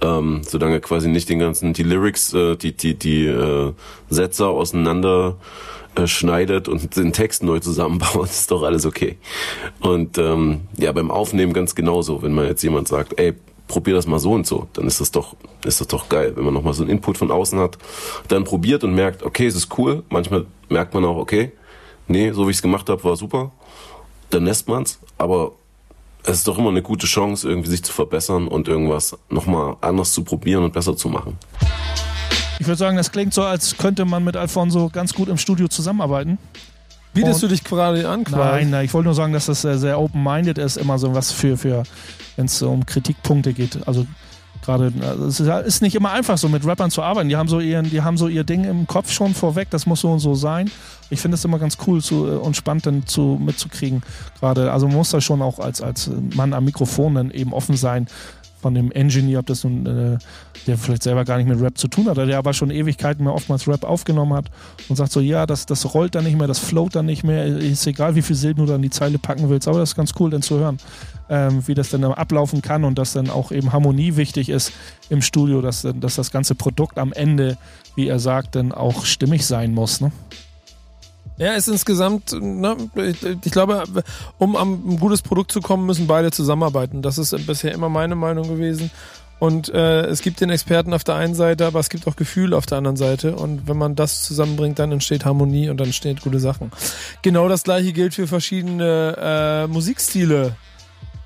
Ähm, 0.00 0.40
solange 0.46 0.80
quasi 0.80 1.08
nicht 1.08 1.28
den 1.28 1.38
ganzen, 1.38 1.72
die 1.72 1.82
Lyrics, 1.82 2.32
äh, 2.32 2.56
die, 2.56 2.76
die, 2.76 2.94
die 2.94 3.26
äh, 3.26 3.72
Sätze 4.08 4.46
auseinander 4.46 5.36
äh, 5.94 6.06
schneidet 6.06 6.68
und 6.68 6.96
den 6.96 7.12
Text 7.12 7.42
neu 7.42 7.60
zusammenbaut, 7.60 8.24
ist 8.30 8.50
doch 8.50 8.62
alles 8.62 8.86
okay. 8.86 9.18
Und 9.80 10.18
ähm, 10.18 10.62
ja, 10.78 10.92
beim 10.92 11.10
Aufnehmen 11.10 11.52
ganz 11.52 11.74
genauso. 11.74 12.22
Wenn 12.22 12.32
man 12.32 12.46
jetzt 12.46 12.62
jemand 12.62 12.88
sagt, 12.88 13.18
ey, 13.18 13.34
probier 13.66 13.94
das 13.94 14.06
mal 14.06 14.18
so 14.18 14.32
und 14.32 14.46
so, 14.46 14.66
dann 14.72 14.86
ist 14.86 15.00
das 15.00 15.10
doch, 15.10 15.36
ist 15.64 15.80
das 15.80 15.88
doch 15.88 16.08
geil. 16.08 16.32
Wenn 16.34 16.44
man 16.44 16.54
nochmal 16.54 16.74
so 16.74 16.82
einen 16.82 16.90
Input 16.90 17.18
von 17.18 17.30
außen 17.30 17.58
hat, 17.58 17.78
dann 18.28 18.44
probiert 18.44 18.84
und 18.84 18.94
merkt, 18.94 19.22
okay, 19.22 19.46
es 19.46 19.54
ist 19.54 19.78
cool. 19.78 20.02
Manchmal 20.08 20.46
merkt 20.68 20.94
man 20.94 21.04
auch, 21.04 21.16
okay, 21.16 21.52
nee, 22.08 22.32
so 22.32 22.46
wie 22.46 22.50
ich 22.50 22.56
es 22.56 22.62
gemacht 22.62 22.88
habe, 22.88 23.02
war 23.04 23.16
super. 23.16 23.52
Dann 24.30 24.44
lässt 24.44 24.68
man's, 24.68 25.00
aber 25.20 25.52
es 26.24 26.38
ist 26.38 26.48
doch 26.48 26.58
immer 26.58 26.70
eine 26.70 26.82
gute 26.82 27.06
Chance, 27.06 27.48
irgendwie 27.48 27.70
sich 27.70 27.82
zu 27.82 27.92
verbessern 27.92 28.48
und 28.48 28.68
irgendwas 28.68 29.16
nochmal 29.30 29.76
anders 29.80 30.12
zu 30.12 30.24
probieren 30.24 30.64
und 30.64 30.72
besser 30.72 30.96
zu 30.96 31.08
machen. 31.08 31.36
Ich 32.58 32.66
würde 32.66 32.76
sagen, 32.76 32.96
das 32.96 33.10
klingt 33.10 33.32
so, 33.32 33.42
als 33.42 33.76
könnte 33.78 34.04
man 34.04 34.22
mit 34.24 34.36
Alfonso 34.36 34.90
ganz 34.92 35.14
gut 35.14 35.28
im 35.28 35.38
Studio 35.38 35.68
zusammenarbeiten. 35.68 36.38
Bietest 37.14 37.36
Und- 37.36 37.42
du 37.42 37.48
dich 37.54 37.64
gerade 37.64 38.06
an, 38.08 38.24
quasi? 38.24 38.38
Nein, 38.38 38.70
nein, 38.70 38.84
ich 38.84 38.92
wollte 38.94 39.06
nur 39.06 39.14
sagen, 39.14 39.32
dass 39.32 39.46
das 39.46 39.62
sehr, 39.62 39.78
sehr 39.78 39.98
open-minded 39.98 40.58
ist, 40.58 40.76
immer 40.76 40.98
so 40.98 41.14
was 41.14 41.32
für, 41.32 41.56
für 41.56 41.84
wenn 42.36 42.44
es 42.46 42.60
um 42.62 42.84
Kritikpunkte 42.86 43.52
geht. 43.54 43.86
Also 43.88 44.06
gerade, 44.62 44.92
also 45.00 45.26
es 45.26 45.66
ist, 45.66 45.82
nicht 45.82 45.94
immer 45.94 46.12
einfach 46.12 46.38
so 46.38 46.48
mit 46.48 46.66
Rappern 46.66 46.90
zu 46.90 47.02
arbeiten. 47.02 47.28
Die 47.28 47.36
haben 47.36 47.48
so 47.48 47.60
ihren, 47.60 47.88
die 47.90 48.02
haben 48.02 48.16
so 48.16 48.28
ihr 48.28 48.44
Ding 48.44 48.64
im 48.64 48.86
Kopf 48.86 49.10
schon 49.10 49.34
vorweg, 49.34 49.68
das 49.70 49.86
muss 49.86 50.00
so 50.00 50.10
und 50.10 50.18
so 50.18 50.34
sein. 50.34 50.70
Ich 51.08 51.20
finde 51.20 51.36
es 51.36 51.44
immer 51.44 51.58
ganz 51.58 51.76
cool 51.86 52.02
zu, 52.02 52.26
äh, 52.26 52.30
und 52.30 52.56
spannend 52.56 52.86
dann 52.86 53.06
zu, 53.06 53.38
mitzukriegen. 53.40 54.02
Gerade, 54.38 54.72
also 54.72 54.86
man 54.86 54.96
muss 54.96 55.10
da 55.10 55.20
schon 55.20 55.42
auch 55.42 55.58
als, 55.58 55.80
als 55.82 56.10
Mann 56.34 56.52
am 56.52 56.64
Mikrofon 56.64 57.14
dann 57.14 57.30
eben 57.30 57.52
offen 57.52 57.76
sein 57.76 58.06
von 58.60 58.74
dem 58.74 58.92
Engineer, 58.92 59.40
ob 59.40 59.46
das 59.46 59.64
nun, 59.64 59.86
äh, 59.86 60.18
der 60.66 60.78
vielleicht 60.78 61.02
selber 61.02 61.24
gar 61.24 61.38
nicht 61.38 61.48
mit 61.48 61.60
Rap 61.60 61.78
zu 61.78 61.88
tun 61.88 62.08
hat, 62.08 62.16
der 62.16 62.38
aber 62.38 62.52
schon 62.52 62.70
Ewigkeiten 62.70 63.24
mehr 63.24 63.34
oftmals 63.34 63.66
Rap 63.66 63.84
aufgenommen 63.84 64.34
hat 64.34 64.46
und 64.88 64.96
sagt 64.96 65.12
so, 65.12 65.20
ja, 65.20 65.46
das, 65.46 65.66
das 65.66 65.94
rollt 65.94 66.14
dann 66.14 66.24
nicht 66.24 66.36
mehr, 66.36 66.46
das 66.46 66.58
float 66.58 66.94
dann 66.94 67.06
nicht 67.06 67.24
mehr, 67.24 67.46
ist 67.46 67.86
egal, 67.86 68.14
wie 68.14 68.22
viel 68.22 68.36
Silben 68.36 68.64
du 68.64 68.72
dann 68.72 68.76
in 68.76 68.82
die 68.82 68.90
Zeile 68.90 69.18
packen 69.18 69.48
willst, 69.48 69.68
aber 69.68 69.78
das 69.78 69.90
ist 69.90 69.96
ganz 69.96 70.12
cool, 70.18 70.30
dann 70.30 70.42
zu 70.42 70.58
hören, 70.58 70.78
ähm, 71.28 71.66
wie 71.66 71.74
das 71.74 71.90
dann 71.90 72.04
ablaufen 72.04 72.62
kann 72.62 72.84
und 72.84 72.98
dass 72.98 73.12
dann 73.12 73.30
auch 73.30 73.52
eben 73.52 73.72
Harmonie 73.72 74.16
wichtig 74.16 74.48
ist 74.48 74.72
im 75.08 75.22
Studio, 75.22 75.60
dass, 75.62 75.86
dass 75.94 76.16
das 76.16 76.30
ganze 76.30 76.54
Produkt 76.54 76.98
am 76.98 77.12
Ende, 77.12 77.56
wie 77.94 78.08
er 78.08 78.18
sagt, 78.18 78.54
dann 78.54 78.72
auch 78.72 79.04
stimmig 79.04 79.46
sein 79.46 79.72
muss. 79.72 80.00
Ne? 80.00 80.12
Ja, 81.40 81.54
ist 81.54 81.68
insgesamt, 81.68 82.32
ne, 82.38 82.76
ich, 82.96 83.24
ich 83.24 83.50
glaube, 83.50 83.84
um 84.36 84.56
an 84.56 84.82
ein 84.86 85.00
gutes 85.00 85.22
Produkt 85.22 85.50
zu 85.50 85.62
kommen, 85.62 85.86
müssen 85.86 86.06
beide 86.06 86.30
zusammenarbeiten. 86.30 87.00
Das 87.00 87.16
ist 87.16 87.34
bisher 87.46 87.72
immer 87.72 87.88
meine 87.88 88.14
Meinung 88.14 88.46
gewesen. 88.46 88.90
Und 89.38 89.70
äh, 89.70 90.02
es 90.02 90.20
gibt 90.20 90.42
den 90.42 90.50
Experten 90.50 90.92
auf 90.92 91.02
der 91.02 91.14
einen 91.14 91.34
Seite, 91.34 91.64
aber 91.64 91.80
es 91.80 91.88
gibt 91.88 92.06
auch 92.06 92.14
Gefühl 92.14 92.52
auf 92.52 92.66
der 92.66 92.76
anderen 92.76 92.98
Seite. 92.98 93.36
Und 93.36 93.66
wenn 93.66 93.78
man 93.78 93.96
das 93.96 94.22
zusammenbringt, 94.22 94.78
dann 94.78 94.92
entsteht 94.92 95.24
Harmonie 95.24 95.70
und 95.70 95.80
dann 95.80 95.86
entstehen 95.86 96.18
gute 96.22 96.38
Sachen. 96.38 96.72
Genau 97.22 97.48
das 97.48 97.62
gleiche 97.62 97.94
gilt 97.94 98.12
für 98.12 98.26
verschiedene 98.26 99.16
äh, 99.18 99.66
Musikstile, 99.66 100.56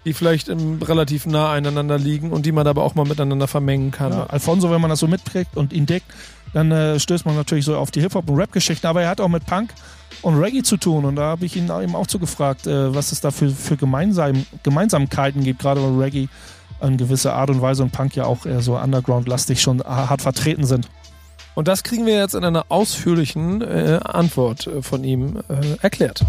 die 0.04 0.12
vielleicht 0.12 0.48
ähm, 0.48 0.80
relativ 0.80 1.26
nah 1.26 1.50
aneinander 1.50 1.98
liegen 1.98 2.30
und 2.30 2.46
die 2.46 2.52
man 2.52 2.68
aber 2.68 2.84
auch 2.84 2.94
mal 2.94 3.04
miteinander 3.04 3.48
vermengen 3.48 3.90
kann. 3.90 4.12
Ja, 4.12 4.26
Alfonso, 4.26 4.70
wenn 4.70 4.80
man 4.80 4.90
das 4.90 5.00
so 5.00 5.08
mitkriegt 5.08 5.56
und 5.56 5.72
ihn 5.72 5.86
deckt, 5.86 6.06
dann 6.52 6.70
äh, 6.70 7.00
stößt 7.00 7.26
man 7.26 7.34
natürlich 7.34 7.64
so 7.64 7.76
auf 7.76 7.90
die 7.90 8.00
Hip-Hop- 8.00 8.30
und 8.30 8.36
Rap-Geschichten, 8.36 8.86
aber 8.86 9.02
er 9.02 9.08
hat 9.08 9.20
auch 9.20 9.26
mit 9.26 9.44
Punk 9.44 9.70
und 10.22 10.38
Reggae 10.38 10.62
zu 10.62 10.76
tun 10.76 11.04
und 11.04 11.16
da 11.16 11.22
habe 11.22 11.44
ich 11.46 11.56
ihn 11.56 11.70
eben 11.70 11.94
auch 11.94 12.06
zu 12.06 12.18
gefragt, 12.18 12.66
äh, 12.66 12.94
was 12.94 13.12
es 13.12 13.20
da 13.20 13.30
für, 13.30 13.50
für 13.50 13.76
Gemeinsam 13.76 14.46
Gemeinsamkeiten 14.62 15.44
gibt, 15.44 15.60
gerade 15.60 15.82
weil 15.82 16.02
Reggae 16.02 16.28
in 16.82 16.96
gewisser 16.96 17.34
Art 17.34 17.50
und 17.50 17.62
Weise 17.62 17.82
und 17.82 17.92
Punk 17.92 18.16
ja 18.16 18.24
auch 18.24 18.46
eher 18.46 18.60
so 18.60 18.76
underground-lastig 18.76 19.60
schon 19.62 19.82
hart 19.82 20.22
vertreten 20.22 20.64
sind. 20.64 20.88
Und 21.54 21.68
das 21.68 21.84
kriegen 21.84 22.04
wir 22.04 22.18
jetzt 22.18 22.34
in 22.34 22.44
einer 22.44 22.66
ausführlichen 22.68 23.62
äh, 23.62 24.00
Antwort 24.02 24.66
äh, 24.66 24.82
von 24.82 25.04
ihm 25.04 25.40
äh, 25.48 25.76
erklärt. 25.82 26.24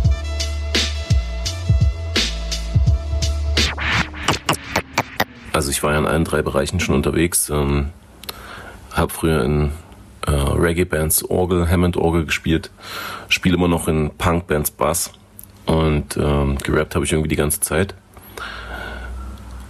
Also 5.51 5.71
ich 5.71 5.81
war 5.81 5.93
ja 5.93 5.99
in 5.99 6.05
allen 6.05 6.25
drei 6.25 6.41
Bereichen 6.41 6.79
schon 6.79 6.95
unterwegs. 6.95 7.49
Ähm, 7.49 7.89
habe 8.91 9.11
früher 9.11 9.43
in 9.43 9.71
äh, 10.25 10.31
Reggae-Bands 10.31 11.29
Orgel, 11.29 11.69
Hammond-Orgel 11.69 12.25
gespielt. 12.25 12.71
Spiele 13.29 13.55
immer 13.55 13.67
noch 13.67 13.87
in 13.87 14.11
Punk-Bands 14.17 14.71
Bass. 14.71 15.11
Und 15.65 16.17
ähm, 16.17 16.57
gerappt 16.59 16.95
habe 16.95 17.05
ich 17.05 17.11
irgendwie 17.11 17.29
die 17.29 17.35
ganze 17.35 17.59
Zeit. 17.59 17.95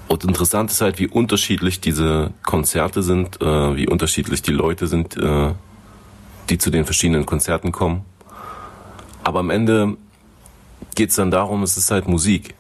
Und 0.08 0.24
interessant 0.24 0.72
ist 0.72 0.82
halt, 0.82 1.00
wie 1.00 1.08
unterschiedlich 1.08 1.82
diese 1.82 2.32
Konzerte 2.44 3.02
sind, 3.02 3.42
äh, 3.42 3.76
wie 3.76 3.88
unterschiedlich 3.88 4.42
die 4.42 4.52
Leute 4.52 4.88
sind, 4.88 5.18
äh, 5.18 5.54
die 6.50 6.58
zu 6.58 6.70
den 6.70 6.86
verschiedenen 6.86 7.26
Konzerten 7.26 7.72
kommen. 7.72 8.06
Aber 9.24 9.40
am 9.40 9.50
Ende 9.50 9.98
geht 10.94 11.10
es 11.10 11.16
dann 11.16 11.32
darum, 11.32 11.64
es 11.64 11.78
ist 11.78 11.92
halt 11.92 12.08
Musik. 12.08 12.54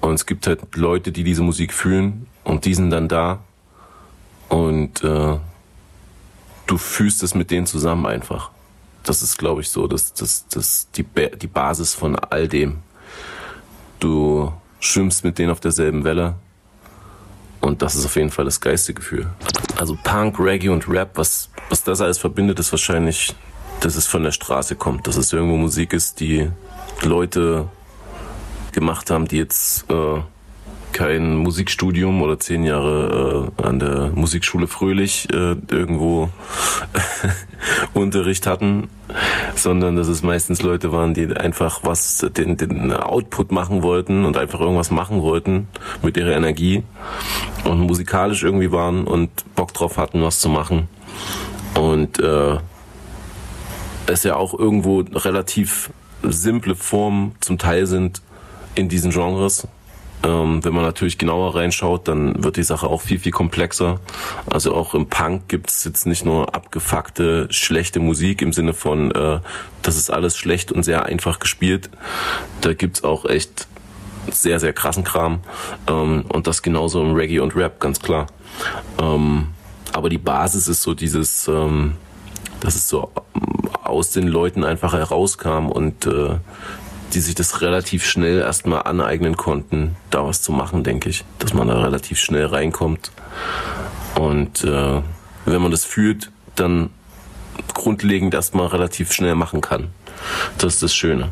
Und 0.00 0.14
es 0.14 0.26
gibt 0.26 0.46
halt 0.46 0.76
Leute, 0.76 1.10
die 1.10 1.24
diese 1.24 1.42
Musik 1.42 1.72
fühlen 1.72 2.28
und 2.44 2.64
die 2.64 2.74
sind 2.74 2.90
dann 2.90 3.08
da. 3.08 3.40
Und 4.48 5.02
äh, 5.02 5.38
du 6.68 6.78
fühlst 6.78 7.22
es 7.24 7.34
mit 7.34 7.50
denen 7.50 7.66
zusammen 7.66 8.06
einfach. 8.06 8.50
Das 9.02 9.22
ist, 9.22 9.38
glaube 9.38 9.62
ich, 9.62 9.70
so 9.70 9.88
das, 9.88 10.12
das, 10.12 10.46
das, 10.48 10.88
die, 10.94 11.04
die 11.04 11.46
Basis 11.46 11.94
von 11.94 12.14
all 12.16 12.46
dem. 12.46 12.78
Du 13.98 14.52
schwimmst 14.78 15.24
mit 15.24 15.38
denen 15.38 15.50
auf 15.50 15.60
derselben 15.60 16.04
Welle. 16.04 16.36
Und 17.60 17.82
das 17.82 17.96
ist 17.96 18.04
auf 18.04 18.14
jeden 18.14 18.30
Fall 18.30 18.44
das 18.44 18.60
geilste 18.60 18.94
Gefühl. 18.94 19.30
Also 19.76 19.98
Punk, 20.04 20.38
Reggae 20.38 20.68
und 20.68 20.88
Rap, 20.88 21.12
was, 21.14 21.50
was 21.70 21.82
das 21.82 22.00
alles 22.00 22.18
verbindet, 22.18 22.60
ist 22.60 22.70
wahrscheinlich, 22.70 23.34
dass 23.80 23.96
es 23.96 24.06
von 24.06 24.22
der 24.22 24.32
Straße 24.32 24.76
kommt. 24.76 25.06
Dass 25.06 25.16
es 25.16 25.32
irgendwo 25.32 25.56
Musik 25.56 25.92
ist, 25.92 26.20
die 26.20 26.50
Leute 27.02 27.68
gemacht 28.72 29.10
haben, 29.10 29.26
die 29.26 29.38
jetzt 29.38 29.90
äh, 29.90 30.20
kein 30.92 31.36
Musikstudium 31.36 32.22
oder 32.22 32.38
zehn 32.38 32.64
Jahre 32.64 33.50
äh, 33.58 33.62
an 33.62 33.78
der 33.78 34.10
Musikschule 34.14 34.66
Fröhlich 34.66 35.28
äh, 35.32 35.56
irgendwo 35.70 36.30
Unterricht 37.94 38.46
hatten, 38.46 38.88
sondern 39.54 39.96
dass 39.96 40.08
es 40.08 40.22
meistens 40.22 40.62
Leute 40.62 40.92
waren, 40.92 41.14
die 41.14 41.26
einfach 41.36 41.80
was, 41.82 42.26
den, 42.36 42.56
den 42.56 42.92
Output 42.92 43.52
machen 43.52 43.82
wollten 43.82 44.24
und 44.24 44.36
einfach 44.36 44.60
irgendwas 44.60 44.90
machen 44.90 45.22
wollten 45.22 45.68
mit 46.02 46.16
ihrer 46.16 46.32
Energie 46.32 46.82
und 47.64 47.80
musikalisch 47.80 48.42
irgendwie 48.42 48.72
waren 48.72 49.04
und 49.04 49.30
Bock 49.54 49.72
drauf 49.74 49.96
hatten, 49.96 50.22
was 50.22 50.40
zu 50.40 50.48
machen. 50.48 50.88
Und 51.74 52.18
äh, 52.18 52.58
es 54.06 54.24
ja 54.24 54.36
auch 54.36 54.58
irgendwo 54.58 55.00
relativ 55.00 55.90
simple 56.22 56.74
Formen 56.74 57.34
zum 57.40 57.58
Teil 57.58 57.86
sind 57.86 58.22
in 58.74 58.88
diesen 58.88 59.10
Genres. 59.10 59.68
Ähm, 60.24 60.64
wenn 60.64 60.74
man 60.74 60.84
natürlich 60.84 61.18
genauer 61.18 61.54
reinschaut, 61.54 62.08
dann 62.08 62.42
wird 62.42 62.56
die 62.56 62.62
Sache 62.62 62.86
auch 62.86 63.00
viel, 63.00 63.18
viel 63.18 63.32
komplexer. 63.32 64.00
Also 64.50 64.74
auch 64.74 64.94
im 64.94 65.06
Punk 65.06 65.48
gibt 65.48 65.70
es 65.70 65.84
jetzt 65.84 66.06
nicht 66.06 66.24
nur 66.24 66.54
abgefuckte, 66.54 67.46
schlechte 67.50 68.00
Musik 68.00 68.42
im 68.42 68.52
Sinne 68.52 68.74
von, 68.74 69.12
äh, 69.12 69.40
das 69.82 69.96
ist 69.96 70.10
alles 70.10 70.36
schlecht 70.36 70.72
und 70.72 70.82
sehr 70.82 71.06
einfach 71.06 71.38
gespielt. 71.38 71.88
Da 72.60 72.74
gibt's 72.74 73.04
auch 73.04 73.24
echt 73.24 73.68
sehr, 74.30 74.60
sehr 74.60 74.72
krassen 74.72 75.04
Kram. 75.04 75.40
Ähm, 75.88 76.24
und 76.28 76.46
das 76.46 76.62
genauso 76.62 77.00
im 77.02 77.14
Reggae 77.14 77.40
und 77.40 77.54
Rap, 77.54 77.80
ganz 77.80 78.00
klar. 78.00 78.26
Ähm, 79.00 79.48
aber 79.92 80.08
die 80.08 80.18
Basis 80.18 80.68
ist 80.68 80.82
so 80.82 80.94
dieses, 80.94 81.48
ähm, 81.48 81.94
dass 82.60 82.74
es 82.74 82.88
so 82.88 83.10
aus 83.84 84.10
den 84.10 84.28
Leuten 84.28 84.64
einfach 84.64 84.92
herauskam 84.92 85.68
und 85.68 86.06
äh, 86.06 86.36
die 87.14 87.20
sich 87.20 87.34
das 87.34 87.60
relativ 87.62 88.04
schnell 88.06 88.40
erstmal 88.40 88.82
aneignen 88.82 89.36
konnten, 89.36 89.96
da 90.10 90.24
was 90.26 90.42
zu 90.42 90.52
machen, 90.52 90.84
denke 90.84 91.08
ich. 91.08 91.24
Dass 91.38 91.54
man 91.54 91.68
da 91.68 91.80
relativ 91.80 92.18
schnell 92.18 92.46
reinkommt. 92.46 93.10
Und 94.16 94.64
äh, 94.64 95.02
wenn 95.44 95.62
man 95.62 95.70
das 95.70 95.84
fühlt, 95.84 96.30
dann 96.54 96.90
grundlegend 97.74 98.34
erstmal 98.34 98.66
relativ 98.66 99.12
schnell 99.12 99.34
machen 99.34 99.60
kann. 99.60 99.88
Das 100.58 100.74
ist 100.74 100.82
das 100.82 100.94
Schöne. 100.94 101.30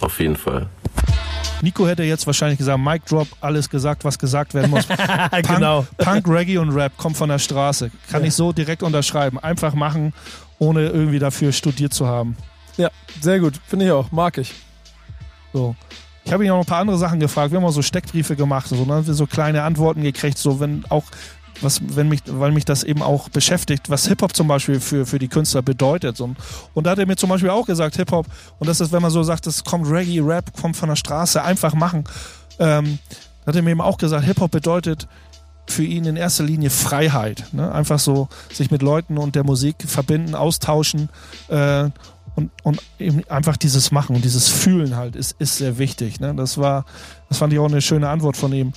Auf 0.00 0.20
jeden 0.20 0.36
Fall. 0.36 0.68
Nico 1.62 1.86
hätte 1.86 2.02
jetzt 2.02 2.26
wahrscheinlich 2.26 2.58
gesagt, 2.58 2.80
Mic 2.80 3.02
Drop, 3.06 3.28
alles 3.40 3.68
gesagt, 3.68 4.04
was 4.04 4.18
gesagt 4.18 4.54
werden 4.54 4.70
muss. 4.70 4.86
Punk, 5.30 5.46
Genau. 5.46 5.86
Punk, 5.98 6.26
Reggae 6.26 6.58
und 6.58 6.70
Rap 6.70 6.96
kommt 6.96 7.16
von 7.16 7.28
der 7.28 7.38
Straße. 7.38 7.90
Kann 8.10 8.24
ich 8.24 8.34
so 8.34 8.52
direkt 8.52 8.82
unterschreiben. 8.82 9.38
Einfach 9.38 9.74
machen, 9.74 10.14
ohne 10.58 10.86
irgendwie 10.88 11.18
dafür 11.18 11.52
studiert 11.52 11.92
zu 11.92 12.06
haben. 12.06 12.36
Ja, 12.78 12.90
sehr 13.20 13.40
gut. 13.40 13.60
Finde 13.66 13.86
ich 13.86 13.92
auch. 13.92 14.10
Mag 14.10 14.38
ich. 14.38 14.54
So. 15.52 15.74
Ich 16.24 16.32
habe 16.32 16.44
ihn 16.44 16.50
auch 16.50 16.56
noch 16.56 16.64
ein 16.64 16.66
paar 16.66 16.80
andere 16.80 16.98
Sachen 16.98 17.18
gefragt. 17.18 17.50
Wir 17.50 17.58
haben 17.58 17.64
auch 17.64 17.72
so 17.72 17.82
Steckbriefe 17.82 18.36
gemacht, 18.36 18.68
so, 18.68 18.84
ne? 18.84 19.02
so 19.02 19.26
kleine 19.26 19.62
Antworten 19.62 20.02
gekriegt, 20.02 20.38
so 20.38 20.60
wenn 20.60 20.84
auch 20.88 21.04
was, 21.62 21.80
wenn 21.96 22.08
mich, 22.08 22.20
weil 22.26 22.52
mich 22.52 22.64
das 22.64 22.84
eben 22.84 23.02
auch 23.02 23.28
beschäftigt, 23.28 23.90
was 23.90 24.06
Hip-Hop 24.06 24.34
zum 24.34 24.48
Beispiel 24.48 24.80
für, 24.80 25.06
für 25.06 25.18
die 25.18 25.28
Künstler 25.28 25.62
bedeutet. 25.62 26.16
So. 26.16 26.34
Und 26.74 26.86
da 26.86 26.90
hat 26.90 26.98
er 26.98 27.06
mir 27.06 27.16
zum 27.16 27.28
Beispiel 27.28 27.50
auch 27.50 27.66
gesagt, 27.66 27.96
Hip-Hop, 27.96 28.26
und 28.58 28.66
das 28.66 28.80
ist, 28.80 28.92
wenn 28.92 29.02
man 29.02 29.10
so 29.10 29.22
sagt, 29.22 29.46
das 29.46 29.64
kommt 29.64 29.90
Reggae, 29.90 30.20
Rap, 30.20 30.52
kommt 30.58 30.76
von 30.76 30.88
der 30.88 30.96
Straße, 30.96 31.42
einfach 31.42 31.74
machen. 31.74 32.04
ähm, 32.58 32.98
hat 33.46 33.56
er 33.56 33.62
mir 33.62 33.70
eben 33.70 33.80
auch 33.80 33.98
gesagt, 33.98 34.24
Hip-Hop 34.24 34.50
bedeutet 34.50 35.08
für 35.66 35.84
ihn 35.84 36.04
in 36.04 36.16
erster 36.16 36.44
Linie 36.44 36.70
Freiheit. 36.70 37.44
Ne? 37.52 37.70
Einfach 37.72 37.98
so 37.98 38.28
sich 38.52 38.70
mit 38.70 38.82
Leuten 38.82 39.18
und 39.18 39.34
der 39.34 39.44
Musik 39.44 39.76
verbinden, 39.86 40.34
austauschen 40.34 41.08
äh, 41.48 41.88
und, 42.40 42.50
und 42.62 42.82
eben 42.98 43.22
einfach 43.28 43.56
dieses 43.56 43.92
Machen 43.92 44.16
und 44.16 44.24
dieses 44.24 44.48
Fühlen 44.48 44.96
halt 44.96 45.16
ist, 45.16 45.36
ist 45.38 45.58
sehr 45.58 45.78
wichtig. 45.78 46.20
Ne? 46.20 46.34
Das 46.34 46.58
war, 46.58 46.84
das 47.28 47.38
fand 47.38 47.52
ich 47.52 47.58
auch 47.58 47.68
eine 47.68 47.82
schöne 47.82 48.08
Antwort 48.08 48.36
von 48.36 48.52
ihm. 48.52 48.72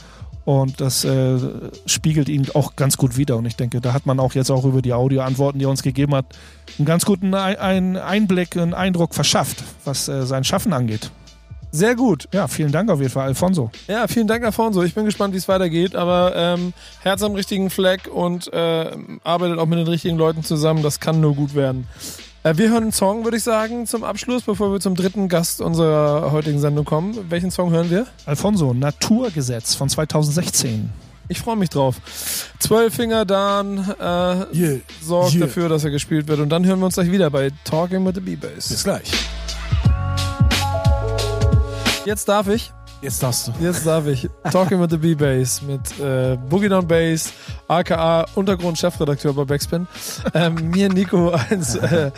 Und 0.45 0.81
das 0.81 1.05
äh, 1.05 1.39
spiegelt 1.85 2.27
ihn 2.27 2.47
auch 2.53 2.75
ganz 2.75 2.97
gut 2.97 3.15
wider. 3.15 3.37
Und 3.37 3.45
ich 3.45 3.55
denke, 3.55 3.79
da 3.79 3.93
hat 3.93 4.05
man 4.05 4.19
auch 4.19 4.33
jetzt 4.33 4.51
auch 4.51 4.65
über 4.65 4.81
die 4.81 4.91
Audioantworten, 4.91 5.57
die 5.57 5.65
er 5.65 5.69
uns 5.69 5.83
gegeben 5.83 6.13
hat, 6.15 6.25
einen 6.77 6.85
ganz 6.85 7.05
guten 7.05 7.33
ein 7.33 7.95
Einblick, 7.95 8.57
einen 8.57 8.73
Eindruck 8.73 9.15
verschafft, 9.15 9.63
was 9.85 10.09
äh, 10.09 10.25
sein 10.25 10.43
Schaffen 10.43 10.73
angeht. 10.73 11.11
Sehr 11.71 11.95
gut. 11.95 12.27
Ja, 12.31 12.47
vielen 12.47 12.71
Dank 12.71 12.91
auf 12.91 12.99
jeden 12.99 13.11
Fall, 13.11 13.25
Alfonso. 13.25 13.71
Ja, 13.87 14.05
vielen 14.07 14.27
Dank, 14.27 14.43
Alfonso. 14.43 14.83
Ich 14.83 14.93
bin 14.93 15.05
gespannt, 15.05 15.33
wie 15.33 15.37
es 15.37 15.47
weitergeht, 15.47 15.95
aber 15.95 16.33
ähm, 16.35 16.73
Herz 17.01 17.23
am 17.23 17.33
richtigen 17.33 17.71
Fleck 17.71 18.07
und 18.13 18.51
äh, 18.53 18.91
arbeitet 19.23 19.57
auch 19.57 19.65
mit 19.65 19.79
den 19.79 19.87
richtigen 19.87 20.15
Leuten 20.15 20.43
zusammen. 20.43 20.83
Das 20.83 20.99
kann 20.99 21.19
nur 21.19 21.33
gut 21.33 21.55
werden. 21.55 21.87
Äh, 22.43 22.57
wir 22.57 22.69
hören 22.69 22.83
einen 22.83 22.91
Song, 22.91 23.23
würde 23.23 23.37
ich 23.37 23.43
sagen, 23.43 23.87
zum 23.87 24.03
Abschluss, 24.03 24.43
bevor 24.43 24.71
wir 24.73 24.81
zum 24.81 24.95
dritten 24.95 25.29
Gast 25.29 25.61
unserer 25.61 26.31
heutigen 26.31 26.59
Sendung 26.59 26.83
kommen. 26.83 27.17
Welchen 27.29 27.51
Song 27.51 27.71
hören 27.71 27.89
wir? 27.89 28.05
Alfonso, 28.25 28.73
Naturgesetz 28.73 29.75
von 29.75 29.87
2016. 29.87 30.89
Ich 31.29 31.39
freue 31.39 31.55
mich 31.55 31.69
drauf. 31.69 31.95
Zwölf 32.59 32.93
Finger 32.93 33.23
Dan 33.23 33.77
äh, 33.77 34.03
yeah. 34.03 34.79
sorgt 35.01 35.35
yeah. 35.35 35.45
dafür, 35.45 35.69
dass 35.69 35.85
er 35.85 35.91
gespielt 35.91 36.27
wird. 36.27 36.41
Und 36.41 36.49
dann 36.49 36.65
hören 36.65 36.79
wir 36.79 36.85
uns 36.85 36.95
gleich 36.95 37.11
wieder 37.11 37.29
bei 37.29 37.49
Talking 37.63 38.05
with 38.05 38.15
the 38.15 38.21
B-Bass. 38.21 38.67
Bis 38.67 38.83
gleich. 38.83 39.09
Jetzt 42.05 42.27
darf 42.27 42.49
ich. 42.49 42.73
Jetzt 43.03 43.21
darfst 43.21 43.49
du. 43.49 43.51
Jetzt 43.59 43.85
darf 43.85 44.07
ich. 44.07 44.29
Talking 44.49 44.79
with 44.79 44.87
the 44.89 44.97
B-Bass 44.97 45.61
mit 45.61 45.99
äh, 45.99 46.37
Boogie 46.49 46.69
Down 46.69 46.87
Bass, 46.87 47.33
aka 47.67 48.25
Untergrund-Chefredakteur 48.33 49.33
bei 49.33 49.43
Backspin. 49.43 49.87
Ähm, 50.33 50.69
mir, 50.69 50.87
Nico, 50.87 51.31
eins. 51.31 51.75
Äh, 51.75 52.11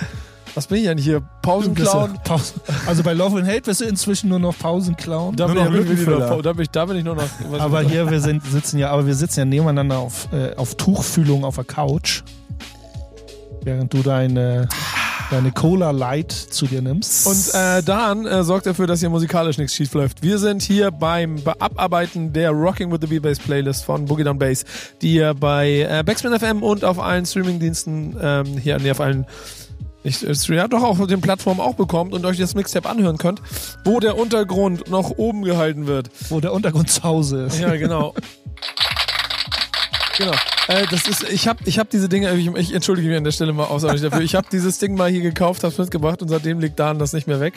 was 0.54 0.68
bin 0.68 0.78
ich 0.78 0.84
denn 0.84 1.00
hier? 1.00 1.22
Pausenclown? 1.42 2.20
Pausen. 2.24 2.62
Also 2.86 3.02
bei 3.02 3.14
Love 3.14 3.40
and 3.40 3.48
Hate 3.48 3.64
bist 3.64 3.82
du 3.82 3.86
inzwischen 3.86 4.30
nur 4.30 4.38
noch 4.38 4.58
Pausenclown. 4.58 5.36
Da, 5.36 5.48
bin, 5.48 5.56
nur 5.56 5.92
ich, 5.92 6.06
noch, 6.06 6.42
da, 6.44 6.54
bin 6.54 6.62
ich, 6.62 6.70
da 6.70 6.86
bin 6.86 6.98
ich 6.98 7.04
nur 7.04 7.16
noch. 7.16 7.28
Aber 7.60 7.82
hier, 7.82 8.10
wir 8.10 8.22
sind, 8.22 8.46
sitzen 8.46 8.78
ja, 8.78 8.92
aber 8.92 9.08
wir 9.08 9.16
sitzen 9.16 9.40
ja 9.40 9.46
nebeneinander 9.46 9.98
auf, 9.98 10.32
äh, 10.32 10.56
auf 10.56 10.76
Tuchfühlung 10.76 11.44
auf 11.44 11.56
der 11.56 11.66
Couch. 11.66 12.22
Während 13.64 13.92
du 13.92 14.04
deine 14.04 14.70
deine 15.32 15.52
Cola 15.52 15.92
Light 15.92 16.32
zu 16.32 16.68
dir 16.68 16.82
nimmst. 16.82 17.28
Und 17.28 17.60
äh, 17.60 17.84
Dan 17.84 18.26
äh, 18.26 18.44
sorgt 18.44 18.66
dafür, 18.66 18.88
dass 18.88 19.00
hier 19.00 19.10
musikalisch 19.10 19.58
nichts 19.58 19.76
schief 19.76 19.94
läuft. 19.94 20.22
Wir 20.22 20.38
sind 20.38 20.62
hier 20.62 20.92
beim 20.92 21.42
Abarbeiten 21.60 22.34
der 22.34 22.52
Rocking 22.52 22.92
with 22.92 23.00
the 23.02 23.08
B-Bass 23.08 23.40
Playlist 23.40 23.86
von 23.86 24.06
Boogie 24.06 24.24
Down 24.24 24.40
Bass, 24.40 24.66
die 25.02 25.16
ihr 25.16 25.34
bei 25.34 25.88
äh, 25.90 26.04
Backspin 26.04 26.38
FM 26.38 26.64
und 26.64 26.84
auf 26.84 27.00
allen 27.00 27.26
Streamingdiensten 27.26 28.18
ähm, 28.22 28.58
hier, 28.58 28.78
nee, 28.80 28.92
auf 28.92 29.02
allen 29.02 29.26
ich, 30.04 30.22
ja, 30.22 30.68
doch 30.68 30.84
auch 30.84 31.00
auf 31.00 31.08
den 31.08 31.20
Plattformen 31.20 31.60
auch 31.60 31.74
bekommt 31.74 32.14
und 32.14 32.24
euch 32.28 32.38
das 32.38 32.54
Mixtape 32.54 32.88
anhören 32.88 33.18
könnt, 33.18 33.42
wo 33.86 34.00
der 34.00 34.20
Untergrund 34.20 34.88
noch 34.88 35.10
oben 35.18 35.42
gehalten 35.42 35.88
wird. 35.88 36.12
Wo 36.30 36.40
der 36.40 36.54
Untergrund 36.54 36.92
zu 36.92 37.02
Hause 37.02 37.46
ist. 37.46 37.60
Ja, 37.60 37.76
genau. 37.76 38.14
Genau. 40.18 40.34
Äh, 40.68 40.86
das 40.90 41.08
ist, 41.08 41.24
ich 41.30 41.48
habe 41.48 41.60
ich 41.66 41.80
hab 41.80 41.90
diese 41.90 42.10
Dinge, 42.10 42.34
ich, 42.34 42.48
ich 42.48 42.74
entschuldige 42.74 43.08
mich 43.08 43.18
an 43.18 43.24
der 43.24 43.32
Stelle 43.32 43.54
mal 43.54 43.66
außerordentlich 43.66 44.10
dafür. 44.10 44.24
Ich 44.24 44.36
habe 44.36 44.48
dieses 44.52 44.80
Ding 44.80 44.96
mal 44.96 45.10
hier 45.10 45.22
gekauft, 45.22 45.64
habe 45.64 45.72
es 45.72 45.78
mitgebracht 45.78 46.22
und 46.22 46.30
seitdem 46.30 46.60
liegt 46.60 46.80
Dan 46.80 47.00
das 47.00 47.14
nicht 47.14 47.28
mehr 47.28 47.40
weg. 47.40 47.56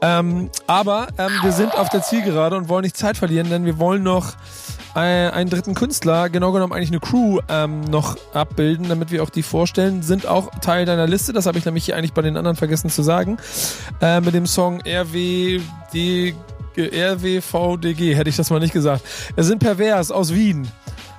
Ähm, 0.00 0.50
aber 0.66 1.08
ähm, 1.18 1.32
wir 1.42 1.52
sind 1.52 1.74
auf 1.74 1.88
der 1.88 2.02
Zielgerade 2.02 2.56
und 2.56 2.68
wollen 2.68 2.84
nicht 2.84 2.96
Zeit 2.96 3.16
verlieren, 3.16 3.50
denn 3.50 3.64
wir 3.64 3.78
wollen 3.78 4.02
noch 4.04 4.34
äh, 4.94 5.00
einen 5.00 5.50
dritten 5.50 5.74
Künstler, 5.74 6.28
genau 6.28 6.52
genommen 6.52 6.72
eigentlich 6.72 6.90
eine 6.90 7.00
Crew, 7.00 7.40
ähm, 7.48 7.80
noch 7.82 8.16
abbilden, 8.32 8.88
damit 8.88 9.10
wir 9.10 9.22
auch 9.22 9.30
die 9.30 9.42
vorstellen. 9.42 10.02
Sind 10.02 10.26
auch 10.26 10.50
Teil 10.60 10.84
deiner 10.86 11.06
Liste, 11.06 11.32
das 11.32 11.46
habe 11.46 11.58
ich 11.58 11.64
nämlich 11.64 11.84
hier 11.84 11.96
eigentlich 11.96 12.12
bei 12.12 12.22
den 12.22 12.36
anderen 12.36 12.56
vergessen 12.56 12.90
zu 12.90 13.02
sagen. 13.02 13.38
Äh, 14.00 14.20
mit 14.20 14.34
dem 14.34 14.46
Song 14.46 14.80
RWD, 14.86 16.34
RWVDG, 16.76 18.14
hätte 18.14 18.30
ich 18.30 18.36
das 18.36 18.50
mal 18.50 18.60
nicht 18.60 18.72
gesagt. 18.72 19.02
Es 19.34 19.46
sind 19.46 19.58
Pervers 19.58 20.12
aus 20.12 20.32
Wien. 20.32 20.68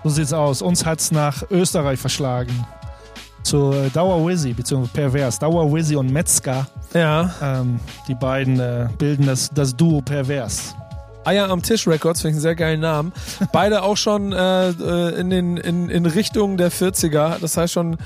So 0.03 0.09
sieht's 0.09 0.33
aus. 0.33 0.61
Uns 0.61 0.85
hat's 0.85 1.11
nach 1.11 1.43
Österreich 1.49 1.99
verschlagen. 1.99 2.65
Zu 3.43 3.73
Dauer 3.93 4.25
Wizzy, 4.27 4.53
beziehungsweise 4.53 4.93
Pervers. 4.93 5.39
Dauer 5.39 5.71
Wizzy 5.71 5.95
und 5.95 6.11
Metzger. 6.11 6.67
Ja. 6.93 7.33
Ähm, 7.41 7.79
die 8.07 8.15
beiden 8.15 8.59
äh, 8.59 8.87
bilden 8.97 9.25
das, 9.25 9.49
das 9.49 9.75
Duo 9.75 10.01
Pervers. 10.01 10.75
Eier 11.25 11.49
am 11.49 11.61
Tisch 11.61 11.85
Records, 11.87 12.21
finde 12.21 12.31
ich 12.31 12.35
einen 12.35 12.41
sehr 12.41 12.55
geilen 12.55 12.79
Namen. 12.79 13.13
Beide 13.51 13.83
auch 13.83 13.97
schon 13.97 14.31
äh, 14.31 14.69
äh 14.69 15.19
in, 15.19 15.29
den, 15.29 15.57
in, 15.57 15.89
in 15.89 16.05
Richtung 16.05 16.57
der 16.57 16.71
40er. 16.71 17.39
Das 17.39 17.57
heißt 17.57 17.73
schon 17.73 17.97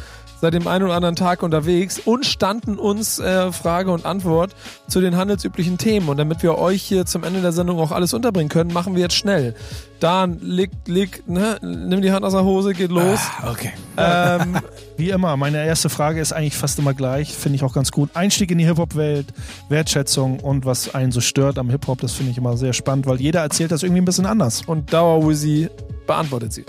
seit 0.43 0.53
dem 0.53 0.67
einen 0.67 0.83
oder 0.83 0.95
anderen 0.95 1.15
Tag 1.15 1.41
unterwegs 1.41 2.01
und 2.03 2.25
standen 2.25 2.77
uns 2.77 3.17
äh, 3.17 3.53
Frage 3.53 3.91
und 3.91 4.05
Antwort 4.05 4.53
zu 4.89 4.99
den 4.99 5.15
handelsüblichen 5.15 5.77
Themen. 5.77 6.09
Und 6.09 6.17
damit 6.17 6.43
wir 6.43 6.57
euch 6.57 6.81
hier 6.81 7.05
zum 7.05 7.23
Ende 7.23 7.39
der 7.39 7.53
Sendung 7.53 7.79
auch 7.79 7.93
alles 7.93 8.13
unterbringen 8.13 8.49
können, 8.49 8.73
machen 8.73 8.93
wir 8.93 9.03
jetzt 9.03 9.15
schnell. 9.15 9.55
Dan, 10.01 10.39
leg, 10.41 10.71
leg, 10.85 11.23
ne, 11.29 11.59
nimm 11.61 12.01
die 12.01 12.11
Hand 12.11 12.25
aus 12.25 12.33
der 12.33 12.43
Hose, 12.43 12.73
geht 12.73 12.91
los. 12.91 13.21
Ah, 13.41 13.51
okay. 13.51 13.71
Ähm, 13.95 14.57
Wie 14.97 15.11
immer, 15.11 15.37
meine 15.37 15.65
erste 15.65 15.87
Frage 15.87 16.19
ist 16.19 16.33
eigentlich 16.33 16.57
fast 16.57 16.77
immer 16.77 16.93
gleich, 16.93 17.33
finde 17.33 17.55
ich 17.55 17.63
auch 17.63 17.73
ganz 17.73 17.93
gut. 17.93 18.09
Einstieg 18.13 18.51
in 18.51 18.57
die 18.57 18.65
Hip-Hop-Welt, 18.65 19.27
Wertschätzung 19.69 20.41
und 20.41 20.65
was 20.65 20.93
einen 20.93 21.13
so 21.13 21.21
stört 21.21 21.57
am 21.57 21.69
Hip-Hop, 21.69 22.01
das 22.01 22.11
finde 22.11 22.33
ich 22.33 22.37
immer 22.37 22.57
sehr 22.57 22.73
spannend, 22.73 23.05
weil 23.05 23.21
jeder 23.21 23.39
erzählt 23.39 23.71
das 23.71 23.81
irgendwie 23.81 24.01
ein 24.01 24.05
bisschen 24.05 24.25
anders. 24.25 24.63
Und 24.65 24.91
Dauer 24.91 25.25
Wizzy 25.25 25.69
beantwortet 26.05 26.51
sie. 26.51 26.65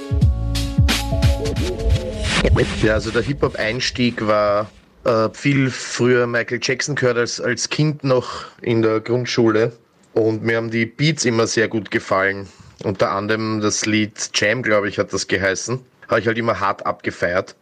Ja, 2.82 2.94
also 2.94 3.10
der 3.10 3.22
Hip-Hop-Einstieg 3.22 4.26
war 4.26 4.70
äh, 5.04 5.30
viel 5.32 5.70
früher 5.70 6.26
Michael 6.26 6.60
Jackson 6.62 6.94
gehört 6.94 7.16
als, 7.16 7.40
als 7.40 7.70
Kind 7.70 8.04
noch 8.04 8.44
in 8.60 8.82
der 8.82 9.00
Grundschule. 9.00 9.72
Und 10.12 10.44
mir 10.44 10.58
haben 10.58 10.70
die 10.70 10.86
Beats 10.86 11.24
immer 11.24 11.46
sehr 11.46 11.68
gut 11.68 11.90
gefallen. 11.90 12.46
Unter 12.84 13.10
anderem 13.10 13.60
das 13.60 13.86
Lied 13.86 14.30
Jam, 14.34 14.62
glaube 14.62 14.88
ich, 14.88 14.98
hat 14.98 15.12
das 15.12 15.26
geheißen. 15.26 15.80
Habe 16.08 16.20
ich 16.20 16.26
halt 16.26 16.36
immer 16.36 16.60
hart 16.60 16.84
abgefeiert. 16.84 17.56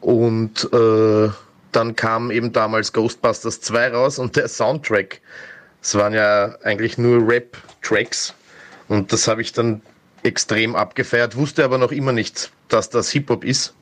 Und 0.00 0.68
äh, 0.72 1.28
dann 1.72 1.96
kam 1.96 2.30
eben 2.30 2.52
damals 2.52 2.92
Ghostbusters 2.92 3.60
2 3.60 3.88
raus 3.88 4.18
und 4.18 4.36
der 4.36 4.48
Soundtrack. 4.48 5.20
Es 5.82 5.94
waren 5.94 6.14
ja 6.14 6.56
eigentlich 6.62 6.96
nur 6.96 7.28
Rap-Tracks. 7.28 8.34
Und 8.88 9.12
das 9.12 9.28
habe 9.28 9.42
ich 9.42 9.52
dann 9.52 9.82
extrem 10.22 10.76
abgefeiert, 10.76 11.36
wusste 11.36 11.64
aber 11.64 11.78
noch 11.78 11.92
immer 11.92 12.12
nicht, 12.12 12.52
dass 12.68 12.88
das 12.90 13.10
Hip-Hop 13.10 13.44
ist. 13.44 13.74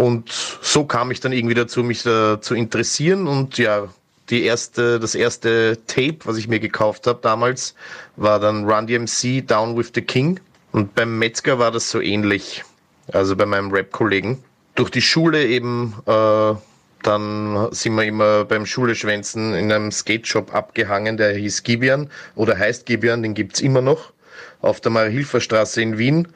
Und 0.00 0.30
so 0.62 0.86
kam 0.86 1.10
ich 1.10 1.20
dann 1.20 1.32
irgendwie 1.32 1.54
dazu, 1.54 1.82
mich 1.82 2.02
da 2.04 2.40
zu 2.40 2.54
interessieren. 2.54 3.26
Und 3.26 3.58
ja, 3.58 3.86
die 4.30 4.44
erste, 4.44 4.98
das 4.98 5.14
erste 5.14 5.76
Tape, 5.86 6.20
was 6.24 6.38
ich 6.38 6.48
mir 6.48 6.58
gekauft 6.58 7.06
habe 7.06 7.18
damals, 7.20 7.74
war 8.16 8.40
dann 8.40 8.64
Run 8.64 8.86
DMC 8.86 9.46
Down 9.46 9.76
with 9.76 9.92
the 9.94 10.00
King. 10.00 10.40
Und 10.72 10.94
beim 10.94 11.18
Metzger 11.18 11.58
war 11.58 11.70
das 11.70 11.90
so 11.90 12.00
ähnlich. 12.00 12.64
Also 13.12 13.36
bei 13.36 13.44
meinem 13.44 13.70
Rap-Kollegen. 13.70 14.42
Durch 14.74 14.88
die 14.88 15.02
Schule 15.02 15.44
eben, 15.44 15.94
äh, 16.06 16.54
dann 17.02 17.68
sind 17.70 17.94
wir 17.94 18.04
immer 18.04 18.46
beim 18.46 18.64
Schuleschwänzen 18.64 19.52
in 19.52 19.70
einem 19.70 19.92
Skate-Shop 19.92 20.54
abgehangen, 20.54 21.18
der 21.18 21.34
hieß 21.34 21.62
Gibian 21.62 22.08
oder 22.36 22.56
heißt 22.56 22.86
Gibian, 22.86 23.22
den 23.22 23.34
gibt's 23.34 23.60
immer 23.60 23.82
noch, 23.82 24.14
auf 24.62 24.80
der 24.80 24.92
Marie-Hilfer-Straße 24.92 25.82
in 25.82 25.98
Wien. 25.98 26.28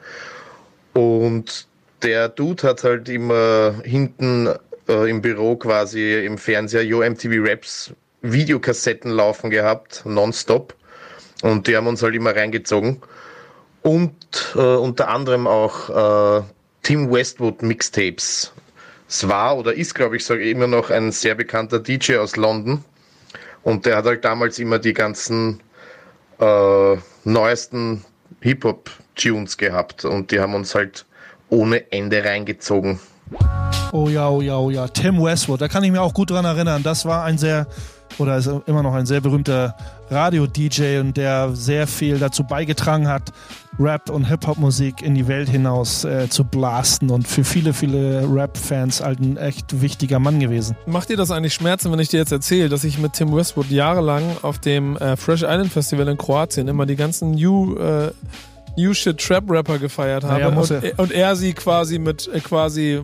Und 0.93 1.67
der 2.01 2.29
Dude 2.29 2.67
hat 2.67 2.83
halt 2.83 3.09
immer 3.09 3.75
hinten 3.83 4.49
äh, 4.87 5.09
im 5.09 5.21
Büro 5.21 5.55
quasi 5.55 6.23
im 6.25 6.37
Fernseher 6.37 6.83
Yo 6.83 6.99
MTV 6.99 7.47
Raps 7.47 7.93
Videokassetten 8.21 9.11
laufen 9.11 9.49
gehabt, 9.49 10.01
nonstop. 10.05 10.75
Und 11.41 11.67
die 11.67 11.75
haben 11.75 11.87
uns 11.87 12.01
halt 12.01 12.15
immer 12.15 12.35
reingezogen. 12.35 13.01
Und 13.81 14.53
äh, 14.55 14.59
unter 14.59 15.09
anderem 15.09 15.45
auch 15.45 16.39
äh, 16.39 16.43
Tim 16.81 17.11
Westwood 17.11 17.61
Mixtapes. 17.61 18.51
Es 19.07 19.27
war 19.27 19.57
oder 19.57 19.73
ist, 19.73 19.93
glaube 19.93 20.15
ich, 20.15 20.25
sage 20.25 20.49
immer 20.49 20.67
noch 20.67 20.89
ein 20.89 21.11
sehr 21.11 21.35
bekannter 21.35 21.79
DJ 21.79 22.17
aus 22.17 22.35
London. 22.35 22.83
Und 23.61 23.85
der 23.85 23.97
hat 23.97 24.05
halt 24.05 24.25
damals 24.25 24.57
immer 24.57 24.79
die 24.79 24.93
ganzen 24.93 25.61
äh, 26.39 26.97
neuesten 27.23 28.03
Hip-Hop-Tunes 28.41 29.57
gehabt. 29.57 30.05
Und 30.05 30.31
die 30.31 30.39
haben 30.39 30.55
uns 30.55 30.73
halt 30.73 31.05
ohne 31.49 31.91
Ende 31.91 32.23
reingezogen. 32.23 32.99
Oh 33.91 34.07
ja, 34.09 34.29
oh 34.29 34.41
ja, 34.41 34.57
oh 34.57 34.69
ja. 34.69 34.87
Tim 34.87 35.23
Westwood, 35.23 35.61
da 35.61 35.67
kann 35.67 35.83
ich 35.83 35.91
mir 35.91 36.01
auch 36.01 36.13
gut 36.13 36.29
dran 36.29 36.45
erinnern. 36.45 36.83
Das 36.83 37.05
war 37.05 37.23
ein 37.23 37.37
sehr 37.37 37.67
oder 38.19 38.37
ist 38.37 38.49
immer 38.65 38.83
noch 38.83 38.93
ein 38.93 39.05
sehr 39.05 39.21
berühmter 39.21 39.75
Radio-DJ 40.09 40.99
und 40.99 41.17
der 41.17 41.55
sehr 41.55 41.87
viel 41.87 42.19
dazu 42.19 42.43
beigetragen 42.43 43.07
hat, 43.07 43.31
Rap 43.79 44.09
und 44.09 44.25
Hip-Hop-Musik 44.25 45.01
in 45.01 45.15
die 45.15 45.27
Welt 45.27 45.49
hinaus 45.49 46.05
äh, 46.05 46.29
zu 46.29 46.45
blasten 46.45 47.09
und 47.09 47.27
für 47.27 47.43
viele, 47.43 47.73
viele 47.73 48.25
Rap-Fans 48.31 49.01
halt 49.01 49.19
ein 49.19 49.35
echt 49.35 49.81
wichtiger 49.81 50.19
Mann 50.19 50.39
gewesen. 50.39 50.77
Macht 50.85 51.09
dir 51.09 51.17
das 51.17 51.31
eigentlich 51.31 51.53
Schmerzen, 51.53 51.91
wenn 51.91 51.99
ich 51.99 52.07
dir 52.07 52.19
jetzt 52.19 52.31
erzähle, 52.31 52.69
dass 52.69 52.83
ich 52.83 52.99
mit 52.99 53.13
Tim 53.13 53.35
Westwood 53.35 53.69
jahrelang 53.69 54.23
auf 54.43 54.59
dem 54.59 54.95
äh, 54.97 55.17
Fresh 55.17 55.41
Island 55.41 55.73
Festival 55.73 56.07
in 56.07 56.17
Kroatien 56.17 56.67
immer 56.67 56.85
die 56.85 56.95
ganzen 56.95 57.31
New, 57.31 57.75
äh, 57.75 58.11
New 58.77 58.93
Shit 58.93 59.17
Trap 59.19 59.49
Rapper 59.49 59.79
gefeiert 59.79 60.23
habe 60.23 60.39
Ja, 60.41 60.47
und, 60.49 60.71
er. 60.71 60.99
und 60.99 61.11
er 61.11 61.35
sie 61.35 61.53
quasi 61.53 61.97
mit 61.99 62.27
äh, 62.33 62.39
quasi 62.39 62.93
äh, 62.93 63.01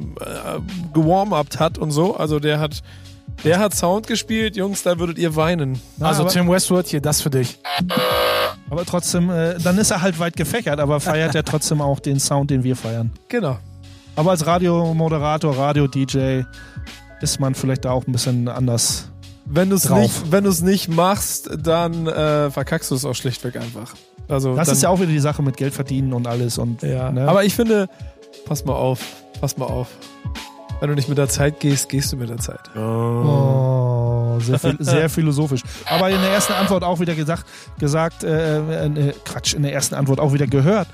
gewarm-upt 0.94 1.60
hat 1.60 1.78
und 1.78 1.92
so. 1.92 2.16
Also 2.16 2.40
der 2.40 2.60
hat 2.60 2.82
der 3.44 3.58
hat 3.60 3.74
Sound 3.74 4.06
gespielt, 4.08 4.56
Jungs, 4.56 4.84
da 4.84 5.00
würdet 5.00 5.18
ihr 5.18 5.36
weinen. 5.36 5.80
Also 6.00 6.24
aber- 6.24 6.32
Tim 6.32 6.50
Westwood, 6.50 6.88
hier 6.88 7.02
das 7.02 7.22
für 7.22 7.30
dich. 7.32 7.58
Aber 8.70 8.86
trotzdem, 8.86 9.30
äh, 9.30 9.58
dann 9.58 9.78
ist 9.78 9.90
er 9.92 10.02
halt 10.02 10.20
weit 10.20 10.36
gefächert, 10.36 10.80
aber 10.80 11.00
feiert 11.00 11.34
er 11.34 11.44
trotzdem 11.44 11.82
auch 11.82 12.00
den 12.00 12.20
Sound, 12.20 12.52
den 12.52 12.64
wir 12.64 12.76
feiern. 12.76 13.12
Genau. 13.30 13.58
Aber 14.16 14.32
als 14.32 14.46
Radiomoderator, 14.46 15.58
Radio-DJ 15.58 16.42
ist 17.22 17.40
man 17.40 17.56
vielleicht 17.56 17.86
da 17.86 17.92
auch 17.92 18.06
ein 18.06 18.12
bisschen 18.12 18.48
anders. 18.48 19.10
Wenn 19.46 19.70
du 19.70 19.76
es 19.76 19.90
nicht, 19.90 20.32
wenn 20.32 20.44
du 20.44 20.50
es 20.50 20.62
nicht 20.62 20.88
machst, 20.90 21.50
dann 21.58 22.08
äh, 22.08 22.52
verkackst 22.52 22.92
du 22.92 22.96
es 22.96 23.06
auch 23.06 23.16
schlichtweg 23.16 23.56
einfach. 23.56 23.94
Also 24.32 24.56
Das 24.56 24.68
dann, 24.68 24.76
ist 24.76 24.84
ja 24.84 24.90
auch 24.90 25.00
wieder 25.00 25.12
die 25.12 25.20
Sache 25.20 25.42
mit 25.44 25.58
Geld 25.58 25.74
verdienen 25.74 26.14
und 26.14 26.28
alles. 26.28 26.58
Und, 26.58 26.82
Ja, 26.84 27.12
ne? 27.12 27.28
aber 27.28 27.44
ich 27.44 27.56
finde, 27.56 27.88
pass 28.46 28.66
mal 28.66 28.74
auf, 28.74 29.00
pass 29.40 29.58
mal 29.58 29.66
auf. 29.66 29.88
Wenn 30.80 30.90
du 30.90 30.96
nicht 30.96 31.10
mit 31.10 31.20
der 31.20 31.30
Zeit 31.30 31.60
gehst, 31.60 31.90
gehst 31.90 32.12
du 32.12 32.18
mit 32.18 32.30
der 32.30 32.38
Zeit. 32.38 32.76
Oh, 32.76 34.40
sehr, 34.40 34.58
viel, 34.58 34.78
sehr 34.80 35.10
philosophisch. 35.10 35.62
Aber 35.86 36.10
in 36.10 36.20
der 36.20 36.32
ersten 36.32 36.54
Antwort 36.54 36.84
auch 36.84 37.00
wieder 37.00 37.14
gesagt, 37.14 37.46
gesagt 37.78 38.24
äh, 38.24 38.86
äh, 38.86 39.14
Quatsch, 39.24 39.54
in 39.54 39.62
der 39.62 39.74
ersten 39.74 39.94
Antwort 39.94 40.20
auch 40.20 40.34
wieder 40.34 40.48
gehört, 40.48 40.88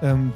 ähm, 0.00 0.32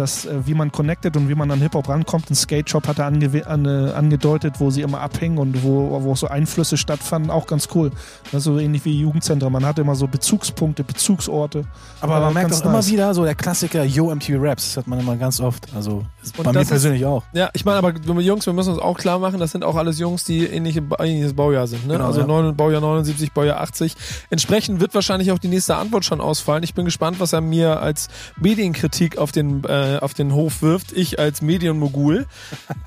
dass 0.00 0.24
äh, 0.26 0.46
wie 0.46 0.54
man 0.54 0.72
connected 0.72 1.16
und 1.16 1.28
wie 1.28 1.34
man 1.34 1.50
an 1.50 1.60
Hip-Hop 1.60 1.88
rankommt. 1.88 2.30
Ein 2.30 2.34
Skate-Shop 2.34 2.86
hat 2.86 2.98
er 2.98 3.06
ange 3.06 3.46
an, 3.46 3.64
äh, 3.66 3.92
angedeutet, 3.92 4.54
wo 4.58 4.70
sie 4.70 4.82
immer 4.82 5.00
abhängen 5.00 5.38
und 5.38 5.62
wo, 5.62 6.02
wo 6.02 6.14
so 6.14 6.28
Einflüsse 6.28 6.76
stattfanden. 6.76 7.30
Auch 7.30 7.46
ganz 7.46 7.68
cool. 7.74 7.90
Das 8.24 8.34
ist 8.40 8.44
so 8.44 8.58
ähnlich 8.58 8.84
wie 8.84 8.98
Jugendzentren. 9.00 9.52
Man 9.52 9.64
hat 9.66 9.78
immer 9.78 9.94
so 9.94 10.06
Bezugspunkte, 10.06 10.84
Bezugsorte. 10.84 11.64
Aber 12.00 12.20
man 12.20 12.34
merkt 12.34 12.50
ganz 12.50 12.62
auch 12.62 12.66
immer 12.66 12.74
nice. 12.74 12.90
wieder 12.90 13.14
so 13.14 13.24
der 13.24 13.34
Klassiker 13.34 13.84
Yo 13.84 14.14
MTV 14.14 14.36
Raps, 14.40 14.66
das 14.66 14.76
hat 14.78 14.86
man 14.86 15.00
immer 15.00 15.16
ganz 15.16 15.40
oft. 15.40 15.66
Also 15.74 16.04
Und 16.36 16.44
bei 16.44 16.44
mir 16.44 16.52
das 16.54 16.62
ist- 16.64 16.68
persönlich 16.70 17.04
auch. 17.04 17.22
Ja, 17.32 17.50
ich 17.52 17.64
meine, 17.64 17.78
aber 17.78 17.94
wir 17.94 18.20
Jungs, 18.22 18.46
wir 18.46 18.52
müssen 18.52 18.72
uns 18.72 18.82
auch 18.82 18.98
klar 18.98 19.18
machen, 19.18 19.38
das 19.40 19.52
sind 19.52 19.64
auch 19.64 19.76
alles 19.76 19.98
Jungs, 19.98 20.24
die 20.24 20.44
ähnliche, 20.46 20.82
ähnliches 20.98 21.34
Baujahr 21.34 21.66
sind. 21.66 21.86
Ne? 21.86 21.94
Genau, 21.94 22.06
also 22.06 22.20
ja. 22.20 22.26
neun, 22.26 22.54
Baujahr 22.56 22.80
79, 22.80 23.32
Baujahr 23.32 23.60
80. 23.60 23.94
Entsprechend 24.30 24.80
wird 24.80 24.94
wahrscheinlich 24.94 25.32
auch 25.32 25.38
die 25.38 25.48
nächste 25.48 25.76
Antwort 25.76 26.04
schon 26.04 26.20
ausfallen. 26.20 26.62
Ich 26.62 26.74
bin 26.74 26.84
gespannt, 26.84 27.20
was 27.20 27.32
er 27.32 27.40
mir 27.40 27.80
als 27.80 28.08
Medienkritik 28.40 29.18
auf 29.18 29.32
den, 29.32 29.64
äh, 29.64 29.87
auf 29.96 30.12
den 30.14 30.32
Hof 30.34 30.60
wirft. 30.62 30.92
Ich 30.92 31.18
als 31.18 31.40
Medienmogul. 31.42 32.26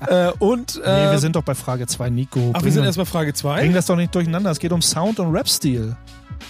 äh, 0.06 0.30
und 0.38 0.76
äh, 0.76 0.80
Nee, 1.06 1.10
wir 1.12 1.18
sind 1.18 1.34
doch 1.36 1.42
bei 1.42 1.54
Frage 1.54 1.86
2, 1.86 2.10
Nico. 2.10 2.38
ach, 2.52 2.60
wir 2.60 2.62
Bring- 2.62 2.72
sind 2.72 2.84
erst 2.84 2.98
bei 2.98 3.04
Frage 3.04 3.32
Bring 3.32 3.34
2. 3.34 3.68
das 3.68 3.86
doch 3.86 3.96
nicht 3.96 4.14
durcheinander. 4.14 4.50
Es 4.50 4.58
geht 4.58 4.72
um 4.72 4.80
Sound 4.82 5.18
und 5.20 5.34
Rap-Stil. 5.34 5.96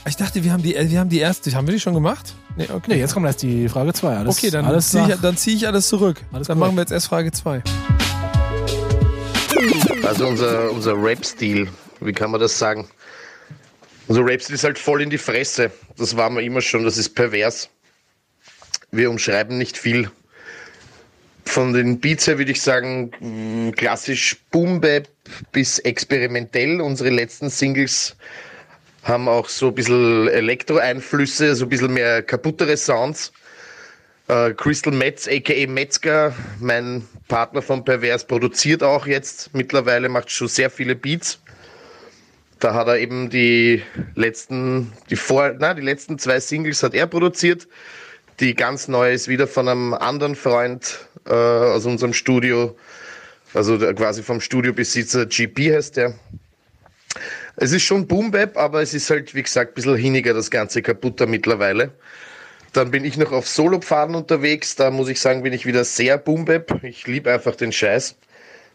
Ich 0.08 0.16
dachte, 0.16 0.42
wir 0.44 0.52
haben 0.52 0.62
die, 0.62 0.74
äh, 0.74 0.90
wir 0.90 1.00
haben 1.00 1.08
die 1.10 1.18
erste. 1.20 1.52
Haben 1.54 1.66
wir 1.66 1.74
die 1.74 1.80
schon 1.80 1.94
gemacht? 1.94 2.34
Nee, 2.56 2.64
okay. 2.72 2.84
Nee, 2.88 2.98
jetzt 2.98 3.14
kommt 3.14 3.26
erst 3.26 3.42
die 3.42 3.68
Frage 3.68 3.92
2. 3.92 4.16
Alles, 4.16 4.36
okay, 4.38 4.50
dann 4.50 4.80
ziehe 4.80 5.08
ich, 5.08 5.20
dann 5.20 5.36
zieh 5.36 5.54
ich 5.54 5.66
alles 5.66 5.88
zurück. 5.88 6.20
Alles 6.32 6.48
dann 6.48 6.58
korrekt. 6.58 6.60
machen 6.60 6.76
wir 6.76 6.82
jetzt 6.82 6.92
erst 6.92 7.06
Frage 7.08 7.32
2. 7.32 7.62
Also 10.04 10.26
unser, 10.26 10.70
unser 10.72 11.00
Rap-Stil, 11.02 11.68
wie 12.00 12.12
kann 12.12 12.30
man 12.30 12.40
das 12.40 12.58
sagen? 12.58 12.88
Unser 14.08 14.24
Rap-Stil 14.26 14.54
ist 14.56 14.64
halt 14.64 14.78
voll 14.78 15.02
in 15.02 15.10
die 15.10 15.18
Fresse. 15.18 15.70
Das 15.96 16.16
war 16.16 16.28
mir 16.30 16.42
immer 16.42 16.60
schon, 16.60 16.84
das 16.84 16.98
ist 16.98 17.10
pervers. 17.14 17.68
Wir 18.90 19.08
umschreiben 19.10 19.56
nicht 19.58 19.78
viel. 19.78 20.10
Von 21.52 21.74
den 21.74 22.00
Beats 22.00 22.26
her 22.26 22.38
würde 22.38 22.52
ich 22.52 22.62
sagen, 22.62 23.10
mh, 23.20 23.72
klassisch 23.72 24.38
Boom-Bap 24.52 25.06
bis 25.52 25.78
experimentell. 25.80 26.80
Unsere 26.80 27.10
letzten 27.10 27.50
Singles 27.50 28.16
haben 29.02 29.28
auch 29.28 29.50
so 29.50 29.68
ein 29.68 29.74
bisschen 29.74 30.28
Elektro-Einflüsse, 30.28 31.54
so 31.54 31.66
ein 31.66 31.68
bisschen 31.68 31.92
mehr 31.92 32.22
kaputtere 32.22 32.74
Sounds. 32.78 33.34
Äh, 34.28 34.54
Crystal 34.54 34.94
Metz, 34.94 35.28
a.k.a. 35.28 35.70
Metzger, 35.70 36.34
mein 36.58 37.06
Partner 37.28 37.60
von 37.60 37.84
Pervers, 37.84 38.26
produziert 38.26 38.82
auch 38.82 39.06
jetzt 39.06 39.52
mittlerweile, 39.52 40.08
macht 40.08 40.30
schon 40.30 40.48
sehr 40.48 40.70
viele 40.70 40.94
Beats. 40.94 41.38
Da 42.60 42.72
hat 42.72 42.86
er 42.86 42.98
eben 42.98 43.28
die 43.28 43.82
letzten, 44.14 44.90
die 45.10 45.16
vor, 45.16 45.54
na, 45.58 45.74
die 45.74 45.82
letzten 45.82 46.18
zwei 46.18 46.40
Singles 46.40 46.82
hat 46.82 46.94
er 46.94 47.06
produziert. 47.06 47.68
Die 48.40 48.54
ganz 48.54 48.88
neue 48.88 49.12
ist 49.12 49.28
wieder 49.28 49.46
von 49.46 49.68
einem 49.68 49.92
anderen 49.92 50.34
Freund 50.34 51.06
äh, 51.26 51.32
aus 51.32 51.86
unserem 51.86 52.12
Studio, 52.12 52.76
also 53.54 53.78
quasi 53.78 54.22
vom 54.22 54.40
Studiobesitzer 54.40 55.26
GP 55.26 55.74
heißt 55.74 55.96
der. 55.96 56.14
Es 57.56 57.72
ist 57.72 57.82
schon 57.82 58.06
Boom 58.06 58.30
Bap, 58.30 58.56
aber 58.56 58.80
es 58.80 58.94
ist 58.94 59.10
halt, 59.10 59.34
wie 59.34 59.42
gesagt, 59.42 59.72
ein 59.72 59.74
bisschen 59.74 59.96
hiniger, 59.96 60.32
das 60.32 60.50
Ganze 60.50 60.80
kaputter 60.80 61.26
mittlerweile. 61.26 61.92
Dann 62.72 62.90
bin 62.90 63.04
ich 63.04 63.18
noch 63.18 63.32
auf 63.32 63.46
Solopfaden 63.46 64.14
unterwegs. 64.14 64.76
Da 64.76 64.90
muss 64.90 65.08
ich 65.08 65.20
sagen, 65.20 65.42
bin 65.42 65.52
ich 65.52 65.66
wieder 65.66 65.84
sehr 65.84 66.16
Boombap. 66.16 66.82
Ich 66.82 67.06
liebe 67.06 67.32
einfach 67.32 67.54
den 67.54 67.70
Scheiß. 67.70 68.16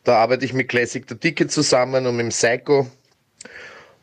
Da 0.03 0.17
arbeite 0.17 0.45
ich 0.45 0.53
mit 0.53 0.69
Classic 0.69 1.05
der 1.07 1.17
Dicke 1.17 1.47
zusammen 1.47 2.05
und 2.05 2.15
mit 2.15 2.25
dem 2.25 2.29
Psycho. 2.29 2.87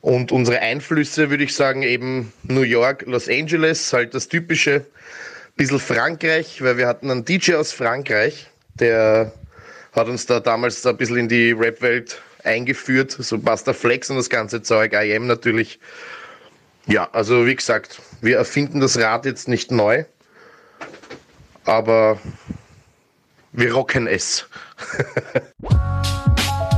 Und 0.00 0.32
unsere 0.32 0.58
Einflüsse 0.58 1.30
würde 1.30 1.44
ich 1.44 1.54
sagen 1.54 1.82
eben 1.82 2.32
New 2.42 2.62
York, 2.62 3.04
Los 3.06 3.28
Angeles, 3.28 3.92
halt 3.92 4.14
das 4.14 4.28
typische. 4.28 4.84
Bisschen 5.56 5.78
Frankreich, 5.78 6.62
weil 6.62 6.76
wir 6.78 6.88
hatten 6.88 7.10
einen 7.10 7.24
DJ 7.24 7.54
aus 7.54 7.72
Frankreich, 7.72 8.48
der 8.74 9.32
hat 9.92 10.08
uns 10.08 10.26
da 10.26 10.40
damals 10.40 10.82
da 10.82 10.90
ein 10.90 10.96
bisschen 10.96 11.16
in 11.16 11.28
die 11.28 11.52
Rap-Welt 11.52 12.20
eingeführt. 12.42 13.12
So 13.12 13.38
Buster 13.38 13.72
Flex 13.72 14.10
und 14.10 14.16
das 14.16 14.28
ganze 14.28 14.62
Zeug, 14.62 14.92
IM 14.92 15.26
natürlich. 15.26 15.78
Ja, 16.86 17.08
also 17.12 17.46
wie 17.46 17.54
gesagt, 17.54 18.00
wir 18.20 18.36
erfinden 18.36 18.80
das 18.80 18.98
Rad 18.98 19.24
jetzt 19.24 19.48
nicht 19.48 19.70
neu, 19.70 20.04
aber 21.64 22.18
wir 23.52 23.72
rocken 23.72 24.06
es. 24.06 24.46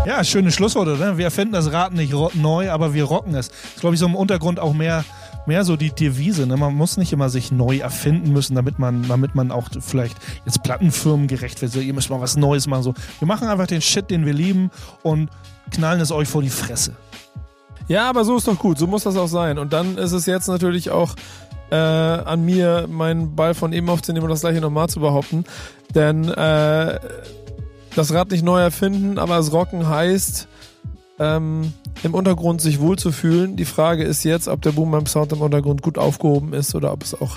Ja, 0.06 0.22
schöne 0.22 0.52
Schlussworte. 0.52 0.92
Ne? 0.92 1.18
Wir 1.18 1.24
erfinden 1.24 1.54
das 1.54 1.72
Rad 1.72 1.92
nicht 1.92 2.12
neu, 2.34 2.70
aber 2.70 2.94
wir 2.94 3.02
rocken 3.02 3.34
es. 3.34 3.48
Das 3.48 3.56
ist, 3.74 3.80
glaube 3.80 3.94
ich, 3.94 4.00
so 4.00 4.06
im 4.06 4.14
Untergrund 4.14 4.60
auch 4.60 4.72
mehr, 4.72 5.04
mehr 5.47 5.64
so 5.64 5.76
die 5.76 5.90
Devise. 5.90 6.47
Ne? 6.47 6.57
Man 6.57 6.74
muss 6.74 6.97
nicht 6.97 7.12
immer 7.12 7.28
sich 7.28 7.53
neu 7.53 7.78
erfinden 7.78 8.32
müssen, 8.32 8.55
damit 8.55 8.78
man, 8.78 9.07
damit 9.09 9.34
man 9.34 9.51
auch 9.51 9.68
vielleicht 9.80 10.16
jetzt 10.44 10.62
Plattenfirmen 10.62 11.26
gerecht 11.26 11.62
wird. 11.62 11.72
So, 11.72 11.80
ihr 11.80 11.94
müsst 11.94 12.11
mal 12.11 12.20
was 12.20 12.36
Neues 12.36 12.66
machen. 12.66 12.82
So. 12.82 12.94
Wir 13.18 13.28
machen 13.28 13.49
einfach 13.49 13.66
den 13.66 13.80
Shit, 13.80 14.11
den 14.11 14.26
wir 14.26 14.32
lieben 14.32 14.70
und 15.03 15.30
knallen 15.70 16.01
es 16.01 16.12
euch 16.12 16.28
vor 16.28 16.42
die 16.42 16.51
Fresse. 16.51 16.97
Ja, 17.88 18.09
aber 18.09 18.24
so 18.24 18.36
ist 18.36 18.49
doch 18.49 18.59
gut. 18.59 18.78
So 18.78 18.86
muss 18.86 19.05
das 19.05 19.16
auch 19.16 19.28
sein. 19.28 19.59
Und 19.59 19.72
dann 19.72 19.97
ist 19.97 20.12
es 20.12 20.26
jetzt 20.26 20.49
natürlich 20.49 20.90
auch 20.90 21.14
äh, 21.70 21.76
an 21.76 22.44
mir, 22.44 22.86
meinen 22.88 23.34
Ball 23.36 23.55
von 23.55 23.72
eben 23.72 23.88
aufzunehmen 23.88 24.24
und 24.24 24.30
das 24.30 24.40
gleiche 24.40 24.61
nochmal 24.61 24.88
zu 24.88 25.01
behaupten. 25.01 25.44
Denn 25.94 26.28
äh, 26.28 26.99
das 27.94 28.12
Rad 28.12 28.30
nicht 28.30 28.44
neu 28.44 28.61
erfinden, 28.61 29.18
aber 29.18 29.36
das 29.36 29.53
Rocken 29.53 29.88
heißt, 29.88 30.49
ähm, 31.18 31.72
im 32.02 32.14
Untergrund 32.14 32.60
sich 32.60 32.80
wohlzufühlen. 32.80 33.56
Die 33.56 33.64
Frage 33.64 34.04
ist 34.04 34.24
jetzt, 34.24 34.48
ob 34.48 34.62
der 34.62 34.72
Boom 34.72 34.90
beim 34.90 35.06
Sound 35.06 35.32
im 35.32 35.40
Untergrund 35.40 35.82
gut 35.82 35.98
aufgehoben 35.98 36.52
ist 36.52 36.74
oder 36.74 36.92
ob 36.92 37.02
es 37.02 37.20
auch 37.20 37.36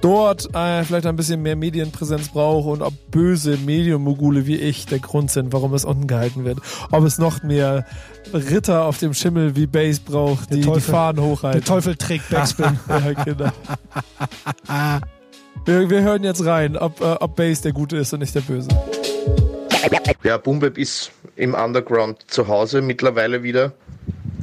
dort 0.00 0.54
äh, 0.54 0.84
vielleicht 0.84 1.06
ein 1.06 1.16
bisschen 1.16 1.42
mehr 1.42 1.56
Medienpräsenz 1.56 2.28
braucht 2.28 2.68
und 2.68 2.82
ob 2.82 2.92
böse 3.10 3.56
Medienmogule 3.56 4.46
wie 4.46 4.56
ich 4.56 4.86
der 4.86 5.00
Grund 5.00 5.30
sind, 5.30 5.52
warum 5.52 5.74
es 5.74 5.84
unten 5.84 6.06
gehalten 6.06 6.44
wird. 6.44 6.60
Ob 6.90 7.04
es 7.04 7.18
noch 7.18 7.42
mehr 7.42 7.84
Ritter 8.32 8.84
auf 8.84 8.98
dem 8.98 9.14
Schimmel 9.14 9.56
wie 9.56 9.66
Base 9.66 10.00
braucht, 10.04 10.50
die 10.50 10.60
die 10.60 10.62
Teufel- 10.62 10.92
Fahnen 10.92 11.22
hochhalten. 11.22 11.60
Der 11.60 11.66
Teufel 11.66 11.96
trägt 11.96 12.30
Backspin. 12.30 12.78
ja, 12.88 13.12
genau. 13.24 13.50
wir, 15.64 15.90
wir 15.90 16.02
hören 16.02 16.24
jetzt 16.24 16.44
rein, 16.44 16.76
ob, 16.76 17.00
äh, 17.00 17.16
ob 17.20 17.36
Base 17.36 17.62
der 17.62 17.72
Gute 17.72 17.96
ist 17.96 18.12
und 18.12 18.20
nicht 18.20 18.34
der 18.34 18.42
Böse. 18.42 18.68
Ja, 20.24 20.36
Boombap 20.36 20.78
ist 20.78 21.10
im 21.36 21.54
Underground 21.54 22.24
zu 22.28 22.48
Hause 22.48 22.82
mittlerweile 22.82 23.42
wieder. 23.42 23.72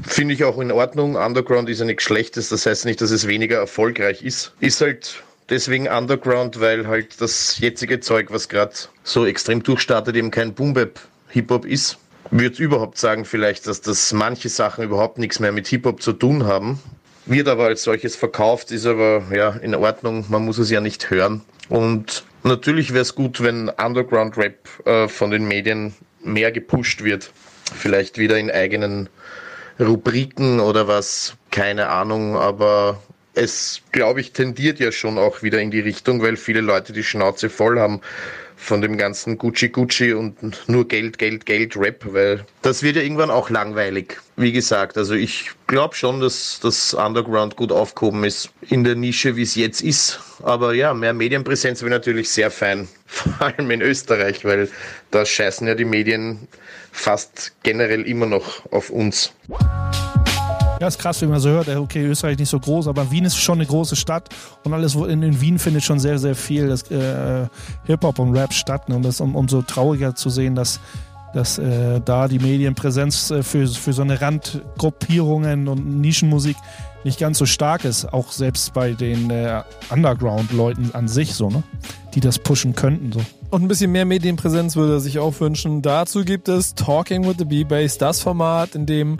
Finde 0.03 0.33
ich 0.33 0.43
auch 0.43 0.59
in 0.59 0.71
Ordnung. 0.71 1.15
Underground 1.15 1.69
ist 1.69 1.79
ja 1.79 1.86
nichts 1.86 2.03
Schlechtes, 2.03 2.49
das 2.49 2.65
heißt 2.65 2.86
nicht, 2.86 3.01
dass 3.01 3.11
es 3.11 3.27
weniger 3.27 3.57
erfolgreich 3.57 4.23
ist. 4.23 4.53
Ist 4.59 4.81
halt 4.81 5.23
deswegen 5.49 5.88
Underground, 5.88 6.59
weil 6.59 6.88
halt 6.88 7.19
das 7.21 7.59
jetzige 7.59 7.99
Zeug, 7.99 8.27
was 8.29 8.49
gerade 8.49 8.73
so 9.03 9.25
extrem 9.25 9.63
durchstartet, 9.63 10.15
eben 10.15 10.31
kein 10.31 10.53
Boombap 10.53 10.99
Hip-Hop 11.29 11.65
ist. 11.65 11.97
Würde 12.31 12.61
überhaupt 12.61 12.97
sagen 12.97 13.25
vielleicht, 13.25 13.67
dass 13.67 13.81
das 13.81 14.13
manche 14.13 14.49
Sachen 14.49 14.83
überhaupt 14.83 15.17
nichts 15.17 15.39
mehr 15.39 15.51
mit 15.51 15.67
Hip-Hop 15.67 16.01
zu 16.01 16.13
tun 16.13 16.45
haben. 16.45 16.79
Wird 17.25 17.47
aber 17.47 17.65
als 17.65 17.83
solches 17.83 18.15
verkauft, 18.15 18.71
ist 18.71 18.86
aber 18.86 19.23
ja 19.33 19.49
in 19.49 19.73
Ordnung, 19.75 20.25
man 20.29 20.45
muss 20.45 20.59
es 20.59 20.69
ja 20.69 20.81
nicht 20.81 21.09
hören. 21.09 21.41
Und 21.69 22.23
natürlich 22.45 22.93
wäre 22.93 23.01
es 23.01 23.15
gut, 23.15 23.41
wenn 23.43 23.69
Underground-Rap 23.69 24.85
äh, 24.85 25.07
von 25.07 25.31
den 25.31 25.47
Medien 25.47 25.93
mehr 26.23 26.51
gepusht 26.51 27.03
wird. 27.03 27.31
Vielleicht 27.73 28.17
wieder 28.17 28.37
in 28.37 28.51
eigenen 28.51 29.09
Rubriken 29.79 30.59
oder 30.59 30.87
was, 30.87 31.35
keine 31.51 31.89
Ahnung, 31.89 32.37
aber 32.37 33.01
es, 33.33 33.81
glaube 33.91 34.21
ich, 34.21 34.31
tendiert 34.31 34.79
ja 34.79 34.91
schon 34.91 35.17
auch 35.17 35.43
wieder 35.43 35.59
in 35.59 35.71
die 35.71 35.81
Richtung, 35.81 36.21
weil 36.21 36.37
viele 36.37 36.61
Leute 36.61 36.93
die 36.93 37.03
Schnauze 37.03 37.49
voll 37.49 37.79
haben 37.79 38.01
von 38.56 38.82
dem 38.82 38.97
ganzen 38.97 39.38
Gucci 39.38 39.70
Gucci 39.70 40.14
und 40.14 40.36
nur 40.68 40.88
Geld, 40.88 41.18
Geld, 41.18 41.45
Geld 41.45 41.76
Rap, 41.78 42.06
weil 42.06 42.45
das 42.62 42.84
wird 42.84 42.95
ja 42.95 43.01
irgendwann 43.01 43.30
auch 43.30 43.49
langweilig. 43.49 44.18
Wie 44.38 44.51
gesagt, 44.51 44.97
also 44.97 45.14
ich 45.14 45.51
glaube 45.68 45.95
schon, 45.95 46.20
dass 46.20 46.60
das 46.62 46.93
Underground 46.93 47.56
gut 47.56 47.72
aufgehoben 47.72 48.24
ist 48.24 48.49
in 48.70 48.84
der 48.84 48.95
Nische, 48.95 49.36
wie 49.36 49.43
es 49.43 49.56
jetzt 49.56 49.82
ist. 49.82 50.20
Aber 50.43 50.74
ja, 50.74 50.93
mehr 50.93 51.14
Medienpräsenz 51.14 51.82
wäre 51.82 51.91
natürlich 51.91 52.30
sehr 52.30 52.51
fein, 52.51 52.88
vor 53.06 53.47
allem 53.47 53.72
in 53.72 53.82
Österreich, 53.82 54.45
weil 54.45 54.70
da 55.12 55.26
scheißen 55.26 55.68
ja 55.68 55.76
die 55.76 55.86
Medien 55.86 56.47
fast 56.91 57.53
generell 57.64 58.01
immer 58.03 58.26
noch 58.26 58.72
auf 58.72 58.89
uns. 58.89 59.34
Ist 60.88 60.99
krass, 60.99 61.21
wie 61.21 61.25
man 61.25 61.39
so 61.39 61.49
hört, 61.49 61.67
okay, 61.67 62.05
Österreich 62.05 62.38
nicht 62.38 62.49
so 62.49 62.59
groß, 62.59 62.88
aber 62.88 63.09
Wien 63.11 63.25
ist 63.25 63.38
schon 63.38 63.57
eine 63.57 63.65
große 63.65 63.95
Stadt 63.95 64.29
und 64.63 64.73
alles 64.73 64.95
in, 64.95 65.23
in 65.23 65.41
Wien 65.41 65.59
findet 65.59 65.83
schon 65.83 65.99
sehr, 65.99 66.19
sehr 66.19 66.36
viel 66.36 66.69
äh, 66.69 67.47
Hip-Hop 67.86 68.19
und 68.19 68.36
Rap 68.36 68.53
statt. 68.53 68.88
Ne? 68.89 68.95
Und 68.95 69.03
das 69.03 69.19
um, 69.21 69.36
umso 69.36 69.61
trauriger 69.61 70.15
zu 70.15 70.29
sehen, 70.29 70.55
dass, 70.55 70.79
dass 71.33 71.57
äh, 71.57 72.01
da 72.03 72.27
die 72.27 72.39
Medienpräsenz 72.39 73.31
äh, 73.31 73.43
für, 73.43 73.67
für 73.67 73.93
so 73.93 74.03
eine 74.03 74.21
Randgruppierungen 74.21 75.67
und 75.67 76.01
Nischenmusik 76.01 76.57
nicht 77.03 77.19
ganz 77.19 77.38
so 77.38 77.45
stark 77.45 77.86
ist, 77.86 78.11
auch 78.13 78.31
selbst 78.31 78.73
bei 78.73 78.93
den 78.93 79.29
äh, 79.29 79.61
Underground-Leuten 79.91 80.91
an 80.93 81.07
sich 81.07 81.36
so, 81.36 81.49
ne? 81.49 81.63
Die 82.15 82.19
das 82.19 82.39
pushen 82.39 82.75
könnten 82.75 83.11
so. 83.11 83.21
Und 83.51 83.61
ein 83.61 83.67
bisschen 83.67 83.91
mehr 83.91 84.05
Medienpräsenz 84.05 84.75
würde 84.75 84.93
er 84.93 84.99
sich 84.99 85.19
auch 85.19 85.39
wünschen. 85.39 85.81
Dazu 85.81 86.25
gibt 86.25 86.47
es 86.47 86.73
Talking 86.73 87.27
with 87.27 87.36
the 87.38 87.45
B-Bass, 87.45 87.97
das 87.97 88.21
Format, 88.21 88.73
in 88.73 88.86
dem 88.86 89.19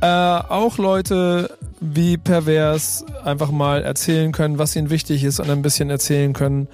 äh, 0.00 0.06
auch 0.06 0.78
Leute 0.78 1.50
wie 1.80 2.16
Pervers 2.16 3.04
einfach 3.24 3.50
mal 3.50 3.82
erzählen 3.82 4.32
können, 4.32 4.58
was 4.58 4.76
ihnen 4.76 4.90
wichtig 4.90 5.24
ist 5.24 5.40
und 5.40 5.50
ein 5.50 5.62
bisschen 5.62 5.90
erzählen 5.90 6.32
können, 6.32 6.68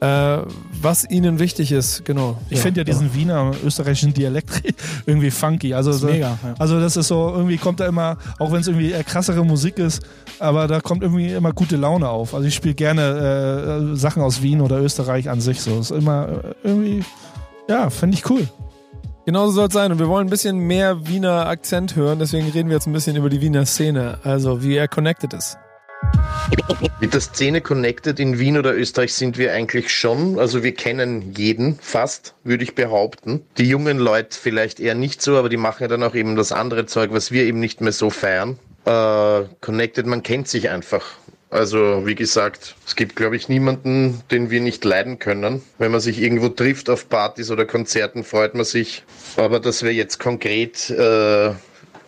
äh, 0.00 0.38
was 0.82 1.08
ihnen 1.08 1.38
wichtig 1.38 1.72
ist, 1.72 2.04
genau. 2.04 2.36
Ich 2.50 2.58
ja, 2.58 2.62
finde 2.64 2.80
ja 2.80 2.84
diesen 2.84 3.14
Wiener 3.14 3.52
österreichischen 3.64 4.12
Dialekt 4.12 4.62
irgendwie 5.06 5.30
funky. 5.30 5.72
Also, 5.72 5.90
das 5.90 6.00
so, 6.00 6.06
mega, 6.08 6.38
ja. 6.42 6.54
also 6.58 6.78
das 6.78 6.96
ist 6.96 7.08
so, 7.08 7.32
irgendwie 7.34 7.56
kommt 7.56 7.80
da 7.80 7.86
immer, 7.86 8.18
auch 8.38 8.52
wenn 8.52 8.60
es 8.60 8.68
irgendwie 8.68 8.90
krassere 9.04 9.44
Musik 9.44 9.78
ist, 9.78 10.02
aber 10.38 10.68
da 10.68 10.80
kommt 10.80 11.02
irgendwie 11.02 11.32
immer 11.32 11.52
gute 11.52 11.76
Laune 11.76 12.08
auf. 12.08 12.34
Also 12.34 12.46
ich 12.46 12.54
spiele 12.54 12.74
gerne 12.74 13.92
äh, 13.92 13.96
Sachen 13.96 14.22
aus 14.22 14.42
Wien 14.42 14.60
oder 14.60 14.80
Österreich 14.80 15.30
an 15.30 15.40
sich 15.40 15.62
so. 15.62 15.76
Das 15.78 15.90
ist 15.90 15.98
immer 15.98 16.28
äh, 16.28 16.54
irgendwie, 16.62 17.04
ja, 17.68 17.88
finde 17.88 18.18
ich 18.18 18.28
cool. 18.28 18.46
Genauso 19.26 19.50
soll 19.50 19.66
es 19.66 19.74
sein. 19.74 19.90
Und 19.90 19.98
wir 19.98 20.06
wollen 20.06 20.28
ein 20.28 20.30
bisschen 20.30 20.56
mehr 20.56 21.08
Wiener 21.08 21.46
Akzent 21.48 21.96
hören. 21.96 22.20
Deswegen 22.20 22.48
reden 22.48 22.68
wir 22.68 22.76
jetzt 22.76 22.86
ein 22.86 22.92
bisschen 22.92 23.16
über 23.16 23.28
die 23.28 23.40
Wiener 23.40 23.66
Szene. 23.66 24.20
Also 24.22 24.62
wie 24.62 24.76
er 24.76 24.86
connected 24.86 25.34
ist. 25.34 25.58
Mit 27.00 27.12
der 27.12 27.20
Szene 27.20 27.60
connected 27.60 28.20
in 28.20 28.38
Wien 28.38 28.56
oder 28.56 28.72
Österreich 28.72 29.14
sind 29.14 29.36
wir 29.36 29.52
eigentlich 29.52 29.92
schon. 29.92 30.38
Also 30.38 30.62
wir 30.62 30.72
kennen 30.74 31.34
jeden 31.36 31.76
fast, 31.80 32.34
würde 32.44 32.62
ich 32.62 32.76
behaupten. 32.76 33.42
Die 33.58 33.68
jungen 33.68 33.98
Leute 33.98 34.38
vielleicht 34.38 34.78
eher 34.78 34.94
nicht 34.94 35.20
so, 35.20 35.36
aber 35.36 35.48
die 35.48 35.56
machen 35.56 35.82
ja 35.82 35.88
dann 35.88 36.04
auch 36.04 36.14
eben 36.14 36.36
das 36.36 36.52
andere 36.52 36.86
Zeug, 36.86 37.10
was 37.12 37.32
wir 37.32 37.42
eben 37.42 37.58
nicht 37.58 37.80
mehr 37.80 37.92
so 37.92 38.10
feiern. 38.10 38.60
Äh, 38.84 39.48
connected, 39.60 40.06
man 40.06 40.22
kennt 40.22 40.46
sich 40.46 40.70
einfach. 40.70 41.04
Also 41.50 42.06
wie 42.06 42.16
gesagt, 42.16 42.74
es 42.86 42.96
gibt, 42.96 43.14
glaube 43.14 43.36
ich, 43.36 43.48
niemanden, 43.48 44.22
den 44.30 44.50
wir 44.50 44.60
nicht 44.60 44.84
leiden 44.84 45.18
können. 45.18 45.62
Wenn 45.78 45.92
man 45.92 46.00
sich 46.00 46.20
irgendwo 46.20 46.48
trifft 46.48 46.90
auf 46.90 47.08
Partys 47.08 47.50
oder 47.50 47.66
Konzerten, 47.66 48.24
freut 48.24 48.54
man 48.54 48.64
sich. 48.64 49.04
Aber 49.36 49.60
dass 49.60 49.82
wir 49.82 49.92
jetzt 49.92 50.18
konkret 50.18 50.90
äh, 50.90 51.52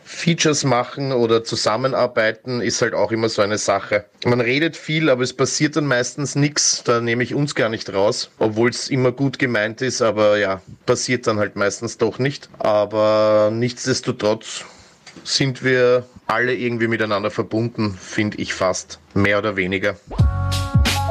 Features 0.08 0.64
machen 0.64 1.12
oder 1.12 1.44
zusammenarbeiten, 1.44 2.62
ist 2.62 2.80
halt 2.82 2.94
auch 2.94 3.12
immer 3.12 3.28
so 3.28 3.42
eine 3.42 3.58
Sache. 3.58 4.06
Man 4.24 4.40
redet 4.40 4.76
viel, 4.76 5.10
aber 5.10 5.22
es 5.22 5.34
passiert 5.34 5.76
dann 5.76 5.86
meistens 5.86 6.34
nichts. 6.34 6.82
Da 6.82 7.00
nehme 7.00 7.22
ich 7.22 7.34
uns 7.34 7.54
gar 7.54 7.68
nicht 7.68 7.92
raus, 7.92 8.30
obwohl 8.38 8.70
es 8.70 8.88
immer 8.88 9.12
gut 9.12 9.38
gemeint 9.38 9.82
ist, 9.82 10.00
aber 10.00 10.38
ja, 10.38 10.62
passiert 10.86 11.26
dann 11.26 11.38
halt 11.38 11.56
meistens 11.56 11.98
doch 11.98 12.18
nicht. 12.18 12.48
Aber 12.58 13.50
nichtsdestotrotz 13.52 14.64
sind 15.24 15.62
wir 15.62 16.06
alle 16.28 16.54
irgendwie 16.54 16.86
miteinander 16.88 17.30
verbunden, 17.30 17.98
finde 18.00 18.38
ich 18.38 18.54
fast. 18.54 19.00
Mehr 19.14 19.38
oder 19.38 19.56
weniger. 19.56 19.96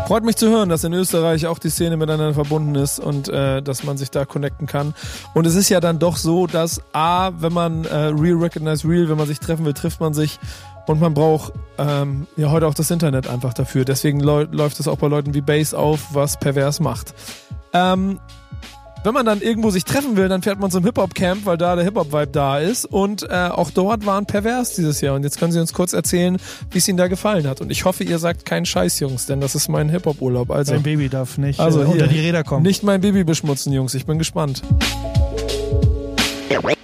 Freut 0.08 0.24
mich 0.24 0.38
zu 0.38 0.48
hören, 0.48 0.70
dass 0.70 0.86
in 0.86 0.94
Österreich 0.94 1.48
auch 1.48 1.60
die 1.60 1.70
Szene 1.70 1.98
miteinander 1.98 2.34
verbunden 2.34 2.76
ist 2.76 2.98
und 2.98 3.28
äh, 3.28 3.62
dass 3.62 3.84
man 3.84 3.98
sich 3.98 4.10
da 4.10 4.24
connecten 4.24 4.66
kann. 4.66 4.94
Und 5.34 5.46
es 5.46 5.56
ist 5.56 5.68
ja 5.68 5.82
dann 5.82 6.00
doch 6.00 6.16
so, 6.16 6.48
dass 6.48 6.82
A, 6.94 7.32
wenn 7.40 7.52
man 7.52 7.84
äh, 7.84 7.94
Real 7.94 8.38
Recognize 8.38 8.88
Real, 8.88 9.10
wenn 9.10 9.18
man 9.18 9.28
sich 9.28 9.40
treffen 9.40 9.66
will, 9.66 9.74
trifft 9.74 10.00
man 10.00 10.14
sich 10.14 10.40
und 10.86 11.02
man 11.02 11.14
braucht 11.14 11.52
ähm, 11.78 12.26
ja 12.38 12.52
heute 12.52 12.68
auch 12.68 12.74
das 12.74 12.90
Internet 12.90 13.28
einfach 13.28 13.54
dafür. 13.54 13.84
Deswegen 13.84 14.22
läuft 14.22 14.80
es 14.80 14.88
auch 14.88 14.98
bei 14.98 15.08
Leuten 15.08 15.34
wie 15.34 15.42
Base 15.42 15.78
auf, 15.78 16.14
was 16.14 16.40
pervers 16.40 16.80
macht. 16.80 17.14
Ähm, 17.74 18.20
wenn 19.08 19.14
man 19.14 19.26
dann 19.26 19.40
irgendwo 19.40 19.70
sich 19.70 19.86
treffen 19.86 20.18
will, 20.18 20.28
dann 20.28 20.42
fährt 20.42 20.60
man 20.60 20.70
zum 20.70 20.84
Hip-Hop-Camp, 20.84 21.46
weil 21.46 21.58
da 21.58 21.78
der 21.78 21.86
Hip-Hop-Vibe 21.86 22.28
da 22.28 22.60
ist. 22.60 22.84
Und 22.84 23.24
äh, 23.24 23.48
auch 23.48 23.72
dort 23.72 24.06
waren 24.06 24.26
pervers 24.26 24.76
dieses 24.76 25.00
Jahr. 25.00 25.16
Und 25.16 25.24
jetzt 25.24 25.40
können 25.40 25.54
Sie 25.54 25.62
uns 25.62 25.72
kurz 25.72 25.94
erzählen, 25.94 26.36
wie 26.72 26.80
es 26.80 26.90
Ihnen 26.90 26.98
da 26.98 27.08
gefallen 27.08 27.48
hat. 27.48 27.62
Und 27.62 27.72
ich 27.72 27.86
hoffe, 27.86 28.04
ihr 28.04 28.20
sagt 28.20 28.44
keinen 28.44 28.66
Scheiß, 28.66 29.00
Jungs, 29.00 29.26
denn 29.26 29.40
das 29.40 29.56
ist 29.56 29.70
mein 29.70 29.88
Hip-Hop-Urlaub. 29.88 30.52
Also, 30.52 30.74
mein 30.74 30.84
Baby 30.84 31.08
darf 31.08 31.38
nicht 31.38 31.58
also 31.58 31.84
äh, 31.84 31.86
unter 31.86 32.08
die 32.08 32.20
Räder 32.20 32.44
kommen. 32.44 32.64
Nicht 32.64 32.84
mein 32.84 33.00
Baby 33.00 33.24
beschmutzen, 33.24 33.72
Jungs. 33.72 33.94
Ich 33.94 34.06
bin 34.06 34.18
gespannt. 34.18 34.62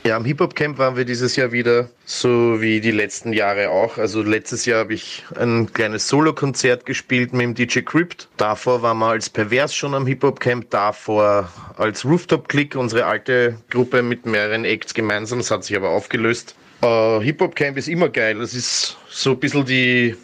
Ja, 0.06 0.18
am 0.18 0.26
Hip-Hop-Camp 0.26 0.78
waren 0.80 0.97
wir 0.97 1.06
dieses 1.06 1.38
Jahr 1.38 1.54
wieder, 1.54 1.88
so 2.04 2.60
wie 2.60 2.82
die 2.82 2.91
letzten 2.91 3.32
Jahre 3.32 3.70
auch. 3.70 3.97
Also 3.97 4.22
letztes 4.22 4.66
Jahr 4.66 4.80
habe 4.80 4.93
ich 4.95 5.24
ein 5.39 5.72
kleines 5.72 6.10
Solo-Konzert 6.10 6.86
gespielt 6.86 7.32
mit 7.32 7.41
dem 7.41 7.56
DJ 7.56 7.80
Crypt. 7.80 8.28
Davor 8.36 8.82
waren 8.82 8.97
wir 8.97 9.08
als 9.08 9.30
Pervers 9.30 9.74
schon 9.74 9.93
am 9.93 10.06
Hip-Hop-Camp, 10.06 10.70
davor 10.72 11.49
als 11.78 12.04
Rooftop-Click, 12.04 12.76
unsere 12.76 13.06
alte 13.06 13.56
Gruppe 13.70 14.04
mit 14.04 14.26
mehreren 14.26 14.66
Acts 14.66 14.93
gemeinsam. 14.93 15.39
Das 15.39 15.49
hat 15.51 15.64
sich 15.64 15.78
aber 15.78 15.91
aufgelöst. 15.91 16.54
Uh, 16.84 17.22
Hip-Hop-Camp 17.22 17.78
ist 17.78 17.88
immer 17.88 18.10
geil. 18.10 18.39
Das 18.39 18.54
ist 18.54 18.97
so 19.10 19.32
ein 19.32 19.39
bisschen 19.39 19.64
die 19.64 20.18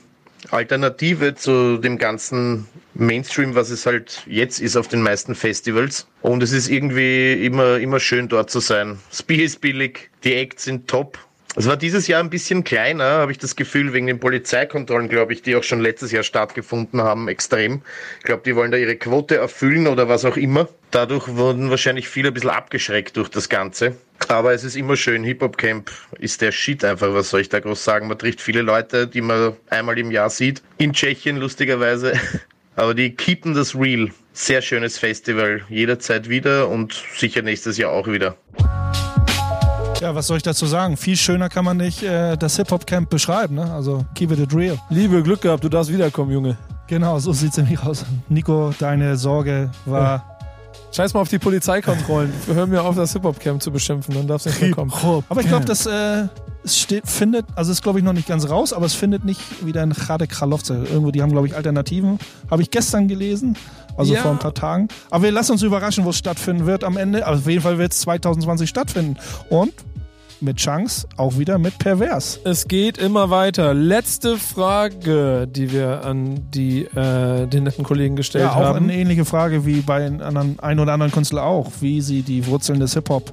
Alternative 0.51 1.35
zu 1.35 1.77
dem 1.77 1.97
ganzen 1.97 2.67
Mainstream, 2.99 3.55
was 3.55 3.69
es 3.69 3.85
halt 3.85 4.23
jetzt 4.27 4.59
ist 4.59 4.75
auf 4.75 4.87
den 4.87 5.01
meisten 5.01 5.35
Festivals. 5.35 6.07
Und 6.21 6.43
es 6.43 6.51
ist 6.51 6.69
irgendwie 6.69 7.45
immer, 7.45 7.77
immer 7.77 7.99
schön 7.99 8.27
dort 8.27 8.49
zu 8.49 8.59
sein. 8.59 8.99
Das 9.09 9.21
ist 9.21 9.61
billig, 9.61 10.09
die 10.23 10.35
Acts 10.35 10.63
sind 10.65 10.87
top. 10.87 11.17
Es 11.55 11.67
war 11.67 11.77
dieses 11.77 12.07
Jahr 12.07 12.21
ein 12.21 12.29
bisschen 12.29 12.63
kleiner, 12.63 13.05
habe 13.05 13.31
ich 13.31 13.39
das 13.39 13.55
Gefühl, 13.55 13.91
wegen 13.91 14.05
den 14.05 14.19
Polizeikontrollen, 14.19 15.09
glaube 15.09 15.33
ich, 15.33 15.41
die 15.41 15.55
auch 15.55 15.63
schon 15.63 15.79
letztes 15.79 16.11
Jahr 16.11 16.21
stattgefunden 16.21 17.01
haben, 17.01 17.27
extrem. 17.27 17.81
Ich 18.19 18.25
glaube, 18.25 18.43
die 18.45 18.55
wollen 18.55 18.71
da 18.71 18.77
ihre 18.77 18.95
Quote 18.95 19.35
erfüllen 19.35 19.87
oder 19.87 20.07
was 20.07 20.25
auch 20.25 20.37
immer. 20.37 20.69
Dadurch 20.91 21.27
wurden 21.27 21.71
wahrscheinlich 21.71 22.07
viele 22.07 22.27
ein 22.29 22.33
bisschen 22.35 22.51
abgeschreckt 22.51 23.17
durch 23.17 23.29
das 23.29 23.49
Ganze. 23.49 23.97
Aber 24.27 24.53
es 24.53 24.63
ist 24.63 24.75
immer 24.75 24.95
schön. 24.95 25.23
Hip-Hop-Camp 25.23 25.91
ist 26.19 26.41
der 26.41 26.51
Shit 26.51 26.83
einfach. 26.85 27.13
Was 27.13 27.31
soll 27.31 27.41
ich 27.41 27.49
da 27.49 27.59
groß 27.59 27.83
sagen? 27.83 28.07
Man 28.07 28.19
trifft 28.19 28.41
viele 28.41 28.61
Leute, 28.61 29.07
die 29.07 29.21
man 29.21 29.55
einmal 29.69 29.97
im 29.97 30.11
Jahr 30.11 30.29
sieht. 30.29 30.61
In 30.77 30.93
Tschechien, 30.93 31.37
lustigerweise. 31.37 32.13
Aber 32.79 32.93
die 32.93 33.13
keepen 33.13 33.53
das 33.53 33.75
real. 33.75 34.09
Sehr 34.31 34.61
schönes 34.61 34.97
Festival. 34.97 35.63
Jederzeit 35.67 36.29
wieder 36.29 36.69
und 36.69 37.03
sicher 37.17 37.41
nächstes 37.41 37.77
Jahr 37.77 37.91
auch 37.91 38.07
wieder. 38.07 38.37
Ja, 39.99 40.15
was 40.15 40.27
soll 40.27 40.37
ich 40.37 40.43
dazu 40.43 40.65
sagen? 40.65 40.95
Viel 40.95 41.17
schöner 41.17 41.49
kann 41.49 41.65
man 41.65 41.75
nicht 41.75 42.03
äh, 42.03 42.37
das 42.37 42.55
Hip-Hop-Camp 42.55 43.09
beschreiben. 43.09 43.55
Ne? 43.55 43.69
Also, 43.69 44.05
keep 44.15 44.31
it 44.31 44.55
real. 44.55 44.79
Liebe, 44.89 45.21
Glück 45.23 45.41
gehabt, 45.41 45.65
du 45.65 45.67
darfst 45.67 45.91
wiederkommen, 45.91 46.31
Junge. 46.31 46.57
Genau, 46.87 47.19
so 47.19 47.33
sieht 47.33 47.51
es 47.51 47.57
nämlich 47.57 47.83
aus. 47.83 48.05
Nico, 48.29 48.73
deine 48.79 49.17
Sorge 49.17 49.71
war. 49.85 50.01
Ja. 50.01 50.38
Scheiß 50.91 51.13
mal 51.13 51.21
auf 51.21 51.29
die 51.29 51.39
Polizeikontrollen. 51.39 52.33
Hör 52.47 52.65
mir 52.65 52.83
auf, 52.83 52.95
das 52.95 53.13
Hip-Hop-Camp 53.13 53.61
zu 53.61 53.71
beschimpfen, 53.71 54.15
dann 54.15 54.27
darfst 54.27 54.47
du 54.47 54.49
nicht 54.49 54.61
mehr 54.61 54.71
kommen. 54.71 54.91
Aber 55.29 55.41
ich 55.41 55.47
glaube, 55.47 55.65
das 55.65 55.85
äh, 55.85 56.27
steht, 56.65 57.07
findet, 57.07 57.45
also 57.55 57.71
ist 57.71 57.83
glaube 57.83 57.99
ich 57.99 58.05
noch 58.05 58.13
nicht 58.13 58.27
ganz 58.27 58.49
raus, 58.49 58.73
aber 58.73 58.85
es 58.85 58.95
findet 58.95 59.23
nicht 59.23 59.39
wieder 59.65 59.83
in 59.83 59.93
Chade 59.93 60.27
Kralovce. 60.27 60.71
Irgendwo, 60.71 61.11
die 61.11 61.21
haben 61.21 61.31
glaube 61.31 61.47
ich 61.47 61.55
Alternativen. 61.55 62.17
Habe 62.49 62.63
ich 62.63 62.71
gestern 62.71 63.07
gelesen, 63.07 63.55
also 63.97 64.13
ja. 64.13 64.21
vor 64.21 64.31
ein 64.31 64.39
paar 64.39 64.53
Tagen. 64.53 64.87
Aber 65.11 65.23
wir 65.23 65.31
lassen 65.31 65.51
uns 65.53 65.61
überraschen, 65.61 66.05
wo 66.05 66.09
es 66.09 66.17
stattfinden 66.17 66.65
wird 66.65 66.83
am 66.83 66.97
Ende. 66.97 67.25
Aber 67.27 67.37
auf 67.37 67.47
jeden 67.47 67.61
Fall 67.61 67.77
wird 67.77 67.91
es 67.91 67.99
2020 67.99 68.69
stattfinden. 68.69 69.17
Und 69.49 69.73
mit 70.41 70.57
Chance, 70.57 71.07
auch 71.17 71.37
wieder 71.37 71.57
mit 71.57 71.77
Pervers. 71.79 72.39
Es 72.43 72.67
geht 72.67 72.97
immer 72.97 73.29
weiter. 73.29 73.73
Letzte 73.73 74.37
Frage, 74.37 75.47
die 75.47 75.71
wir 75.71 76.05
an 76.05 76.49
die, 76.51 76.85
äh, 76.85 77.47
den 77.47 77.63
netten 77.63 77.83
Kollegen 77.83 78.15
gestellt 78.15 78.45
ja, 78.45 78.55
haben. 78.55 78.63
Ja, 78.63 78.71
auch 78.71 78.75
eine 78.75 78.93
ähnliche 78.93 79.25
Frage 79.25 79.65
wie 79.65 79.81
bei 79.81 80.05
anderen, 80.05 80.59
ein 80.59 80.79
oder 80.79 80.93
anderen 80.93 81.11
Künstler 81.11 81.43
auch, 81.43 81.71
wie 81.81 82.01
sie 82.01 82.21
die 82.21 82.45
Wurzeln 82.47 82.79
des 82.79 82.93
Hip-Hop 82.93 83.31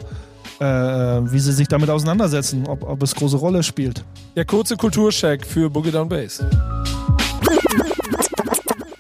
äh, 0.61 0.65
wie 0.65 1.39
sie 1.39 1.53
sich 1.53 1.69
damit 1.69 1.91
auseinandersetzen, 1.91 2.67
ob, 2.67 2.83
ob 2.83 3.03
es 3.03 3.15
große 3.15 3.37
Rolle 3.37 3.63
spielt. 3.63 4.05
Der 4.35 4.45
kurze 4.45 4.77
Kulturcheck 4.77 5.45
für 5.45 5.71
Boogie 5.71 5.91
Down 5.91 6.09
Bass. 6.09 6.43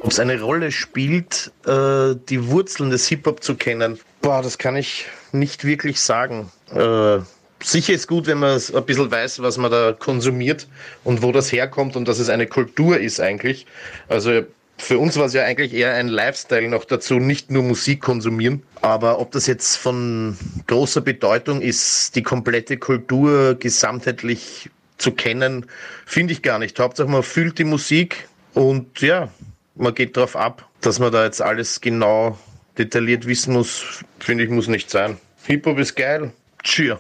Ob 0.01 0.11
es 0.11 0.21
eine 0.21 0.41
Rolle 0.41 0.71
spielt, 0.71 1.53
äh, 1.67 2.15
die 2.29 2.49
Wurzeln 2.49 2.91
des 2.91 3.09
Hip-Hop 3.09 3.43
zu 3.43 3.57
kennen, 3.57 3.99
boah, 4.23 4.43
das 4.43 4.59
kann 4.59 4.77
ich 4.77 5.07
nicht 5.33 5.65
wirklich 5.65 6.01
sagen. 6.01 6.51
Äh, 6.73 7.19
sicher 7.63 7.93
ist 7.93 8.07
gut, 8.07 8.27
wenn 8.27 8.39
man 8.39 8.61
ein 8.61 8.85
bisschen 8.85 9.11
weiß, 9.11 9.43
was 9.43 9.59
man 9.59 9.71
da 9.71 9.93
konsumiert 9.93 10.69
und 11.05 11.23
wo 11.23 11.33
das 11.33 11.53
herkommt 11.53 11.97
und 11.97 12.07
dass 12.07 12.19
es 12.19 12.29
eine 12.29 12.47
Kultur 12.47 12.99
ist 12.99 13.21
eigentlich. 13.21 13.67
Also 14.09 14.43
für 14.79 14.99
uns 14.99 15.17
war 15.17 15.27
es 15.27 15.33
ja 15.33 15.45
eigentlich 15.45 15.73
eher 15.73 15.95
ein 15.95 16.09
Lifestyle 16.09 16.69
noch 16.69 16.85
dazu, 16.85 17.15
nicht 17.15 17.51
nur 17.51 17.63
Musik 17.63 18.03
konsumieren. 18.03 18.63
Aber 18.83 19.19
ob 19.21 19.33
das 19.33 19.47
jetzt 19.47 19.77
von 19.77 20.37
großer 20.67 21.01
Bedeutung 21.01 21.63
ist, 21.63 22.15
die 22.15 22.23
komplette 22.23 22.77
Kultur 22.77 23.55
gesamtheitlich 23.55 24.71
zu 24.99 25.13
kennen, 25.13 25.67
finde 26.05 26.33
ich 26.33 26.43
gar 26.43 26.59
nicht. 26.59 26.79
Hauptsache 26.79 27.09
man 27.09 27.23
fühlt 27.23 27.59
die 27.59 27.65
Musik 27.65 28.29
und 28.55 29.01
ja, 29.01 29.31
man 29.75 29.95
geht 29.95 30.17
darauf 30.17 30.37
ab, 30.37 30.69
dass 30.81 30.99
man 30.99 31.13
da 31.13 31.25
jetzt 31.25 31.43
alles 31.43 31.81
genau 31.81 32.39
detailliert 32.79 33.27
wissen 33.27 33.55
muss, 33.55 34.05
finde 34.19 34.45
ich, 34.45 34.51
muss 34.51 34.69
nicht 34.69 34.91
sein. 34.91 35.17
Hip-Hop 35.45 35.79
ist 35.79 35.95
geil. 35.95 36.33
Cheer. 36.67 36.99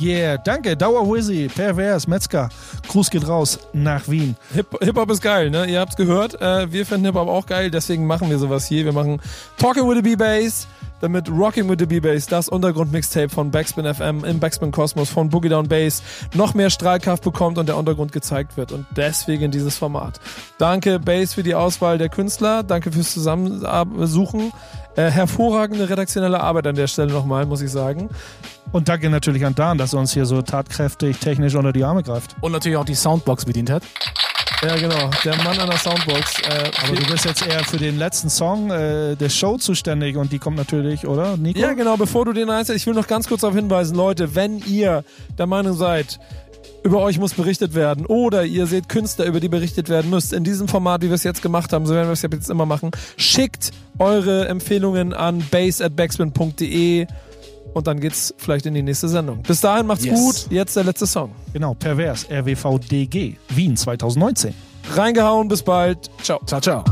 Yeah, 0.00 0.36
danke. 0.38 0.76
Dauer 0.76 1.06
Wizzy, 1.08 1.48
Pervers, 1.54 2.08
Metzger. 2.08 2.48
Gruß 2.88 3.10
geht 3.10 3.26
raus 3.28 3.60
nach 3.72 4.08
Wien. 4.08 4.34
Hip- 4.54 4.76
Hip-Hop 4.82 5.08
ist 5.12 5.22
geil, 5.22 5.50
ne? 5.50 5.66
Ihr 5.66 5.78
habt's 5.78 5.94
gehört. 5.94 6.40
Äh, 6.42 6.72
wir 6.72 6.84
finden 6.84 7.06
Hip-Hop 7.06 7.28
auch 7.28 7.46
geil, 7.46 7.70
deswegen 7.70 8.06
machen 8.08 8.28
wir 8.28 8.38
sowas 8.38 8.66
hier. 8.66 8.84
Wir 8.84 8.92
machen 8.92 9.20
Talking 9.58 9.88
with 9.88 9.96
the 9.98 10.02
B-Bass, 10.02 10.66
damit 11.02 11.28
Rocking 11.28 11.68
with 11.68 11.76
the 11.80 11.86
B-Bass, 11.86 12.26
das 12.26 12.48
Untergrund-Mixtape 12.48 13.28
von 13.28 13.50
Backspin 13.50 13.92
FM 13.92 14.24
im 14.24 14.38
Backspin 14.38 14.70
Kosmos 14.70 15.10
von 15.10 15.28
Boogie 15.28 15.48
Down 15.48 15.68
Bass, 15.68 16.02
noch 16.34 16.54
mehr 16.54 16.70
Strahlkraft 16.70 17.24
bekommt 17.24 17.58
und 17.58 17.68
der 17.68 17.76
Untergrund 17.76 18.12
gezeigt 18.12 18.56
wird. 18.56 18.72
Und 18.72 18.86
deswegen 18.96 19.50
dieses 19.50 19.76
Format. 19.76 20.20
Danke, 20.58 21.00
Bass, 21.00 21.34
für 21.34 21.42
die 21.42 21.54
Auswahl 21.54 21.98
der 21.98 22.08
Künstler. 22.08 22.62
Danke 22.62 22.92
fürs 22.92 23.12
Zusammensuchen. 23.12 24.52
Äh, 24.94 25.10
hervorragende 25.10 25.88
redaktionelle 25.88 26.40
Arbeit 26.40 26.66
an 26.68 26.76
der 26.76 26.86
Stelle 26.86 27.12
nochmal, 27.12 27.46
muss 27.46 27.62
ich 27.62 27.70
sagen. 27.70 28.08
Und 28.70 28.88
danke 28.88 29.10
natürlich 29.10 29.44
an 29.44 29.54
Dan, 29.54 29.78
dass 29.78 29.94
er 29.94 29.98
uns 29.98 30.12
hier 30.12 30.24
so 30.24 30.40
tatkräftig 30.40 31.18
technisch 31.18 31.56
unter 31.56 31.72
die 31.72 31.84
Arme 31.84 32.02
greift. 32.02 32.36
Und 32.40 32.52
natürlich 32.52 32.78
auch 32.78 32.84
die 32.84 32.94
Soundbox 32.94 33.44
bedient 33.44 33.70
hat. 33.70 33.82
Ja, 34.64 34.76
genau. 34.76 35.10
Der 35.24 35.36
Mann 35.38 35.58
an 35.58 35.68
der 35.68 35.78
Soundbox. 35.78 36.40
Äh, 36.42 36.70
Aber 36.84 36.94
du 36.94 37.04
bist 37.10 37.24
jetzt 37.24 37.44
eher 37.44 37.64
für 37.64 37.78
den 37.78 37.98
letzten 37.98 38.30
Song 38.30 38.70
äh, 38.70 39.16
der 39.16 39.28
Show 39.28 39.58
zuständig 39.58 40.16
und 40.16 40.30
die 40.30 40.38
kommt 40.38 40.56
natürlich, 40.56 41.06
oder, 41.06 41.36
Nico? 41.36 41.58
Ja, 41.58 41.72
genau, 41.72 41.96
bevor 41.96 42.24
du 42.24 42.32
den 42.32 42.48
einstellst, 42.48 42.82
ich 42.82 42.86
will 42.86 42.94
noch 42.94 43.08
ganz 43.08 43.26
kurz 43.26 43.40
darauf 43.40 43.56
hinweisen, 43.56 43.96
Leute, 43.96 44.36
wenn 44.36 44.60
ihr 44.60 45.02
der 45.36 45.46
Meinung 45.46 45.76
seid, 45.76 46.20
über 46.84 47.00
euch 47.00 47.18
muss 47.18 47.34
berichtet 47.34 47.74
werden 47.74 48.06
oder 48.06 48.44
ihr 48.44 48.66
seht 48.66 48.88
Künstler, 48.88 49.26
über 49.26 49.40
die 49.40 49.48
berichtet 49.48 49.88
werden 49.88 50.10
müsst, 50.10 50.32
in 50.32 50.44
diesem 50.44 50.68
Format, 50.68 51.02
wie 51.02 51.08
wir 51.08 51.14
es 51.14 51.24
jetzt 51.24 51.42
gemacht 51.42 51.72
haben, 51.72 51.86
so 51.86 51.94
werden 51.94 52.08
wir 52.08 52.12
es 52.12 52.22
jetzt 52.22 52.50
immer 52.50 52.66
machen, 52.66 52.90
schickt 53.16 53.72
eure 53.98 54.46
Empfehlungen 54.48 55.12
an 55.12 55.44
base 55.50 55.84
at 55.84 55.96
backspin.de 55.96 57.06
und 57.74 57.86
dann 57.86 58.00
geht's 58.00 58.34
vielleicht 58.38 58.66
in 58.66 58.74
die 58.74 58.82
nächste 58.82 59.08
Sendung. 59.08 59.42
Bis 59.42 59.60
dahin 59.60 59.86
macht's 59.86 60.04
Yes. 60.04 60.14
gut, 60.20 60.46
jetzt 60.50 60.76
der 60.76 60.84
letzte 60.84 61.06
Song. 61.06 61.30
Genau, 61.52 61.74
Pervers, 61.74 62.26
RWVDG, 62.30 63.36
Wien 63.50 63.76
2019. 63.76 64.54
Reingehauen, 64.94 65.48
bis 65.48 65.62
bald, 65.62 66.10
ciao. 66.22 66.40
Ciao, 66.46 66.60
ciao. 66.60 66.84